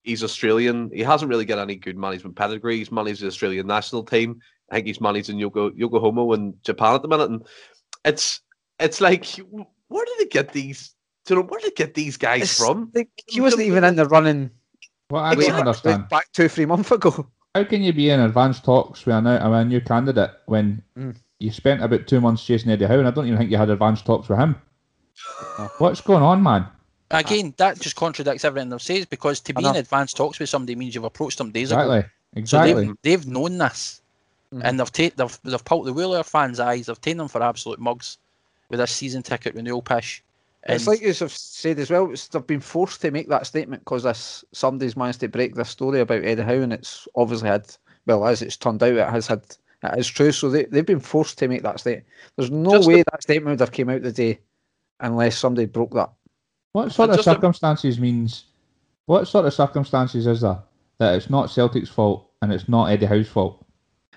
he's 0.04 0.24
Australian. 0.24 0.92
He 0.94 1.02
hasn't 1.02 1.30
really 1.30 1.46
got 1.46 1.60
any 1.60 1.76
good 1.76 1.98
management 1.98 2.36
pedigree. 2.36 2.78
He's 2.78 2.92
managed 2.92 3.22
the 3.22 3.28
Australian 3.28 3.68
national 3.68 4.04
team. 4.04 4.40
I 4.72 4.76
think 4.76 4.88
he's 4.88 5.02
managing 5.02 5.38
Yoko, 5.40 5.72
Yokohama 5.76 6.32
in 6.34 6.54
Japan 6.64 6.96
at 6.96 7.02
the 7.02 7.08
minute. 7.08 7.30
And 7.30 7.46
it's 8.06 8.42
it's 8.80 9.02
like, 9.02 9.26
where 9.88 10.06
did 10.06 10.20
they 10.20 10.26
get 10.30 10.54
these? 10.54 10.94
Do 11.26 11.34
you 11.34 11.42
know, 11.42 11.48
where 11.48 11.60
did 11.60 11.72
they 11.72 11.76
get 11.76 11.94
these 11.94 12.16
guys 12.18 12.44
It's 12.44 12.58
from? 12.60 12.92
he 13.28 13.42
wasn't 13.42 13.64
even 13.64 13.84
in 13.84 13.96
the 13.96 14.06
running 14.06 14.52
What 15.10 15.22
I 15.22 15.36
Wait, 15.36 15.48
don't 15.48 15.60
understand. 15.60 16.10
back 16.10 16.28
two, 16.34 16.48
three 16.50 16.66
months 16.66 16.92
ago. 16.92 17.28
How 17.56 17.64
can 17.64 17.82
you 17.82 17.94
be 17.94 18.10
in 18.10 18.20
advanced 18.20 18.66
talks 18.66 19.06
with 19.06 19.16
a, 19.16 19.22
new- 19.22 19.50
with 19.50 19.60
a 19.60 19.66
new 19.66 19.82
candidate 19.82 20.32
when 20.46 20.84
Mm. 20.98 21.16
you 21.40 21.52
spent 21.52 21.82
about 21.82 22.08
two 22.08 22.20
months 22.20 22.46
chasing 22.46 22.70
Eddie 22.72 22.86
Howe, 22.86 23.00
and 23.00 23.08
I 23.08 23.12
don't 23.12 23.26
even 23.26 23.38
think 23.38 23.50
you 23.52 23.58
had 23.58 23.70
advanced 23.70 24.06
talks 24.06 24.28
with 24.28 24.38
him? 24.38 24.56
What's 25.78 26.02
going 26.02 26.24
on, 26.24 26.44
man? 26.44 26.68
Again, 27.10 27.54
that 27.58 27.80
just 27.80 27.96
contradicts 27.96 28.44
everything 28.44 28.70
they've 28.70 28.82
said 28.82 29.10
because 29.10 29.40
to 29.42 29.54
be 29.54 29.64
in 29.66 29.74
know. 29.74 29.80
advanced 29.80 30.18
talks 30.18 30.40
with 30.40 30.50
somebody 30.50 30.76
means 30.76 30.94
you've 30.94 31.06
approached 31.06 31.38
them 31.38 31.52
days 31.52 31.72
ago. 31.72 31.82
Exactly, 31.82 32.02
So 32.02 32.10
exactly. 32.40 32.86
they've, 32.86 32.96
they've 33.02 33.28
known 33.28 33.58
this, 33.58 34.02
Mhm. 34.54 34.62
and 34.64 34.80
they've, 34.80 34.92
ta- 34.92 35.16
they've 35.16 35.40
they've 35.44 35.66
pulled 35.66 35.86
the 35.88 35.94
wool 35.94 36.14
of 36.14 36.18
their 36.18 36.24
fans' 36.26 36.60
eyes. 36.60 36.88
They've 36.88 37.00
taken 37.02 37.20
them 37.20 37.28
for 37.30 37.42
absolute 37.42 37.80
mugs 37.80 38.18
with 38.70 38.80
this 38.80 38.92
season 38.92 39.24
ticket 39.24 39.56
renewal 39.56 39.82
pish. 39.82 40.22
And 40.68 40.76
It's 40.76 40.86
like 40.88 41.02
you 41.02 41.14
have 41.14 41.32
said 41.32 41.80
as 41.80 41.90
well. 41.90 42.12
It's, 42.12 42.28
they've 42.28 42.46
been 42.46 42.60
forced 42.60 43.00
to 43.02 43.12
make 43.12 43.30
that 43.30 43.48
statement 43.48 43.84
because 43.84 44.04
this 44.04 44.44
somebody's 44.52 44.98
managed 44.98 45.22
to 45.22 45.30
break 45.30 45.56
this 45.56 45.70
story 45.70 46.02
about 46.02 46.26
Eddie 46.26 46.42
Howe, 46.44 46.62
and 46.62 46.74
it's 46.74 47.08
obviously 47.16 47.48
had 47.50 47.74
well 48.06 48.26
as 48.28 48.42
it's 48.42 48.58
turned 48.58 48.84
out, 48.84 48.94
it 48.94 49.10
has 49.10 49.28
had 49.28 49.42
it 49.84 49.98
is 50.00 50.08
true. 50.08 50.32
So 50.32 50.50
they 50.50 50.66
they've 50.66 50.86
been 50.86 51.00
forced 51.00 51.38
to 51.40 51.48
make 51.48 51.64
that 51.64 51.80
statement. 51.80 52.06
There's 52.36 52.52
no 52.52 52.72
Just 52.72 52.88
way 52.88 52.96
the- 52.98 53.06
that 53.12 53.24
statement 53.24 53.52
would 53.52 53.60
have 53.62 53.72
came 53.72 53.90
out 53.90 54.04
today 54.04 54.40
unless 55.00 55.38
somebody 55.38 55.68
broke 55.68 55.94
that. 55.94 56.10
What 56.74 56.92
sort 56.92 57.12
of 57.12 57.16
just 57.16 57.28
a- 57.28 57.32
circumstances 57.32 57.98
means? 58.00 58.44
What 59.06 59.26
sort 59.28 59.46
of 59.46 59.54
circumstances 59.54 60.28
is 60.28 60.42
there 60.42 60.60
that 60.98 61.16
it's 61.16 61.30
not 61.30 61.50
Celtic's 61.50 61.90
fault 61.90 62.30
and 62.42 62.52
it's 62.52 62.68
not 62.68 62.88
Eddie 62.88 63.06
Howe's 63.06 63.30
fault? 63.30 63.64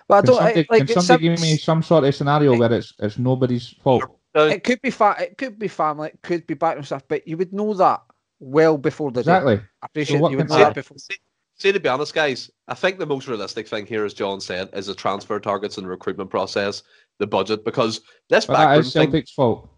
But 0.09 0.15
I 0.17 0.21
Can 0.23 0.27
don't 0.27 0.37
somebody, 0.37 0.61
I- 0.61 0.67
like. 0.73 0.87
can 0.89 1.01
somebody 1.01 1.05
sim- 1.27 1.35
give 1.35 1.41
me 1.43 1.57
some 1.59 1.83
sort 1.85 2.03
of 2.05 2.15
scenario 2.15 2.57
where 2.59 2.73
it's 2.73 2.93
it's 2.99 3.19
nobody's 3.19 3.69
fault? 3.85 4.03
Now, 4.35 4.43
It 4.43 4.65
could 4.65 4.81
be 4.83 4.91
fa- 4.91 5.17
It 5.19 5.39
could 5.39 5.59
be 5.59 5.69
family. 5.69 6.09
It 6.09 6.21
could 6.23 6.47
be 6.47 6.55
background 6.55 6.87
stuff. 6.87 7.03
But 7.09 7.27
you 7.27 7.37
would 7.37 7.53
know 7.53 7.75
that 7.75 8.03
well 8.39 8.79
before 8.79 9.11
the 9.11 9.23
day. 9.23 9.33
Exactly. 9.33 9.61
I 9.83 9.87
appreciate 9.87 10.21
what 10.21 10.31
you 10.33 10.39
would 10.39 10.49
know 10.49 10.59
that 10.59 10.75
before. 10.75 10.99
See, 10.99 11.17
see, 11.57 11.73
to 11.73 11.81
be 11.81 11.89
honest, 11.89 12.15
guys, 12.15 12.51
I 12.69 12.75
think 12.75 12.99
the 12.99 13.07
most 13.07 13.27
realistic 13.29 13.67
thing 13.69 13.87
here, 13.87 14.05
as 14.05 14.15
John 14.15 14.41
said, 14.41 14.71
is 14.73 14.87
the 14.87 14.95
transfer 14.95 15.39
targets 15.41 15.79
and 15.79 15.89
recruitment 15.89 16.31
process, 16.31 16.83
the 17.19 17.27
budget, 17.27 17.65
because 17.65 18.01
this 18.29 18.47
But 18.47 18.55
that 18.55 18.65
backroom 18.67 18.81
is 18.81 18.93
thing, 18.93 19.03
Celtic's 19.11 19.33
fault. 19.33 19.69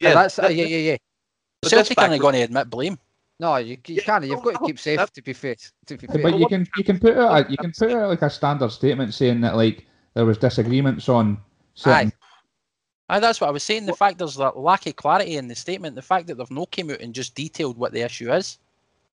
Yeah, 0.00 0.08
yeah, 0.08 0.14
that's 0.14 0.38
uh, 0.38 0.48
yeah, 0.48 0.64
yeah, 0.64 0.76
yeah. 0.76 0.96
but 1.60 1.70
this 1.70 1.78
Celtic 1.78 1.98
aren't 1.98 2.10
backroom- 2.10 2.20
going 2.20 2.34
to 2.34 2.40
admit 2.42 2.70
blame. 2.70 2.98
No, 3.40 3.56
you, 3.56 3.76
you 3.86 3.94
Yeah, 3.96 4.02
can't. 4.02 4.24
You've 4.24 4.42
got 4.42 4.60
to 4.60 4.66
keep 4.66 4.78
safe. 4.78 4.98
that- 4.98 5.14
To 5.14 5.22
be 5.22 5.32
fair, 5.32 5.54
to 5.86 5.96
be 5.96 6.06
fair. 6.06 6.22
But 6.22 6.38
you 6.38 6.46
can 6.48 6.66
you 6.76 6.84
can 6.84 6.98
put 7.00 7.16
out 7.16 7.46
a, 7.46 7.50
you 7.50 7.56
can 7.56 7.72
put 7.72 7.90
out 7.92 8.08
like 8.08 8.22
a 8.22 8.30
standard 8.30 8.70
statement 8.72 9.14
saying 9.14 9.40
that 9.40 9.56
like 9.56 9.86
there 10.14 10.24
was 10.26 10.38
disagreements 10.38 11.08
on 11.08 11.38
certain 11.74 12.08
Aye. 12.08 12.12
Aye, 13.12 13.20
that's 13.20 13.42
what 13.42 13.48
I 13.48 13.50
was 13.50 13.62
saying. 13.62 13.84
The 13.84 13.92
fact 13.92 14.16
there's 14.16 14.36
that 14.36 14.56
lack 14.56 14.86
of 14.86 14.96
clarity 14.96 15.36
in 15.36 15.46
the 15.46 15.54
statement, 15.54 15.94
the 15.94 16.00
fact 16.00 16.26
that 16.28 16.38
they've 16.38 16.50
no 16.50 16.64
came 16.64 16.90
out 16.90 17.02
and 17.02 17.14
just 17.14 17.34
detailed 17.34 17.76
what 17.76 17.92
the 17.92 18.00
issue 18.00 18.32
is. 18.32 18.58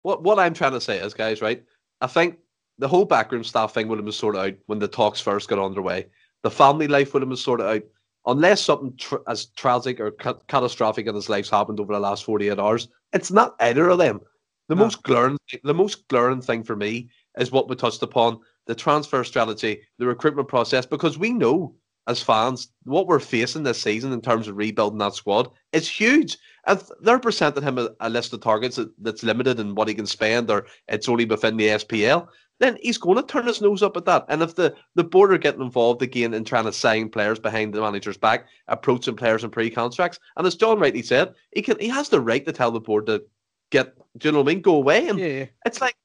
what 0.03 0.23
what 0.23 0.39
I'm 0.39 0.53
trying 0.53 0.71
to 0.71 0.79
say 0.79 0.99
is, 0.99 1.13
guys, 1.13 1.41
right? 1.41 1.61
I 1.99 2.07
think 2.07 2.37
the 2.77 2.87
whole 2.87 3.03
backroom 3.03 3.43
staff 3.43 3.73
thing 3.73 3.89
would 3.89 3.97
have 3.97 4.05
been 4.05 4.13
sorted 4.13 4.41
out 4.41 4.53
when 4.67 4.79
the 4.79 4.87
talks 4.87 5.19
first 5.19 5.49
got 5.49 5.59
underway. 5.59 6.05
The 6.43 6.49
family 6.51 6.87
life 6.87 7.13
would 7.13 7.21
have 7.21 7.27
been 7.29 7.35
sorted 7.35 7.65
out, 7.67 7.83
unless 8.25 8.61
something 8.61 8.95
tr- 8.95 9.17
as 9.27 9.47
tragic 9.57 9.99
or 9.99 10.11
ca- 10.11 10.39
catastrophic 10.47 11.05
in 11.07 11.13
his 11.15 11.27
life's 11.27 11.49
happened 11.49 11.81
over 11.81 11.91
the 11.91 11.99
last 11.99 12.23
48 12.23 12.57
hours. 12.57 12.87
It's 13.11 13.31
not 13.31 13.57
either 13.59 13.89
of 13.89 13.97
them. 13.97 14.21
The 14.69 14.75
No. 14.75 14.83
most 14.83 15.03
glaring, 15.03 15.37
the 15.65 15.73
most 15.73 16.07
glaring 16.07 16.41
thing 16.41 16.63
for 16.63 16.77
me 16.77 17.09
is 17.37 17.51
what 17.51 17.67
we 17.67 17.75
touched 17.75 18.01
upon: 18.01 18.39
the 18.65 18.75
transfer 18.75 19.25
strategy, 19.25 19.81
the 19.97 20.07
recruitment 20.07 20.47
process, 20.47 20.85
because 20.85 21.17
we 21.17 21.31
know 21.33 21.75
as 22.09 22.21
fans 22.21 22.71
what 22.83 23.07
we're 23.07 23.19
facing 23.19 23.63
this 23.63 23.81
season 23.81 24.11
in 24.11 24.19
terms 24.19 24.47
of 24.47 24.57
rebuilding 24.57 24.97
that 24.97 25.13
squad 25.13 25.49
is 25.71 25.87
huge. 25.87 26.37
If 26.67 26.83
they're 27.01 27.19
presenting 27.19 27.63
him 27.63 27.77
a, 27.77 27.89
a 27.99 28.09
list 28.09 28.33
of 28.33 28.41
targets 28.41 28.75
that, 28.77 28.91
that's 29.01 29.23
limited 29.23 29.59
in 29.59 29.75
what 29.75 29.87
he 29.87 29.93
can 29.93 30.07
spend, 30.07 30.49
or 30.49 30.65
it's 30.87 31.07
only 31.07 31.25
within 31.25 31.55
the 31.55 31.67
SPL, 31.67 32.27
then 32.59 32.77
he's 32.81 32.97
going 32.97 33.15
to 33.15 33.23
turn 33.23 33.45
his 33.45 33.61
nose 33.61 33.83
up 33.83 33.95
at 33.95 34.05
that. 34.05 34.25
And 34.27 34.41
if 34.41 34.55
the, 34.55 34.75
the 34.95 35.03
board 35.03 35.31
are 35.31 35.37
getting 35.37 35.61
involved 35.61 36.01
again 36.01 36.33
in 36.33 36.43
trying 36.43 36.65
to 36.65 36.73
sign 36.73 37.09
players 37.09 37.39
behind 37.39 37.73
the 37.73 37.81
manager's 37.81 38.17
back, 38.17 38.47
approaching 38.67 39.15
players 39.15 39.43
in 39.43 39.51
pre-contracts, 39.51 40.19
and 40.35 40.45
as 40.45 40.55
John 40.55 40.79
rightly 40.79 41.03
said, 41.03 41.33
he 41.51 41.61
can 41.61 41.79
he 41.79 41.87
has 41.87 42.09
the 42.09 42.19
right 42.19 42.45
to 42.45 42.51
tell 42.51 42.71
the 42.71 42.81
board 42.81 43.05
to 43.05 43.23
get, 43.71 43.95
do 44.17 44.27
you 44.27 44.31
know 44.31 44.39
what 44.39 44.51
I 44.51 44.55
mean, 44.55 44.61
go 44.61 44.75
away. 44.75 45.07
And 45.07 45.19
Yeah, 45.19 45.45
it's 45.65 45.79
like 45.79 45.95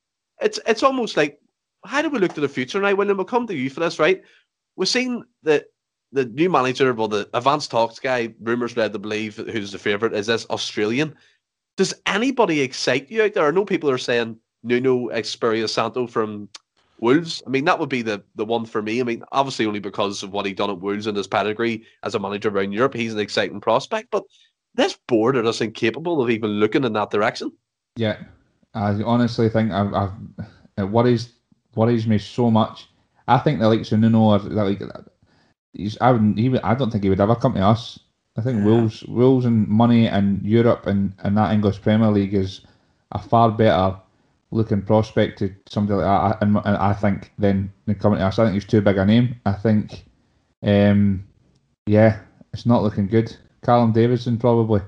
it's 0.41 0.61
it's 0.67 0.83
almost 0.83 1.17
like 1.17 1.41
how 1.87 2.03
do 2.03 2.11
we 2.11 2.19
look 2.19 2.35
to 2.35 2.41
the 2.41 2.49
future 2.49 2.81
now? 2.81 2.95
When 2.95 3.15
we'll 3.17 3.25
come 3.25 3.47
to 3.47 3.55
you 3.55 3.71
for 3.71 3.81
this, 3.81 3.99
right? 3.99 4.23
We've 4.77 4.89
seen 4.89 5.25
the 5.43 5.65
the 6.15 6.27
new 6.27 6.49
manager, 6.49 6.95
well, 6.95 7.09
the 7.09 7.29
advanced 7.35 7.71
talks 7.71 7.99
guy, 7.99 8.33
rumors 8.41 8.77
led 8.77 8.93
to 8.93 8.99
believe 8.99 9.37
who's 9.37 9.73
the 9.73 9.79
favourite 9.79 10.15
is 10.15 10.29
this 10.29 10.47
Australian. 10.49 11.15
Does 11.77 11.93
anybody 12.07 12.61
excite 12.61 13.11
you 13.11 13.25
out 13.25 13.35
there? 13.35 13.49
I 13.49 13.51
know 13.51 13.65
people 13.65 13.91
are 13.91 13.99
saying 13.99 14.39
Nuno 14.63 15.09
Espirito 15.09 15.67
Santo 15.67 16.07
from 16.07 16.49
Wolves. 17.01 17.43
I 17.45 17.51
mean, 17.51 17.65
that 17.65 17.81
would 17.81 17.89
be 17.89 18.03
the 18.03 18.23
the 18.37 18.45
one 18.45 18.65
for 18.65 18.81
me. 18.81 19.01
I 19.01 19.03
mean, 19.03 19.25
obviously 19.33 19.67
only 19.67 19.81
because 19.81 20.23
of 20.23 20.33
what 20.33 20.47
he 20.47 20.55
done 20.55 20.71
at 20.71 20.81
Wolves 20.81 21.09
and 21.09 21.17
his 21.17 21.27
pedigree 21.27 21.85
as 22.05 22.15
a 22.15 22.21
manager 22.21 22.49
around 22.49 22.73
Europe, 22.73 22.95
he's 22.95 23.13
an 23.13 23.19
exciting 23.19 23.61
prospect. 23.61 24.09
But 24.13 24.23
this 24.75 24.97
board 25.09 25.37
are 25.37 25.43
just 25.43 25.61
incapable 25.61 26.23
of 26.23 26.31
even 26.31 26.51
looking 26.51 26.85
in 26.85 26.93
that 26.93 27.11
direction. 27.11 27.51
Yeah, 27.97 28.23
I 28.73 29.03
honestly 29.03 29.49
think 29.49 29.73
I've, 29.73 29.93
I've 29.93 30.91
worries 30.93 31.33
worries 31.75 32.07
me 32.07 32.19
so 32.19 32.53
much. 32.53 32.89
I 33.27 33.39
think 33.39 33.59
the 33.59 33.69
likes 33.69 33.91
of 33.91 33.99
Nuno, 33.99 34.31
are, 34.31 34.39
like 34.39 34.81
he's, 35.75 35.99
I 36.01 36.13
wouldn't, 36.13 36.39
he 36.39 36.59
I 36.61 36.75
don't 36.75 36.91
think 36.91 37.05
he 37.05 37.11
would 37.11 37.21
ever 37.21 37.35
come 37.37 37.55
to 37.55 37.61
us. 37.61 37.99
I 38.37 38.41
think 38.43 38.59
Yeah. 38.59 38.65
Wolves, 38.65 39.03
Wolves 39.05 39.45
and 39.47 39.69
money 39.69 40.09
and 40.09 40.43
Europe 40.43 40.87
and, 40.87 41.13
and 41.23 41.37
that 41.37 41.53
English 41.53 41.81
Premier 41.83 42.11
League 42.11 42.35
is 42.35 42.63
a 43.13 43.19
far 43.19 43.51
better 43.51 43.97
looking 44.51 44.83
prospect 44.83 45.39
to 45.41 45.55
somebody 45.69 46.01
like 46.03 46.31
that. 46.31 46.43
And, 46.43 46.57
and 46.65 46.77
I 46.77 46.93
think 46.93 47.33
then 47.39 47.73
than 47.87 47.95
coming 47.97 48.19
to 48.19 48.25
us. 48.27 48.39
I 48.39 48.45
think 48.45 48.55
he's 48.55 48.65
too 48.65 48.81
big 48.81 48.97
a 48.97 49.05
name. 49.05 49.37
I 49.47 49.53
think, 49.53 50.05
um, 50.65 51.25
yeah, 51.87 52.21
it's 52.53 52.67
not 52.67 52.83
looking 52.83 53.07
good. 53.07 53.37
Callum 53.65 53.93
Davidson 53.93 54.37
probably. 54.39 54.81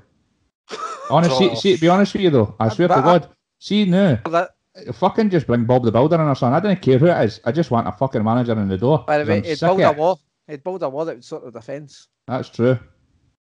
Honestly, 1.11 1.51
Oh. 1.51 1.55
see, 1.55 1.75
to 1.77 1.81
be 1.81 1.89
honest 1.89 2.15
with 2.15 2.23
you 2.23 2.31
though, 2.31 2.55
I 2.59 2.69
swear 2.69 2.89
to 2.89 2.95
but 2.95 3.01
I- 3.05 3.19
God, 3.19 3.29
see 3.61 3.85
now, 3.85 4.19
That, 4.31 4.51
fucking 4.95 5.31
just 5.31 5.47
bring 5.47 5.65
Bob 5.65 5.85
the 5.85 5.93
Builder 5.93 6.17
in 6.17 6.23
or 6.23 6.35
something. 6.35 6.55
I 6.55 6.61
don't 6.61 6.83
care 6.83 6.99
who 6.99 7.07
it 7.07 7.25
is. 7.25 7.41
I 7.45 7.53
just 7.53 7.71
want 7.71 7.87
a 7.89 7.93
fucking 7.93 8.23
manager 8.25 8.53
in 8.53 8.69
the 8.69 8.77
door. 8.79 9.05
by 9.07 9.19
the 9.23 9.31
way, 9.31 9.37
he'd 9.41 9.57
sick 9.57 9.61
build 9.61 9.81
of 9.81 9.87
a 9.87 9.91
it. 9.91 9.97
wall. 9.97 10.21
He'd 10.49 10.63
build 10.65 10.83
a 10.83 10.89
wall 10.89 11.05
that 11.05 11.17
would 11.17 11.25
sort 11.25 11.45
of 11.45 11.53
defence. 11.53 12.09
That's 12.27 12.49
true. 12.49 12.79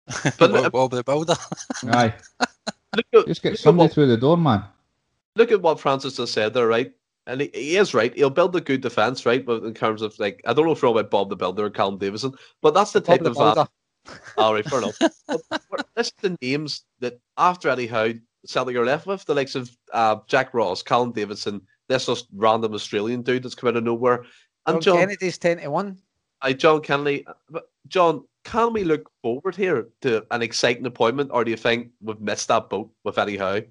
But 0.39 0.53
Bob, 0.53 0.73
Bob 0.73 0.91
the 0.91 1.05
Builder. 1.05 1.35
Aye, 1.93 2.15
Look 2.97 3.07
at, 3.15 3.27
just 3.29 3.43
get 3.43 3.53
look 3.53 3.59
somebody 3.61 3.87
what- 3.87 3.93
through 3.95 4.07
the 4.09 4.17
door, 4.17 4.37
man. 4.37 4.65
look 5.37 5.53
at 5.53 5.63
what 5.63 5.79
Francis 5.79 6.17
has 6.17 6.31
said 6.33 6.53
there, 6.55 6.67
right? 6.67 6.93
And 7.27 7.43
he, 7.43 7.51
he 7.55 7.77
is 7.77 7.95
right. 7.95 8.13
He'll 8.17 8.31
build 8.31 8.57
a 8.57 8.61
good 8.61 8.81
defense, 8.81 9.25
right? 9.25 9.45
But 9.45 9.63
in 9.63 9.73
terms 9.75 10.03
of 10.03 10.19
like, 10.19 10.41
I 10.47 10.53
don't 10.53 10.67
know 10.67 10.73
if 10.73 10.83
we're 10.83 10.89
all 10.89 10.99
about 10.99 11.11
Bob 11.11 11.29
the 11.29 11.37
Builder 11.37 11.67
or 11.67 11.71
Callum 11.71 11.99
Davidson, 11.99 12.33
but 12.61 12.75
that's 12.75 12.91
the 12.93 13.01
Bob 13.01 13.07
type 13.07 13.23
the 13.23 13.31
of 13.31 13.37
builder. 13.37 13.67
all 14.39 14.55
right, 14.55 14.65
fair 14.65 14.81
enough. 14.81 14.99
But 14.99 15.43
we're- 15.71 15.85
this 15.95 16.09
is 16.09 16.13
the 16.23 16.37
names 16.43 16.83
that 16.99 17.21
after 17.37 17.69
Eddie 17.69 17.87
Howe, 17.87 18.15
Celtic 18.47 18.75
are 18.75 18.85
left 18.87 19.07
with 19.07 19.25
the 19.27 19.35
likes 19.35 19.55
of 19.55 19.71
uh, 19.93 20.17
Jack 20.27 20.53
Ross, 20.55 20.83
Callum 20.83 21.13
Davidson, 21.13 21.61
this 21.89 22.07
just 22.07 22.27
random 22.35 22.75
Australian 22.75 23.23
dude 23.23 23.43
that's 23.45 23.55
come 23.55 23.69
out 23.69 23.77
of 23.77 23.85
nowhere, 23.85 24.25
and 24.67 24.81
John 24.81 24.81
John, 24.83 24.97
Kennedy's 24.99 25.39
ten 25.39 25.59
to 25.59 25.71
one. 25.71 25.99
I 26.43 26.53
John 26.53 26.81
Kennedy. 26.81 27.27
John, 27.89 28.25
can 28.45 28.73
we 28.73 28.85
look 28.85 29.11
forward 29.23 29.57
here 29.57 29.89
to 30.03 30.25
an 30.31 30.43
exciting 30.43 30.87
appointment, 30.87 31.31
or 31.33 31.45
do 31.45 31.51
you 31.51 31.57
think 31.57 31.91
we've 32.03 32.21
missed 32.21 32.49
that 32.49 32.71
boat 32.71 32.91
with 33.05 33.19
Eddie 33.19 33.37
Howe? 33.37 33.63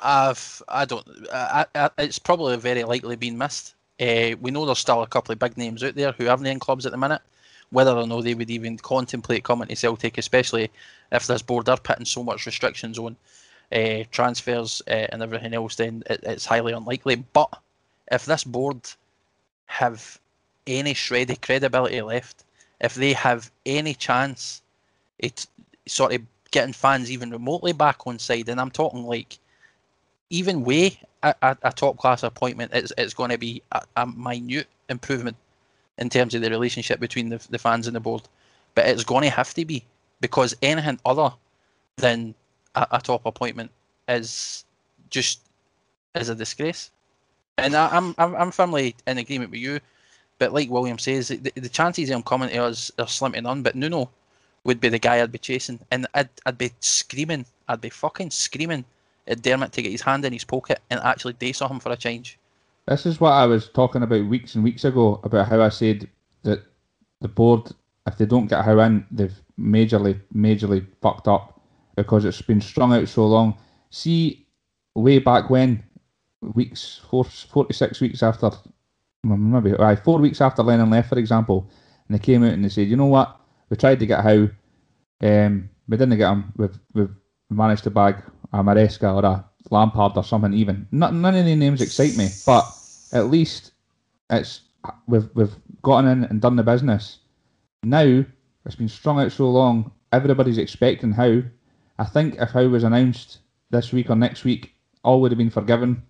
I've, 0.00 0.62
I 0.68 0.84
don't. 0.84 1.06
I, 1.32 1.66
I, 1.74 1.90
it's 1.98 2.18
probably 2.18 2.56
very 2.56 2.84
likely 2.84 3.16
been 3.16 3.38
missed. 3.38 3.74
Uh, 4.00 4.34
we 4.40 4.50
know 4.50 4.66
there's 4.66 4.78
still 4.78 5.02
a 5.02 5.06
couple 5.06 5.32
of 5.32 5.38
big 5.38 5.56
names 5.56 5.82
out 5.84 5.94
there 5.94 6.12
who 6.12 6.24
haven't 6.24 6.46
in 6.46 6.58
clubs 6.58 6.86
at 6.86 6.92
the 6.92 6.98
minute. 6.98 7.22
Whether 7.70 7.92
or 7.92 8.06
not 8.06 8.22
they 8.22 8.34
would 8.34 8.50
even 8.50 8.76
contemplate 8.78 9.44
coming 9.44 9.68
to 9.68 9.76
Celtic, 9.76 10.18
especially 10.18 10.70
if 11.10 11.26
this 11.26 11.42
board 11.42 11.68
are 11.68 11.78
putting 11.78 12.04
so 12.04 12.22
much 12.22 12.46
restrictions 12.46 12.98
on 12.98 13.16
uh, 13.72 14.04
transfers 14.10 14.82
uh, 14.86 15.06
and 15.10 15.22
everything 15.22 15.54
else, 15.54 15.76
then 15.76 16.02
it, 16.08 16.20
it's 16.22 16.46
highly 16.46 16.72
unlikely. 16.72 17.16
But 17.32 17.58
if 18.12 18.26
this 18.26 18.44
board 18.44 18.80
have 19.66 20.20
any 20.66 20.94
shred 20.94 21.30
of 21.30 21.40
credibility 21.40 22.00
left, 22.02 22.44
if 22.80 22.94
they 22.94 23.12
have 23.12 23.50
any 23.66 23.94
chance, 23.94 24.62
it's 25.18 25.46
sort 25.86 26.12
of 26.12 26.22
getting 26.50 26.72
fans 26.72 27.10
even 27.10 27.30
remotely 27.30 27.72
back 27.72 28.06
on 28.06 28.18
side, 28.18 28.48
and 28.48 28.60
I'm 28.60 28.70
talking 28.70 29.04
like 29.04 29.38
even 30.30 30.64
way 30.64 30.98
a, 31.22 31.34
a, 31.42 31.56
a 31.62 31.72
top 31.72 31.96
class 31.96 32.22
appointment, 32.22 32.72
it's 32.74 32.92
it's 32.98 33.14
going 33.14 33.30
to 33.30 33.38
be 33.38 33.62
a, 33.72 33.82
a 33.96 34.06
minute 34.06 34.68
improvement 34.88 35.36
in 35.98 36.10
terms 36.10 36.34
of 36.34 36.42
the 36.42 36.50
relationship 36.50 37.00
between 37.00 37.28
the, 37.28 37.44
the 37.50 37.58
fans 37.58 37.86
and 37.86 37.94
the 37.94 38.00
board, 38.00 38.22
but 38.74 38.86
it's 38.86 39.04
going 39.04 39.22
to 39.22 39.30
have 39.30 39.54
to 39.54 39.64
be 39.64 39.84
because 40.20 40.54
anything 40.62 40.98
other 41.04 41.32
than 41.96 42.34
a, 42.74 42.86
a 42.92 43.00
top 43.00 43.24
appointment 43.26 43.70
is 44.08 44.64
just 45.10 45.40
is 46.14 46.28
a 46.28 46.34
disgrace. 46.34 46.90
And 47.58 47.74
I, 47.74 47.88
I'm 47.88 48.14
I'm 48.18 48.34
I'm 48.34 48.50
firmly 48.50 48.96
in 49.06 49.18
agreement 49.18 49.50
with 49.50 49.60
you. 49.60 49.80
But 50.44 50.52
like 50.52 50.68
William 50.68 50.98
says, 50.98 51.28
the, 51.28 51.52
the 51.56 51.70
chances 51.70 52.10
of 52.10 52.16
him 52.16 52.22
coming 52.22 52.50
to 52.50 52.64
us 52.64 52.92
are 52.98 53.08
slim 53.08 53.32
to 53.32 53.40
none. 53.40 53.62
But 53.62 53.76
Nuno 53.76 54.10
would 54.64 54.78
be 54.78 54.90
the 54.90 54.98
guy 54.98 55.22
I'd 55.22 55.32
be 55.32 55.38
chasing, 55.38 55.80
and 55.90 56.06
I'd 56.12 56.28
I'd 56.44 56.58
be 56.58 56.70
screaming, 56.80 57.46
I'd 57.66 57.80
be 57.80 57.88
fucking 57.88 58.30
screaming 58.30 58.84
at 59.26 59.40
Dermot 59.40 59.72
to 59.72 59.80
get 59.80 59.90
his 59.90 60.02
hand 60.02 60.22
in 60.26 60.34
his 60.34 60.44
pocket 60.44 60.82
and 60.90 61.00
actually 61.00 61.34
on 61.62 61.70
him 61.70 61.80
for 61.80 61.92
a 61.92 61.96
change. 61.96 62.38
This 62.86 63.06
is 63.06 63.22
what 63.22 63.30
I 63.30 63.46
was 63.46 63.70
talking 63.70 64.02
about 64.02 64.26
weeks 64.26 64.54
and 64.54 64.62
weeks 64.62 64.84
ago 64.84 65.18
about 65.24 65.48
how 65.48 65.62
I 65.62 65.70
said 65.70 66.10
that 66.42 66.62
the 67.22 67.28
board, 67.28 67.72
if 68.06 68.18
they 68.18 68.26
don't 68.26 68.46
get 68.46 68.66
Howe 68.66 68.80
in, 68.80 69.06
they've 69.10 69.40
majorly, 69.58 70.20
majorly 70.36 70.86
fucked 71.00 71.26
up 71.26 71.58
because 71.96 72.26
it's 72.26 72.42
been 72.42 72.60
strung 72.60 72.92
out 72.92 73.08
so 73.08 73.26
long. 73.26 73.56
See, 73.88 74.46
way 74.94 75.20
back 75.20 75.48
when, 75.48 75.82
weeks, 76.54 77.00
four, 77.08 77.24
46 77.24 78.02
weeks 78.02 78.22
after, 78.22 78.50
maybe 79.24 79.76
aye, 79.78 79.96
four 79.96 80.18
weeks 80.18 80.40
after 80.40 80.62
Lennon 80.62 80.90
left, 80.90 81.08
for 81.08 81.18
example, 81.18 81.70
and 82.08 82.16
they 82.16 82.22
came 82.22 82.44
out 82.44 82.52
and 82.52 82.64
they 82.64 82.68
said, 82.68 82.88
you 82.88 82.96
know 82.96 83.06
what, 83.06 83.40
we 83.70 83.76
tried 83.76 84.00
to 84.00 84.06
get 84.06 84.22
Howe, 84.22 84.48
um, 85.22 85.68
we 85.88 85.96
didn't 85.96 86.18
get 86.18 86.30
him, 86.30 86.52
we've, 86.56 86.78
we've 86.92 87.14
managed 87.50 87.84
to 87.84 87.90
bag 87.90 88.22
a 88.52 88.62
Maresca 88.62 89.14
or 89.14 89.24
a 89.24 89.44
Lampard 89.70 90.16
or 90.16 90.24
something 90.24 90.52
even. 90.52 90.86
None, 90.92 91.20
none 91.20 91.34
of 91.34 91.44
the 91.44 91.56
names 91.56 91.80
excite 91.80 92.16
me, 92.16 92.28
but 92.46 92.64
at 93.12 93.30
least 93.30 93.72
it's 94.30 94.60
we've 95.06 95.28
we've 95.34 95.54
gotten 95.82 96.10
in 96.10 96.24
and 96.24 96.40
done 96.40 96.56
the 96.56 96.62
business. 96.62 97.18
Now 97.82 98.24
it's 98.64 98.76
been 98.76 98.88
strung 98.88 99.20
out 99.20 99.32
so 99.32 99.50
long, 99.50 99.90
everybody's 100.12 100.58
expecting 100.58 101.12
Howe. 101.12 101.42
I 101.98 102.04
think 102.04 102.36
if 102.38 102.50
Howe 102.50 102.68
was 102.68 102.84
announced 102.84 103.38
this 103.70 103.92
week 103.92 104.10
or 104.10 104.16
next 104.16 104.44
week, 104.44 104.74
all 105.02 105.20
would 105.20 105.30
have 105.30 105.38
been 105.38 105.50
forgiven. 105.50 106.02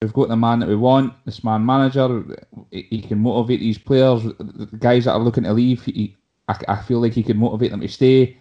We've 0.00 0.12
got 0.12 0.28
the 0.28 0.36
man 0.36 0.60
that 0.60 0.68
we 0.68 0.76
want, 0.76 1.12
this 1.24 1.42
man 1.42 1.66
manager. 1.66 2.24
He, 2.70 3.02
can 3.02 3.18
motivate 3.18 3.58
these 3.58 3.78
players, 3.78 4.22
the 4.22 4.68
guys 4.78 5.06
that 5.06 5.12
are 5.12 5.18
looking 5.18 5.42
to 5.44 5.52
leave. 5.52 5.82
He, 5.84 6.16
I, 6.46 6.56
I 6.68 6.82
feel 6.82 7.00
like 7.00 7.14
he 7.14 7.24
can 7.24 7.36
motivate 7.36 7.72
them 7.72 7.80
to 7.80 7.88
stay. 7.88 8.38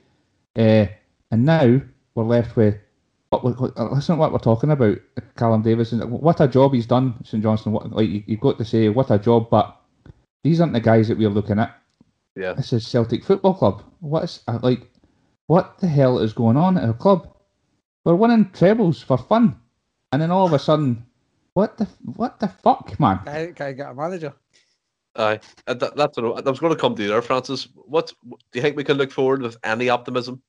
Uh, 0.55 0.85
and 1.31 1.45
now 1.45 1.81
we're 2.13 2.23
left 2.23 2.55
with 2.55 2.75
what, 3.29 3.43
what, 3.43 3.77
listen 3.91 4.15
to 4.15 4.19
what 4.19 4.31
we're 4.31 4.37
talking 4.37 4.71
about, 4.71 4.99
Callum 5.35 5.63
Davis. 5.63 5.91
What 5.91 6.41
a 6.41 6.47
job 6.47 6.73
he's 6.73 6.85
done, 6.85 7.15
St 7.23 7.41
Johnstone. 7.41 7.73
What, 7.73 7.91
like 7.91 8.09
you, 8.09 8.23
have 8.29 8.39
got 8.39 8.57
to 8.59 8.65
say, 8.65 8.89
what 8.89 9.11
a 9.11 9.17
job. 9.17 9.49
But 9.49 9.75
these 10.43 10.61
aren't 10.61 10.73
the 10.73 10.79
guys 10.79 11.07
that 11.07 11.17
we're 11.17 11.29
looking 11.29 11.59
at. 11.59 11.75
Yeah, 12.35 12.53
this 12.53 12.71
is 12.71 12.87
Celtic 12.87 13.23
Football 13.23 13.55
Club. 13.55 13.83
What 13.99 14.25
is 14.25 14.41
uh, 14.47 14.59
like? 14.61 14.87
What 15.47 15.79
the 15.79 15.87
hell 15.87 16.19
is 16.19 16.33
going 16.33 16.55
on 16.55 16.77
at 16.77 16.83
our 16.83 16.93
club? 16.93 17.33
We're 18.05 18.15
winning 18.15 18.51
trebles 18.51 19.01
for 19.01 19.17
fun, 19.17 19.59
and 20.11 20.21
then 20.21 20.29
all 20.29 20.45
of 20.45 20.53
a 20.53 20.59
sudden, 20.59 21.05
what 21.57 21.75
the 21.75 21.87
what 22.03 22.39
the 22.39 22.47
fuck, 22.47 22.99
man? 22.99 23.19
Can 23.25 23.65
I, 23.65 23.71
get 23.71 23.89
a 23.89 23.93
manager? 23.95 24.31
Aye, 25.15 25.39
uh, 25.65 25.73
that, 25.73 25.95
that's 25.95 26.15
what 26.15 26.45
I 26.45 26.49
was 26.51 26.59
going 26.59 26.71
to 26.71 26.79
come 26.79 26.95
to 26.95 27.01
you 27.01 27.07
there, 27.07 27.21
Francis. 27.23 27.67
What 27.73 28.13
do 28.29 28.35
you 28.53 28.61
think 28.61 28.77
we 28.77 28.83
can 28.83 28.97
look 28.97 29.11
forward 29.11 29.41
with 29.41 29.57
any 29.63 29.89
optimism? 29.89 30.39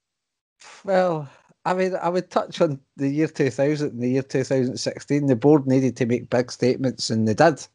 Well, 0.85 1.27
I 1.65 1.73
mean, 1.73 1.97
I 1.97 2.11
would 2.11 2.31
touch 2.31 2.61
on 2.61 2.79
the 2.99 3.09
year 3.09 3.27
2000 3.27 3.93
and 3.93 4.03
the 4.03 4.11
year 4.11 4.23
2016. 4.23 5.27
The 5.27 5.35
board 5.35 5.67
needed 5.67 5.97
to 5.97 6.05
make 6.05 6.29
big 6.29 6.53
statements, 6.53 7.09
and 7.09 7.27
they 7.27 7.33
did. 7.33 7.67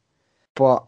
But 0.54 0.84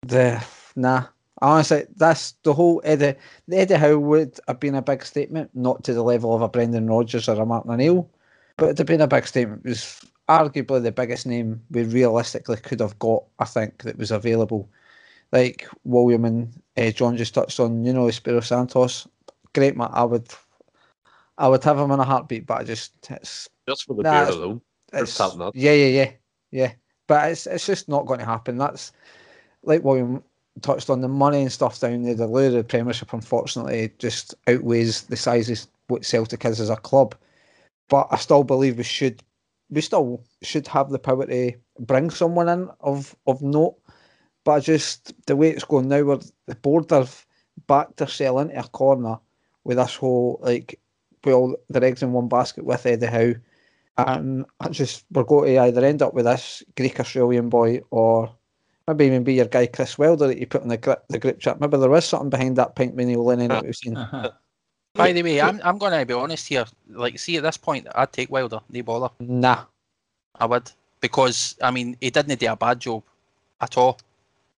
the 0.00 0.42
nah, 0.76 1.04
honestly, 1.42 1.84
that's 1.96 2.32
the 2.42 2.54
whole 2.54 2.80
Eddie. 2.84 3.18
The 3.48 3.58
Eddie 3.58 3.74
Howe 3.74 3.98
would 3.98 4.40
have 4.48 4.60
been 4.60 4.76
a 4.76 4.80
big 4.80 5.04
statement, 5.04 5.50
not 5.52 5.84
to 5.84 5.92
the 5.92 6.02
level 6.02 6.34
of 6.34 6.40
a 6.40 6.48
Brendan 6.48 6.86
Rodgers 6.86 7.28
or 7.28 7.38
a 7.38 7.44
Martin 7.44 7.72
O'Neill, 7.72 8.08
but 8.56 8.64
it'd 8.64 8.78
have 8.78 8.86
been 8.86 9.02
a 9.02 9.06
big 9.06 9.26
statement. 9.26 9.60
It 9.66 9.68
was 9.68 10.00
arguably 10.28 10.82
the 10.82 10.92
biggest 10.92 11.26
name 11.26 11.62
we 11.70 11.84
realistically 11.84 12.56
could 12.56 12.80
have 12.80 12.98
got. 12.98 13.24
I 13.38 13.44
think 13.44 13.82
that 13.82 13.98
was 13.98 14.10
available. 14.10 14.68
Like 15.32 15.68
William 15.84 16.24
and 16.24 16.62
uh, 16.76 16.90
John 16.90 17.16
just 17.16 17.34
touched 17.34 17.60
on, 17.60 17.84
you 17.84 17.92
know, 17.92 18.08
Espirito 18.08 18.40
Santos. 18.40 19.08
Great 19.54 19.76
man. 19.76 19.90
I 19.92 20.04
would 20.04 20.28
I 21.38 21.48
would 21.48 21.64
have 21.64 21.78
him 21.78 21.90
in 21.90 22.00
a 22.00 22.04
heartbeat, 22.04 22.46
but 22.46 22.58
I 22.58 22.64
just 22.64 22.92
it's 23.10 23.48
just 23.68 23.84
for 23.84 23.94
the 23.94 24.02
nah, 24.02 24.24
beer 24.24 24.34
alone. 24.34 24.60
It's, 24.92 25.18
yeah, 25.54 25.72
yeah, 25.72 25.86
yeah, 25.86 26.10
yeah. 26.50 26.72
But 27.06 27.30
it's 27.32 27.46
it's 27.46 27.66
just 27.66 27.88
not 27.88 28.06
going 28.06 28.20
to 28.20 28.26
happen. 28.26 28.56
That's 28.56 28.92
like 29.62 29.84
William 29.84 30.22
touched 30.62 30.88
on 30.88 31.00
the 31.00 31.08
money 31.08 31.42
and 31.42 31.52
stuff 31.52 31.80
down 31.80 32.02
there. 32.02 32.14
The 32.14 32.26
lure 32.26 32.46
of 32.46 32.52
the 32.52 32.64
Premiership, 32.64 33.12
unfortunately, 33.12 33.92
just 33.98 34.34
outweighs 34.46 35.02
the 35.02 35.16
size 35.16 35.50
of 35.50 35.66
what 35.88 36.04
Celtic 36.04 36.44
is 36.44 36.60
as 36.60 36.70
a 36.70 36.76
club. 36.76 37.14
But 37.88 38.08
I 38.10 38.16
still 38.16 38.44
believe 38.44 38.78
we 38.78 38.84
should 38.84 39.22
we 39.70 39.80
still 39.80 40.22
should 40.42 40.66
have 40.68 40.90
the 40.90 40.98
power 40.98 41.26
to 41.26 41.52
bring 41.80 42.10
someone 42.10 42.48
in 42.48 42.68
of 42.80 43.16
of 43.26 43.42
note. 43.42 43.76
But 44.44 44.60
just 44.60 45.12
the 45.26 45.34
way 45.34 45.50
it's 45.50 45.64
going 45.64 45.88
now, 45.88 46.04
where 46.04 46.18
the 46.46 46.54
board 46.54 46.90
have 46.90 47.26
backed 47.66 47.96
themselves 47.96 48.42
into 48.42 48.60
a 48.60 48.68
corner 48.68 49.18
with 49.64 49.78
this 49.78 49.96
whole 49.96 50.38
like 50.42 50.80
put 51.22 51.32
all 51.32 51.56
their 51.68 51.84
eggs 51.84 52.02
in 52.02 52.12
one 52.12 52.28
basket 52.28 52.64
with 52.64 52.86
Eddie 52.86 53.06
Howe. 53.06 53.34
And 53.98 54.44
I 54.60 54.68
just 54.68 55.04
we're 55.10 55.24
going 55.24 55.54
to 55.54 55.60
either 55.60 55.84
end 55.84 56.02
up 56.02 56.14
with 56.14 56.26
this 56.26 56.62
Greek 56.76 57.00
Australian 57.00 57.48
boy 57.48 57.80
or 57.90 58.30
maybe 58.86 59.06
even 59.06 59.24
be 59.24 59.34
your 59.34 59.46
guy 59.46 59.66
Chris 59.66 59.98
Wilder 59.98 60.28
that 60.28 60.38
you 60.38 60.46
put 60.46 60.62
in 60.62 60.68
the 60.68 60.76
grip, 60.76 61.04
the 61.08 61.18
group 61.18 61.40
chat. 61.40 61.60
Maybe 61.60 61.78
there 61.78 61.88
was 61.88 62.04
something 62.04 62.30
behind 62.30 62.56
that 62.56 62.76
pink 62.76 62.94
mini 62.94 63.16
linen 63.16 63.48
that 63.48 63.64
we've 63.64 63.74
seen. 63.74 63.96
By 64.96 65.12
the 65.12 65.22
way, 65.22 65.40
I'm 65.40 65.60
I'm 65.64 65.78
going 65.78 65.98
to 65.98 66.04
be 66.06 66.14
honest 66.14 66.48
here. 66.48 66.64
Like, 66.90 67.18
see, 67.18 67.36
at 67.36 67.42
this 67.42 67.56
point, 67.56 67.86
I'd 67.94 68.12
take 68.12 68.30
Wilder. 68.30 68.60
No 68.70 68.82
bother. 68.82 69.14
Nah, 69.20 69.64
I 70.34 70.46
would 70.46 70.70
because 71.00 71.56
I 71.62 71.70
mean 71.70 71.96
he 72.00 72.10
didn't 72.10 72.38
do 72.38 72.50
a 72.50 72.56
bad 72.56 72.80
job 72.80 73.02
at 73.60 73.76
all. 73.76 73.98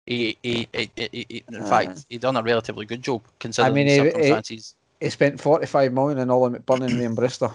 He, 0.05 0.37
he, 0.41 0.67
he, 0.71 0.89
he 0.95 1.25
he 1.29 1.43
in 1.47 1.61
uh, 1.61 1.65
fact, 1.65 2.05
he 2.09 2.17
done 2.17 2.37
a 2.37 2.43
relatively 2.43 2.85
good 2.85 3.01
job 3.01 3.21
considering 3.39 3.73
I 3.73 3.75
mean, 3.75 3.87
the 3.87 4.11
circumstances 4.11 4.75
he 4.99 5.09
spent 5.09 5.39
45 5.39 5.93
million 5.93 6.19
on 6.19 6.29
Oli 6.29 6.57
McBurnie 6.57 7.05
and 7.05 7.15
Brewster. 7.15 7.51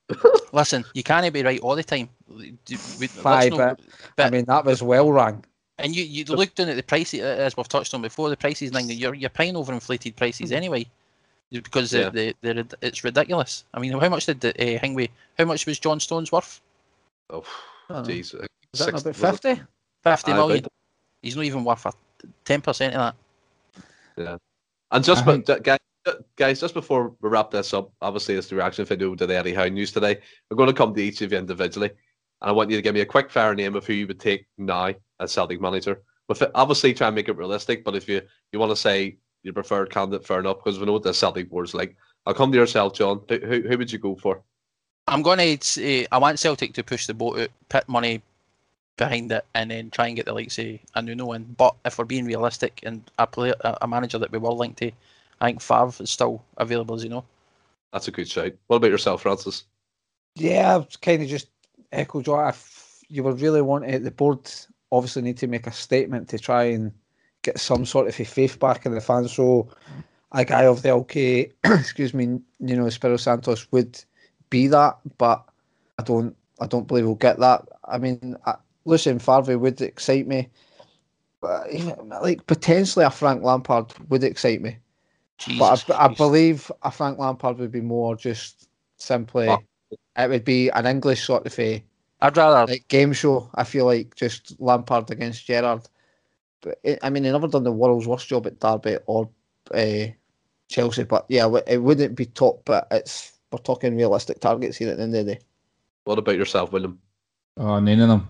Listen, 0.52 0.84
you 0.94 1.02
can't 1.02 1.30
be 1.32 1.42
right 1.42 1.60
all 1.60 1.76
the 1.76 1.82
time. 1.82 2.08
Five, 3.08 3.50
but, 3.50 3.80
but, 4.16 4.26
I 4.26 4.30
mean, 4.30 4.44
that 4.46 4.64
was 4.64 4.82
well 4.82 5.10
rang. 5.12 5.44
And 5.78 5.94
you, 5.94 6.04
you 6.04 6.24
look 6.24 6.54
down 6.54 6.70
at 6.70 6.76
the 6.76 6.82
prices, 6.82 7.20
as 7.20 7.56
we've 7.56 7.68
touched 7.68 7.92
on 7.92 8.00
before, 8.00 8.30
the 8.30 8.36
prices, 8.36 8.72
now 8.72 8.78
you're, 8.78 9.14
you're 9.14 9.28
paying 9.28 9.56
over 9.56 9.74
inflated 9.74 10.16
prices 10.16 10.50
hmm. 10.50 10.56
anyway. 10.56 10.86
Because 11.50 11.92
yeah. 11.92 12.10
the, 12.10 12.34
the, 12.42 12.66
it's 12.82 13.04
ridiculous. 13.04 13.64
I 13.72 13.78
mean, 13.78 13.92
how 13.92 14.08
much 14.08 14.26
did 14.26 14.40
the, 14.40 14.50
uh, 14.50 14.78
Hingway, 14.80 15.10
how 15.38 15.44
much 15.44 15.66
was 15.66 15.78
John 15.78 16.00
Stones 16.00 16.32
worth? 16.32 16.60
Oh, 17.30 17.44
jeez. 17.90 18.34
Is 18.72 18.80
that 18.80 18.88
about 18.88 19.14
50? 19.14 19.62
50 20.02 20.32
million. 20.32 20.64
He's 21.22 21.36
not 21.36 21.44
even 21.44 21.64
worth 21.64 21.86
a 21.86 21.92
10% 22.44 22.86
of 22.88 22.92
that. 22.92 23.14
Yeah. 24.16 24.36
And 24.90 25.04
just, 25.04 25.24
but, 25.24 25.62
guys, 25.62 25.78
guys, 26.36 26.60
just 26.60 26.74
before 26.74 27.14
we 27.20 27.28
wrap 27.28 27.50
this 27.50 27.74
up, 27.74 27.90
obviously 28.00 28.34
it's 28.34 28.48
the 28.48 28.56
reaction 28.56 28.84
video 28.84 29.14
to 29.14 29.26
the 29.26 29.36
Eddie 29.36 29.54
Howe 29.54 29.68
news 29.68 29.92
today. 29.92 30.18
We're 30.50 30.56
going 30.56 30.68
to 30.68 30.74
come 30.74 30.94
to 30.94 31.02
each 31.02 31.22
of 31.22 31.32
you 31.32 31.38
individually, 31.38 31.90
and 31.90 32.50
I 32.50 32.52
want 32.52 32.70
you 32.70 32.76
to 32.76 32.82
give 32.82 32.94
me 32.94 33.00
a 33.00 33.06
quick 33.06 33.30
fair 33.30 33.54
name 33.54 33.74
of 33.74 33.86
who 33.86 33.94
you 33.94 34.06
would 34.06 34.20
take 34.20 34.46
now 34.58 34.94
as 35.20 35.32
Celtic 35.32 35.60
manager. 35.60 36.02
With 36.28 36.42
it, 36.42 36.50
obviously, 36.54 36.92
try 36.92 37.08
and 37.08 37.16
make 37.16 37.28
it 37.28 37.36
realistic. 37.36 37.84
But 37.84 37.96
if 37.96 38.08
you 38.08 38.22
you 38.52 38.58
want 38.58 38.70
to 38.70 38.76
say 38.76 39.18
your 39.42 39.54
preferred 39.54 39.90
candidate, 39.90 40.26
fair 40.26 40.40
enough, 40.40 40.58
because 40.62 40.78
we 40.78 40.86
know 40.86 40.92
what 40.92 41.02
the 41.02 41.14
Celtic 41.14 41.50
board's 41.50 41.74
like. 41.74 41.96
I'll 42.26 42.34
come 42.34 42.50
to 42.52 42.58
yourself, 42.58 42.94
John. 42.94 43.22
Who, 43.28 43.38
who, 43.38 43.60
who 43.62 43.78
would 43.78 43.92
you 43.92 43.98
go 43.98 44.16
for? 44.16 44.42
I'm 45.08 45.22
going 45.22 45.38
to 45.38 45.44
eh, 45.44 45.56
say 45.60 46.06
I 46.10 46.18
want 46.18 46.38
Celtic 46.38 46.72
to 46.74 46.82
push 46.82 47.06
the 47.06 47.14
boat 47.14 47.38
out, 47.38 47.48
put 47.68 47.88
money 47.88 48.22
behind 48.96 49.30
it, 49.30 49.44
and 49.54 49.70
then 49.70 49.90
try 49.90 50.08
and 50.08 50.16
get 50.16 50.26
the 50.26 50.32
likes 50.32 50.58
of 50.58 50.78
a 50.94 51.02
Nuno 51.02 51.32
in. 51.32 51.44
But 51.56 51.76
if 51.84 51.98
we're 51.98 52.04
being 52.04 52.24
realistic, 52.24 52.80
and 52.82 53.08
a 53.18 53.26
player, 53.26 53.54
a 53.62 53.86
manager 53.86 54.18
that 54.18 54.32
we 54.32 54.38
were 54.38 54.52
linked 54.52 54.78
to 54.78 54.90
I 55.40 55.46
think 55.46 55.60
Favre 55.60 56.02
is 56.02 56.10
still 56.10 56.42
available, 56.56 56.94
as 56.94 57.04
you 57.04 57.10
know. 57.10 57.24
That's 57.92 58.08
a 58.08 58.12
good 58.12 58.28
shout. 58.28 58.52
What 58.66 58.76
about 58.76 58.90
yourself, 58.90 59.22
Francis? 59.22 59.64
Yeah, 60.34 60.76
I've 60.76 61.00
kind 61.00 61.22
of 61.22 61.28
just 61.28 61.48
echoed 61.92 62.28
what 62.28 62.48
if 62.48 63.02
you 63.08 63.22
were 63.22 63.32
really 63.32 63.62
wanting 63.62 64.02
the 64.02 64.10
board 64.10 64.50
obviously 64.90 65.22
need 65.22 65.38
to 65.38 65.46
make 65.46 65.66
a 65.66 65.72
statement 65.72 66.28
to 66.28 66.38
try 66.38 66.64
and 66.64 66.92
get 67.46 67.58
some 67.58 67.86
sort 67.86 68.08
of 68.08 68.14
faith 68.14 68.58
back 68.58 68.84
in 68.84 68.92
the 68.92 69.00
fans. 69.00 69.32
So 69.32 69.68
a 70.32 70.44
guy 70.44 70.64
of 70.64 70.82
the 70.82 70.90
LK, 70.90 71.52
excuse 71.64 72.12
me, 72.12 72.24
you 72.60 72.76
know, 72.76 72.86
Espirito 72.86 73.16
Santos 73.16 73.66
would 73.72 74.02
be 74.50 74.66
that, 74.68 74.98
but 75.18 75.44
I 75.98 76.02
don't, 76.02 76.36
I 76.60 76.66
don't 76.66 76.86
believe 76.86 77.04
we'll 77.04 77.14
get 77.14 77.38
that. 77.40 77.62
I 77.84 77.98
mean, 77.98 78.36
Lucien 78.84 79.18
Favre 79.18 79.58
would 79.58 79.80
excite 79.80 80.26
me. 80.26 80.48
But 81.40 81.72
even, 81.72 82.08
like 82.08 82.46
potentially 82.46 83.04
a 83.04 83.10
Frank 83.10 83.42
Lampard 83.42 83.92
would 84.08 84.24
excite 84.24 84.60
me. 84.60 84.78
Jesus 85.38 85.84
but 85.84 85.94
I, 85.94 86.06
I 86.06 86.08
believe 86.08 86.72
a 86.82 86.90
Frank 86.90 87.18
Lampard 87.18 87.58
would 87.58 87.72
be 87.72 87.82
more 87.82 88.16
just 88.16 88.68
simply. 88.96 89.48
Oh. 89.48 89.58
It 90.18 90.30
would 90.30 90.44
be 90.44 90.70
an 90.70 90.86
English 90.86 91.24
sort 91.24 91.46
of 91.46 91.58
a 91.58 91.84
I'd 92.20 92.36
rather 92.36 92.72
like 92.72 92.88
game 92.88 93.12
show. 93.12 93.50
I 93.54 93.64
feel 93.64 93.84
like 93.84 94.14
just 94.14 94.58
Lampard 94.58 95.10
against 95.10 95.46
Gerrard. 95.46 95.86
But 96.60 96.78
it, 96.82 96.98
I 97.02 97.10
mean, 97.10 97.24
he 97.24 97.30
never 97.30 97.48
done 97.48 97.64
the 97.64 97.72
world's 97.72 98.06
worst 98.06 98.28
job 98.28 98.46
at 98.46 98.60
Derby 98.60 98.98
or 99.06 99.28
uh, 99.72 100.06
Chelsea. 100.68 101.04
But 101.04 101.26
yeah, 101.28 101.50
it 101.66 101.78
wouldn't 101.78 102.16
be 102.16 102.26
top. 102.26 102.62
But 102.64 102.88
it's 102.90 103.32
we're 103.50 103.58
talking 103.58 103.96
realistic 103.96 104.40
targets 104.40 104.76
here 104.76 104.90
at 104.90 104.96
the 104.96 105.02
end 105.04 105.14
of 105.14 105.26
the 105.26 105.34
day. 105.34 105.40
What 106.04 106.18
about 106.18 106.36
yourself, 106.36 106.72
William? 106.72 106.98
Oh, 107.56 107.78
none 107.80 108.00
of 108.00 108.08
them. 108.08 108.28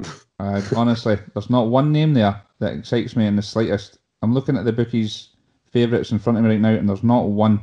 uh, 0.38 0.62
honestly, 0.76 1.18
there's 1.34 1.50
not 1.50 1.68
one 1.68 1.92
name 1.92 2.14
there 2.14 2.40
that 2.58 2.74
excites 2.74 3.16
me 3.16 3.26
in 3.26 3.36
the 3.36 3.42
slightest. 3.42 3.98
I'm 4.22 4.34
looking 4.34 4.56
at 4.56 4.64
the 4.64 4.72
bookies' 4.72 5.30
favourites 5.70 6.12
in 6.12 6.18
front 6.18 6.38
of 6.38 6.44
me 6.44 6.50
right 6.50 6.60
now, 6.60 6.70
and 6.70 6.88
there's 6.88 7.04
not 7.04 7.28
one. 7.28 7.60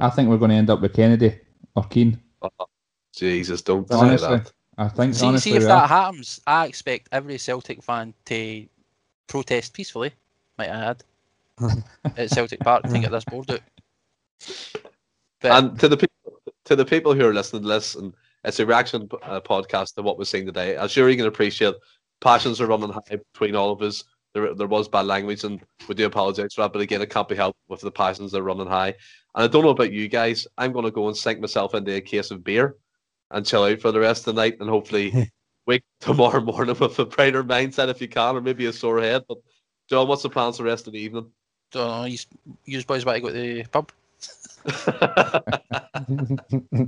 I 0.00 0.10
think 0.10 0.28
we're 0.28 0.36
going 0.36 0.50
to 0.50 0.56
end 0.56 0.70
up 0.70 0.80
with 0.80 0.94
Kennedy 0.94 1.38
or 1.74 1.84
Keane. 1.84 2.20
Jesus, 3.14 3.62
don't 3.62 3.90
Honestly. 3.90 4.28
say 4.28 4.34
that. 4.36 4.52
I 4.78 4.88
think 4.88 5.14
see, 5.14 5.26
honestly, 5.26 5.52
see 5.52 5.56
if 5.56 5.62
that 5.64 5.84
are. 5.84 5.88
happens. 5.88 6.40
I 6.46 6.66
expect 6.66 7.08
every 7.10 7.38
Celtic 7.38 7.82
fan 7.82 8.12
to 8.26 8.66
protest 9.26 9.72
peacefully. 9.72 10.12
Might 10.58 10.70
I 10.70 10.90
add 10.90 11.04
at 12.16 12.30
Celtic 12.30 12.60
Park 12.60 12.84
to 12.84 12.98
get 12.98 13.10
this 13.10 13.24
board 13.24 13.50
out. 13.50 13.60
But 15.40 15.52
And 15.52 15.78
to 15.80 15.88
the 15.88 15.96
people, 15.96 16.40
to 16.64 16.76
the 16.76 16.84
people 16.84 17.14
who 17.14 17.26
are 17.26 17.34
listening 17.34 17.62
to 17.62 17.68
this, 17.68 17.94
and 17.94 18.14
it's 18.44 18.60
a 18.60 18.66
reaction 18.66 19.08
uh, 19.22 19.40
podcast 19.40 19.94
to 19.94 20.02
what 20.02 20.18
we've 20.18 20.28
seen 20.28 20.46
today. 20.46 20.76
I'm 20.76 20.88
sure 20.88 21.08
you 21.08 21.16
can 21.16 21.26
appreciate 21.26 21.74
passions 22.20 22.60
are 22.60 22.66
running 22.66 22.90
high 22.90 23.18
between 23.32 23.56
all 23.56 23.72
of 23.72 23.82
us. 23.82 24.04
There, 24.34 24.54
there 24.54 24.66
was 24.66 24.88
bad 24.88 25.06
language, 25.06 25.44
and 25.44 25.60
we 25.88 25.94
do 25.94 26.06
apologise 26.06 26.54
for 26.54 26.62
that. 26.62 26.72
But 26.72 26.82
again, 26.82 27.00
it 27.00 27.10
can't 27.10 27.28
be 27.28 27.36
helped 27.36 27.58
with 27.68 27.80
the 27.80 27.90
passions 27.90 28.32
that 28.32 28.40
are 28.40 28.44
running 28.44 28.66
high. 28.66 28.94
And 29.34 29.44
I 29.44 29.46
don't 29.46 29.64
know 29.64 29.70
about 29.70 29.92
you 29.92 30.08
guys. 30.08 30.46
I'm 30.58 30.72
going 30.72 30.84
to 30.84 30.90
go 30.90 31.08
and 31.08 31.16
sink 31.16 31.40
myself 31.40 31.74
into 31.74 31.94
a 31.94 32.00
case 32.00 32.30
of 32.30 32.44
beer 32.44 32.76
and 33.30 33.46
chill 33.46 33.64
out 33.64 33.80
for 33.80 33.92
the 33.92 34.00
rest 34.00 34.26
of 34.26 34.34
the 34.34 34.40
night, 34.40 34.58
and 34.60 34.68
hopefully 34.68 35.30
wake 35.66 35.84
tomorrow 36.00 36.40
morning 36.40 36.76
with 36.78 36.98
a 36.98 37.04
brighter 37.04 37.44
mindset 37.44 37.88
if 37.88 38.00
you 38.00 38.08
can, 38.08 38.36
or 38.36 38.40
maybe 38.40 38.66
a 38.66 38.72
sore 38.72 39.00
head. 39.00 39.24
But 39.28 39.38
John, 39.88 40.08
what's 40.08 40.22
the 40.22 40.30
plans 40.30 40.56
for 40.56 40.62
the 40.62 40.68
rest 40.68 40.86
of 40.86 40.92
the 40.92 41.00
evening? 41.00 41.30
don't 41.72 41.88
know, 41.88 42.04
you, 42.04 42.18
you 42.64 42.84
boys 42.84 43.04
want 43.04 43.16
to 43.16 43.20
go 43.22 43.28
to 43.28 43.34
the 43.34 43.64
pub? 43.64 43.92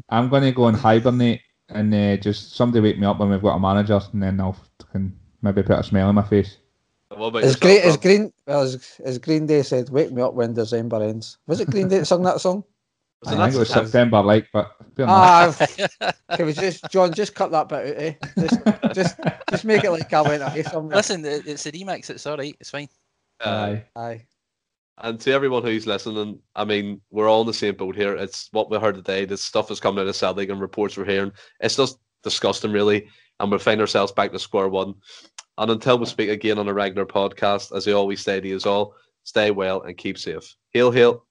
I'm 0.09 0.29
going 0.29 0.43
to 0.43 0.53
go 0.53 0.67
and 0.67 0.77
hibernate 0.77 1.41
and 1.69 1.95
uh, 1.95 2.17
just 2.17 2.55
somebody 2.55 2.81
wake 2.81 2.99
me 2.99 3.07
up 3.07 3.19
when 3.19 3.31
we've 3.31 3.43
got 3.43 3.57
a 3.57 3.61
manager, 3.61 4.01
and 4.13 4.23
then 4.23 4.41
I'll 4.41 4.57
can 4.91 5.19
maybe 5.43 5.63
put 5.63 5.79
a 5.79 5.83
smile 5.83 6.09
on 6.09 6.15
my 6.15 6.23
face. 6.23 6.57
what 7.11 7.37
As 7.37 7.43
yourself, 7.43 7.61
great 7.61 7.83
as 7.83 7.97
Green, 7.97 8.33
well, 8.47 8.63
as, 8.63 9.01
as 9.05 9.19
Green 9.19 9.47
Day 9.47 9.63
said, 9.63 9.91
"Wake 9.91 10.11
me 10.11 10.23
up 10.23 10.35
when 10.35 10.55
December 10.55 11.03
ends." 11.03 11.37
Was 11.47 11.61
it 11.61 11.71
Green 11.71 11.89
Day 11.89 11.99
that 11.99 12.07
sung 12.07 12.23
that 12.23 12.41
song? 12.41 12.65
Was 13.23 13.33
I 13.33 13.35
it 13.35 13.39
think 13.45 13.55
it 13.55 13.59
was 13.59 13.69
September? 13.69 13.89
September, 13.89 14.23
like, 14.23 14.49
but 14.53 14.73
fair 14.95 15.05
enough. 15.05 15.61
Ah, 16.01 16.13
can 16.37 16.47
we 16.47 16.53
just 16.53 16.89
John 16.91 17.13
just 17.13 17.35
cut 17.35 17.51
that 17.51 17.69
bit 17.69 17.97
out? 17.97 18.03
Eh? 18.03 18.15
Just, 18.39 18.95
just, 18.95 19.21
just 19.51 19.65
make 19.65 19.83
it 19.83 19.91
like 19.91 20.13
I 20.13 20.23
went 20.23 20.43
away 20.43 20.63
somewhere. 20.63 20.97
Listen, 20.97 21.25
it- 21.25 21.47
it's 21.47 21.67
a 21.67 21.73
remix. 21.73 22.11
It's 22.11 22.27
all 22.27 22.37
right. 22.37 22.55
It's 22.61 22.71
fine. 22.71 22.89
Aye. 23.41 23.85
Aye. 23.97 24.25
And 24.99 25.21
to 25.21 25.33
everyone 25.33 25.63
who's 25.65 25.87
listening, 25.87 26.41
I 26.57 26.65
mean, 26.65 27.01
we're 27.11 27.29
all 27.29 27.41
in 27.43 27.47
the 27.47 27.55
same 27.55 27.75
boat 27.77 27.95
here. 27.97 28.15
It's 28.17 28.49
what 28.53 28.71
we 28.71 28.79
heard 28.79 28.97
today. 28.97 29.25
This 29.25 29.43
stuff 29.43 29.71
is 29.71 29.81
coming 29.81 30.01
out 30.01 30.09
of 30.09 30.17
Celtic 30.17 30.49
and 30.51 30.61
reports 30.61 30.97
we're 30.97 31.05
hearing. 31.05 31.33
It's 31.61 31.77
just 31.77 31.99
disgusting, 32.25 32.73
really. 32.73 33.09
And 33.41 33.51
we 33.51 33.59
find 33.59 33.81
ourselves 33.81 34.11
back 34.13 34.33
to 34.33 34.39
square 34.41 34.69
one. 34.69 34.95
And 35.57 35.71
until 35.71 35.99
we 35.99 36.07
speak 36.07 36.31
again 36.31 36.59
on 36.59 36.69
a 36.69 36.75
regular 36.75 37.07
podcast, 37.07 37.77
as 37.77 37.87
I 37.87 37.93
always 37.93 38.21
say 38.21 38.41
to 38.41 38.49
you 38.49 38.59
all, 38.67 38.95
stay 39.25 39.51
well 39.53 39.83
and 39.83 39.97
keep 39.97 40.19
safe. 40.19 40.55
Hail, 40.73 40.91
hail. 40.91 41.25